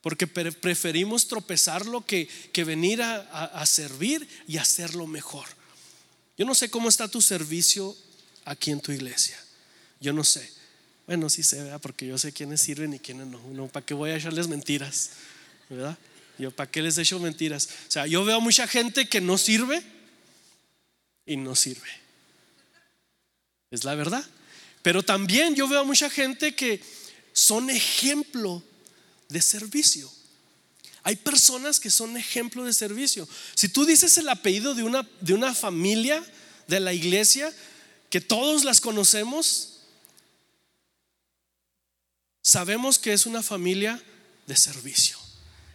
porque 0.00 0.26
preferimos 0.26 1.28
tropezarlo 1.28 2.04
que, 2.04 2.28
que 2.52 2.64
venir 2.64 3.02
a, 3.02 3.64
servir 3.66 4.26
y 4.48 4.56
hacerlo 4.56 5.06
mejor. 5.06 5.46
Yo 6.36 6.44
no 6.44 6.54
sé 6.54 6.70
cómo 6.70 6.88
está 6.88 7.08
tu 7.08 7.22
servicio 7.22 7.96
aquí 8.44 8.70
en 8.70 8.80
tu 8.80 8.92
iglesia. 8.92 9.38
Yo 10.00 10.12
no 10.12 10.24
sé. 10.24 10.52
Bueno, 11.06 11.30
sí 11.30 11.42
sé, 11.42 11.62
¿verdad? 11.62 11.80
porque 11.80 12.06
yo 12.06 12.18
sé 12.18 12.32
quiénes 12.32 12.60
sirven 12.60 12.94
y 12.94 12.98
quiénes 12.98 13.28
no. 13.28 13.40
no 13.52 13.68
¿Para 13.68 13.86
qué 13.86 13.94
voy 13.94 14.10
a 14.10 14.16
echarles 14.16 14.48
mentiras? 14.48 15.10
¿Verdad? 15.68 15.96
Yo, 16.38 16.50
¿para 16.50 16.70
qué 16.70 16.82
les 16.82 16.98
echo 16.98 17.18
mentiras? 17.18 17.68
O 17.88 17.90
sea, 17.90 18.06
yo 18.06 18.24
veo 18.24 18.40
mucha 18.40 18.66
gente 18.66 19.08
que 19.08 19.20
no 19.20 19.38
sirve 19.38 19.82
y 21.24 21.36
no 21.36 21.54
sirve. 21.54 21.88
Es 23.70 23.84
la 23.84 23.94
verdad. 23.94 24.24
Pero 24.82 25.02
también 25.02 25.54
yo 25.54 25.68
veo 25.68 25.84
mucha 25.84 26.10
gente 26.10 26.54
que 26.54 26.80
son 27.32 27.70
ejemplo 27.70 28.62
de 29.28 29.40
servicio. 29.42 30.10
Hay 31.02 31.16
personas 31.16 31.78
que 31.78 31.90
son 31.90 32.16
ejemplo 32.16 32.64
de 32.64 32.72
servicio. 32.72 33.28
Si 33.54 33.68
tú 33.68 33.84
dices 33.84 34.18
el 34.18 34.28
apellido 34.28 34.74
de 34.74 34.82
una, 34.82 35.08
de 35.20 35.34
una 35.34 35.54
familia 35.54 36.24
de 36.66 36.80
la 36.80 36.92
iglesia, 36.92 37.52
que 38.10 38.20
todos 38.20 38.64
las 38.64 38.80
conocemos, 38.80 39.75
sabemos 42.46 43.00
que 43.00 43.12
es 43.12 43.26
una 43.26 43.42
familia 43.42 44.00
de 44.46 44.56
servicio. 44.56 45.18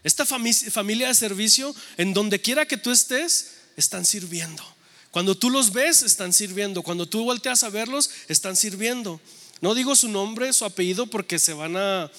Esta 0.06 0.26
familia 0.26 1.10
de 1.10 1.14
servicio, 1.14 1.76
en 1.98 2.14
donde 2.14 2.40
quiera 2.40 2.66
que 2.66 2.78
tú 2.78 2.92
estés, 2.92 3.56
están 3.76 4.06
sirviendo. 4.06 4.64
Cuando 5.12 5.36
tú 5.36 5.50
los 5.50 5.74
ves, 5.74 6.02
están 6.02 6.32
sirviendo. 6.32 6.82
Cuando 6.82 7.06
tú 7.06 7.26
volteas 7.26 7.64
a 7.64 7.70
verlos, 7.70 8.10
están 8.30 8.56
sirviendo. 8.56 9.20
No 9.60 9.76
digo 9.76 9.98
su 9.98 10.08
nombre, 10.08 10.54
su 10.54 10.64
apellido, 10.64 11.08
porque 11.08 11.40
se 11.40 11.52
van 11.52 11.76
a, 11.76 12.10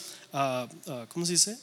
¿cómo 1.09 1.25
se 1.25 1.33
dice? 1.33 1.59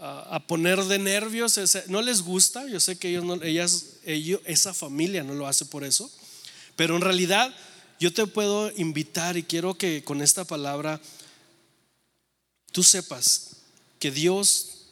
A, 0.00 0.42
poner 0.48 0.82
de 0.82 0.98
nervios. 0.98 1.60
No 1.86 2.02
les 2.02 2.22
gusta. 2.22 2.66
Yo 2.66 2.80
sé 2.80 2.98
que 2.98 3.10
ellos, 3.10 3.24
no, 3.24 3.40
ellas, 3.44 3.84
ellos, 4.04 4.40
esa 4.44 4.74
familia 4.74 5.22
no 5.22 5.34
lo 5.34 5.46
hace 5.46 5.64
por 5.66 5.84
eso. 5.84 6.10
Pero 6.74 6.96
en 6.96 7.02
realidad, 7.02 7.54
yo 8.00 8.12
te 8.12 8.26
puedo 8.26 8.72
invitar 8.76 9.36
y 9.36 9.44
quiero 9.44 9.74
que 9.74 10.02
con 10.02 10.20
esta 10.20 10.44
palabra 10.44 11.00
tú 12.72 12.82
sepas 12.82 13.56
que 13.98 14.10
Dios 14.10 14.86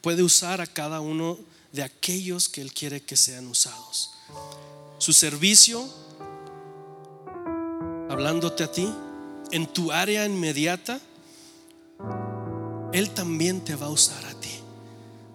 puede 0.00 0.22
usar 0.22 0.60
a 0.60 0.66
cada 0.66 1.00
uno 1.00 1.38
de 1.72 1.82
aquellos 1.82 2.48
que 2.48 2.60
Él 2.60 2.72
quiere 2.72 3.00
que 3.00 3.16
sean 3.16 3.46
usados. 3.46 4.10
Su 4.98 5.12
servicio, 5.12 5.88
hablándote 8.10 8.64
a 8.64 8.70
ti, 8.70 8.92
en 9.50 9.66
tu 9.66 9.90
área 9.90 10.26
inmediata, 10.26 11.00
Él 12.92 13.10
también 13.10 13.62
te 13.64 13.74
va 13.74 13.86
a 13.86 13.90
usar 13.90 14.24
a 14.26 14.34
ti. 14.34 14.50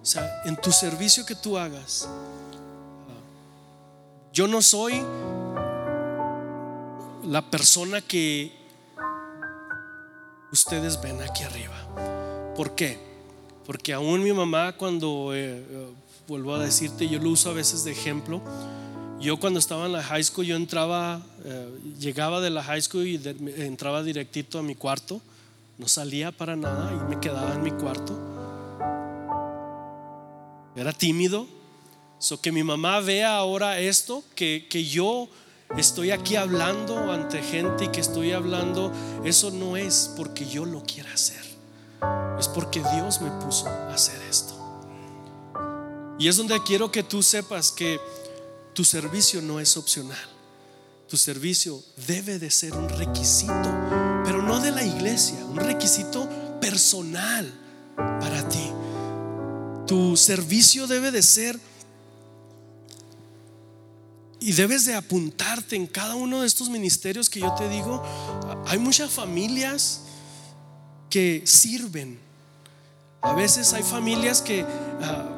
O 0.02 0.06
sea, 0.06 0.44
en 0.46 0.56
tu 0.58 0.72
servicio 0.72 1.26
que 1.26 1.36
tú 1.36 1.58
hagas, 1.58 2.08
yo 4.32 4.48
no 4.48 4.62
soy 4.62 5.04
la 7.24 7.50
persona 7.50 8.02
que 8.02 8.52
ustedes 10.52 11.00
ven 11.02 11.22
aquí 11.22 11.44
arriba. 11.44 12.54
¿Por 12.56 12.76
qué? 12.76 12.98
Porque 13.66 13.94
aún 13.94 14.24
mi 14.24 14.32
mamá 14.32 14.74
cuando, 14.74 15.34
eh, 15.34 15.64
eh, 15.70 15.88
vuelvo 16.28 16.56
a 16.56 16.60
decirte, 16.60 17.08
yo 17.08 17.20
lo 17.20 17.30
uso 17.30 17.50
a 17.50 17.54
veces 17.54 17.84
de 17.84 17.92
ejemplo, 17.92 18.42
yo 19.20 19.38
cuando 19.40 19.60
estaba 19.60 19.86
en 19.88 19.94
la 19.94 20.04
high 20.04 20.24
school, 20.24 20.46
yo 20.46 20.56
entraba, 20.56 21.22
eh, 21.44 21.70
llegaba 22.00 22.40
de 22.40 22.50
la 22.50 22.64
high 22.64 22.82
school 22.82 23.06
y 23.06 23.22
entraba 23.58 24.04
directito 24.04 24.60
a 24.60 24.64
mi 24.64 24.76
cuarto, 24.76 25.22
no 25.78 25.88
salía 25.88 26.32
para 26.32 26.56
nada 26.56 26.92
y 26.94 27.10
me 27.10 27.20
quedaba 27.20 27.54
en 27.54 27.64
mi 27.64 27.72
cuarto. 27.72 28.18
Era 30.76 30.94
tímido. 30.94 31.48
So 32.20 32.42
que 32.42 32.52
mi 32.52 32.64
mamá 32.64 33.00
vea 33.00 33.38
ahora 33.38 33.80
esto, 33.80 34.24
que, 34.34 34.66
que 34.70 34.86
yo 34.86 35.30
estoy 35.76 36.12
aquí 36.12 36.36
hablando 36.36 37.12
ante 37.12 37.42
gente 37.42 37.86
y 37.86 37.88
que 37.90 38.02
estoy 38.02 38.32
hablando, 38.32 38.92
eso 39.26 39.52
no 39.52 39.76
es 39.76 40.12
porque 40.16 40.46
yo 40.46 40.66
lo 40.66 40.84
quiera 40.84 41.12
hacer, 41.14 41.44
es 42.40 42.48
porque 42.48 42.82
Dios 42.94 43.22
me 43.22 43.30
puso 43.42 43.68
a 43.68 43.94
hacer 43.94 44.22
esto. 44.30 44.54
Y 46.20 46.28
es 46.28 46.38
donde 46.38 46.62
quiero 46.64 46.92
que 46.92 47.04
tú 47.04 47.22
sepas 47.22 47.72
que 47.72 48.00
tu 48.74 48.84
servicio 48.84 49.42
no 49.42 49.60
es 49.60 49.78
opcional. 49.78 50.18
Tu 51.08 51.16
servicio 51.16 51.82
debe 52.08 52.38
de 52.38 52.52
ser 52.52 52.74
un 52.74 52.90
requisito, 52.90 53.72
pero 54.26 54.42
no 54.42 54.60
de 54.60 54.72
la 54.72 54.84
iglesia, 54.84 55.38
un 55.46 55.58
requisito 55.58 56.28
personal 56.60 57.52
para 57.96 58.48
ti. 58.50 58.72
Tu 59.86 60.18
servicio 60.18 60.86
debe 60.86 61.12
de 61.12 61.22
ser 61.22 61.58
y 64.40 64.52
debes 64.54 64.86
de 64.86 64.94
apuntarte 64.94 65.76
en 65.76 65.88
cada 65.88 66.16
uno 66.16 66.42
de 66.42 66.48
estos 66.48 66.70
ministerios 66.70 67.30
que 67.30 67.40
yo 67.40 67.54
te 67.56 67.68
digo. 67.70 68.04
Hay 68.68 68.78
muchas 68.78 69.12
familias 69.12 70.02
que 71.10 71.42
sirven. 71.46 72.20
A 73.22 73.34
veces 73.34 73.74
hay 73.74 73.84
familias 73.84 74.42
que 74.42 74.62
ah, 74.62 75.30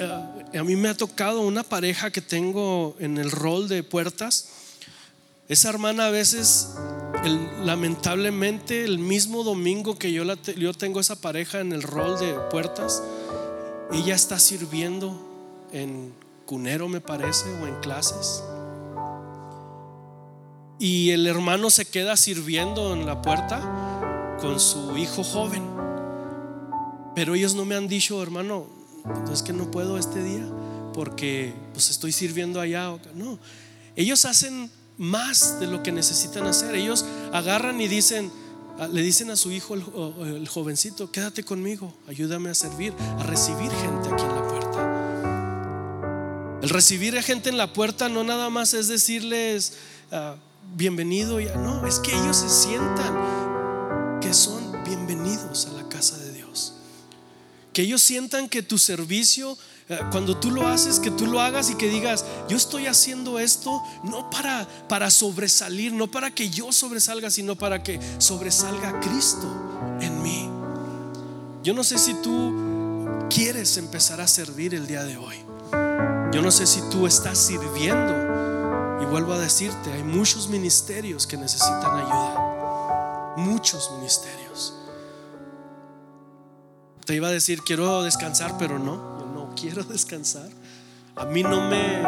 ah, 0.00 0.58
a 0.58 0.64
mí 0.64 0.76
me 0.76 0.88
ha 0.88 0.96
tocado 0.96 1.40
una 1.40 1.62
pareja 1.62 2.10
que 2.10 2.20
tengo 2.20 2.96
en 2.98 3.18
el 3.18 3.30
rol 3.30 3.68
de 3.68 3.82
puertas. 3.82 4.48
Esa 5.48 5.68
hermana 5.68 6.06
a 6.06 6.10
veces, 6.10 6.70
lamentablemente, 7.64 8.84
el 8.84 8.98
mismo 8.98 9.44
domingo 9.44 9.98
que 9.98 10.12
yo, 10.12 10.24
yo 10.56 10.74
tengo 10.74 11.00
esa 11.00 11.16
pareja 11.16 11.60
en 11.60 11.72
el 11.72 11.82
rol 11.82 12.18
de 12.18 12.34
puertas, 12.50 13.02
ella 13.92 14.14
está 14.14 14.38
sirviendo 14.38 15.68
en 15.72 16.12
cunero 16.46 16.88
me 16.88 17.00
parece, 17.00 17.52
o 17.60 17.66
en 17.66 17.78
clases. 17.80 18.42
Y 20.78 21.10
el 21.10 21.26
hermano 21.26 21.68
se 21.70 21.84
queda 21.84 22.16
sirviendo 22.16 22.94
en 22.94 23.04
la 23.04 23.20
puerta 23.20 24.38
con 24.40 24.60
su 24.60 24.96
hijo 24.96 25.22
joven. 25.24 25.62
Pero 27.14 27.34
ellos 27.34 27.54
no 27.54 27.64
me 27.64 27.74
han 27.74 27.88
dicho, 27.88 28.22
hermano, 28.22 28.66
es 29.32 29.42
que 29.42 29.52
no 29.52 29.70
puedo 29.70 29.98
este 29.98 30.22
día 30.22 30.46
porque 30.96 31.52
pues 31.74 31.90
estoy 31.90 32.10
sirviendo 32.10 32.58
allá. 32.58 32.96
No, 33.14 33.38
ellos 33.96 34.24
hacen 34.24 34.70
más 34.96 35.60
de 35.60 35.66
lo 35.66 35.82
que 35.82 35.92
necesitan 35.92 36.46
hacer. 36.46 36.74
Ellos 36.74 37.04
agarran 37.32 37.80
y 37.80 37.86
dicen, 37.86 38.32
le 38.92 39.02
dicen 39.02 39.30
a 39.30 39.36
su 39.36 39.52
hijo, 39.52 39.74
el, 39.74 40.48
jovencito, 40.48 41.10
quédate 41.12 41.44
conmigo, 41.44 41.92
ayúdame 42.08 42.48
a 42.48 42.54
servir, 42.54 42.94
a 43.18 43.22
recibir 43.24 43.70
gente 43.70 44.08
aquí 44.08 44.22
en 44.22 44.34
la 44.34 44.48
puerta. 44.48 44.65
Recibir 46.68 47.16
a 47.16 47.22
gente 47.22 47.48
en 47.48 47.58
la 47.58 47.72
puerta 47.72 48.08
no 48.08 48.24
nada 48.24 48.50
más 48.50 48.74
es 48.74 48.88
decirles 48.88 49.74
ah, 50.10 50.36
bienvenido, 50.74 51.38
ya 51.38 51.54
no, 51.56 51.86
es 51.86 52.00
que 52.00 52.12
ellos 52.12 52.36
se 52.36 52.48
sientan 52.48 54.20
que 54.20 54.34
son 54.34 54.82
bienvenidos 54.84 55.66
a 55.66 55.72
la 55.72 55.88
casa 55.88 56.18
de 56.18 56.32
Dios. 56.32 56.74
Que 57.72 57.82
ellos 57.82 58.02
sientan 58.02 58.48
que 58.48 58.62
tu 58.62 58.78
servicio, 58.78 59.56
eh, 59.88 59.98
cuando 60.10 60.36
tú 60.36 60.50
lo 60.50 60.66
haces, 60.66 60.98
que 60.98 61.10
tú 61.10 61.26
lo 61.26 61.40
hagas 61.40 61.70
y 61.70 61.76
que 61.76 61.88
digas, 61.88 62.24
yo 62.48 62.56
estoy 62.56 62.86
haciendo 62.86 63.38
esto 63.38 63.82
no 64.02 64.28
para, 64.30 64.66
para 64.88 65.10
sobresalir, 65.10 65.92
no 65.92 66.10
para 66.10 66.34
que 66.34 66.50
yo 66.50 66.72
sobresalga, 66.72 67.30
sino 67.30 67.56
para 67.56 67.82
que 67.82 68.00
sobresalga 68.18 68.98
Cristo 69.00 69.98
en 70.00 70.22
mí. 70.22 70.50
Yo 71.62 71.74
no 71.74 71.84
sé 71.84 71.98
si 71.98 72.14
tú 72.14 73.26
quieres 73.30 73.76
empezar 73.76 74.20
a 74.20 74.26
servir 74.26 74.74
el 74.74 74.86
día 74.86 75.04
de 75.04 75.16
hoy. 75.16 75.36
Yo 76.36 76.42
no 76.42 76.50
sé 76.50 76.66
si 76.66 76.82
tú 76.90 77.06
estás 77.06 77.38
sirviendo. 77.38 78.12
Y 79.00 79.06
vuelvo 79.06 79.32
a 79.32 79.38
decirte, 79.38 79.90
hay 79.90 80.02
muchos 80.02 80.48
ministerios 80.50 81.26
que 81.26 81.38
necesitan 81.38 81.98
ayuda. 81.98 83.34
Muchos 83.38 83.90
ministerios. 83.96 84.74
Te 87.06 87.14
iba 87.14 87.28
a 87.28 87.30
decir, 87.30 87.62
quiero 87.62 88.02
descansar, 88.02 88.58
pero 88.58 88.78
no, 88.78 89.18
yo 89.18 89.26
no 89.34 89.54
quiero 89.58 89.82
descansar. 89.88 90.50
A 91.14 91.24
mí 91.24 91.42
no 91.42 91.70
me... 91.70 92.02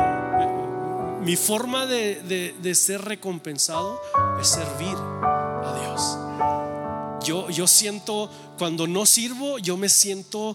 Mi 1.24 1.34
forma 1.34 1.86
de, 1.86 2.54
de 2.60 2.74
ser 2.74 3.00
recompensado 3.06 3.98
es 4.38 4.46
servir 4.46 4.94
a 4.94 5.74
Dios. 5.80 7.26
Yo, 7.26 7.48
yo 7.48 7.66
siento, 7.66 8.30
cuando 8.58 8.86
no 8.86 9.06
sirvo, 9.06 9.58
yo 9.58 9.78
me 9.78 9.88
siento 9.88 10.54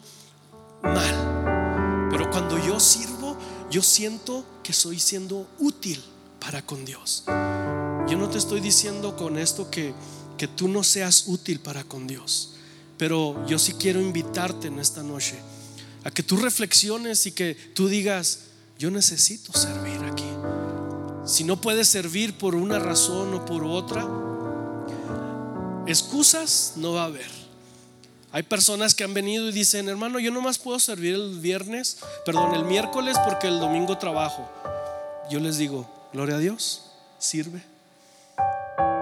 mal. 0.83 2.09
Pero 2.11 2.29
cuando 2.29 2.59
yo 2.59 2.79
sirvo, 2.79 3.12
yo 3.73 3.81
siento 3.81 4.45
que 4.61 4.71
estoy 4.71 4.99
siendo 4.99 5.47
útil 5.57 5.99
para 6.39 6.63
con 6.63 6.85
Dios. 6.85 7.23
Yo 8.07 8.15
no 8.19 8.29
te 8.29 8.37
estoy 8.37 8.59
diciendo 8.59 9.15
con 9.15 9.35
esto 9.39 9.71
que, 9.71 9.95
que 10.37 10.47
tú 10.47 10.67
no 10.67 10.83
seas 10.83 11.23
útil 11.25 11.59
para 11.59 11.83
con 11.83 12.05
Dios, 12.05 12.51
pero 12.99 13.43
yo 13.47 13.57
sí 13.57 13.73
quiero 13.73 13.99
invitarte 13.99 14.67
en 14.67 14.77
esta 14.77 15.01
noche 15.01 15.39
a 16.03 16.11
que 16.11 16.21
tú 16.21 16.37
reflexiones 16.37 17.25
y 17.25 17.31
que 17.31 17.55
tú 17.73 17.87
digas, 17.87 18.41
yo 18.77 18.91
necesito 18.91 19.51
servir 19.57 20.03
aquí. 20.03 20.29
Si 21.25 21.43
no 21.43 21.59
puedes 21.59 21.87
servir 21.87 22.37
por 22.37 22.53
una 22.53 22.77
razón 22.77 23.33
o 23.33 23.43
por 23.43 23.63
otra, 23.63 24.07
excusas 25.87 26.73
no 26.75 26.93
va 26.93 27.01
a 27.01 27.05
haber. 27.05 27.42
Hay 28.33 28.41
personas 28.41 28.95
que 28.95 29.03
han 29.03 29.13
venido 29.13 29.47
y 29.47 29.51
dicen, 29.51 29.87
hermano, 29.87 30.17
yo 30.17 30.31
nomás 30.31 30.57
puedo 30.57 30.79
servir 30.79 31.13
el 31.13 31.37
viernes, 31.39 31.99
perdón, 32.25 32.55
el 32.55 32.65
miércoles 32.65 33.15
porque 33.23 33.47
el 33.47 33.59
domingo 33.59 33.99
trabajo. 33.99 34.49
Yo 35.29 35.39
les 35.39 35.59
digo, 35.59 35.87
gloria 36.11 36.37
a 36.37 36.39
Dios, 36.39 36.81
sirve, 37.19 37.61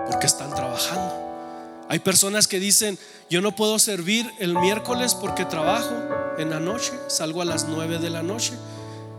porque 0.10 0.28
están 0.28 0.54
trabajando. 0.54 1.86
Hay 1.88 2.00
personas 2.00 2.46
que 2.46 2.60
dicen, 2.60 3.00
yo 3.30 3.40
no 3.40 3.56
puedo 3.56 3.80
servir 3.80 4.30
el 4.40 4.54
miércoles 4.54 5.16
porque 5.16 5.46
trabajo 5.46 5.96
en 6.38 6.50
la 6.50 6.60
noche, 6.60 6.92
salgo 7.08 7.42
a 7.42 7.46
las 7.46 7.70
nueve 7.70 8.00
de 8.00 8.10
la 8.10 8.24
noche. 8.24 8.52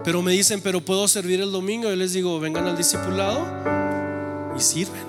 Pero 0.05 0.21
me 0.21 0.33
dicen, 0.33 0.61
pero 0.61 0.85
puedo 0.85 1.09
servir 1.09 1.41
el 1.41 1.53
domingo. 1.53 1.89
Yo 1.89 1.97
les 1.97 2.13
digo, 2.13 2.39
vengan 2.39 2.67
al 2.67 2.77
discipulado 2.77 3.47
y 4.59 4.61
sirven. 4.61 5.07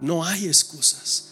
No 0.00 0.24
hay 0.24 0.46
excusas. 0.46 1.31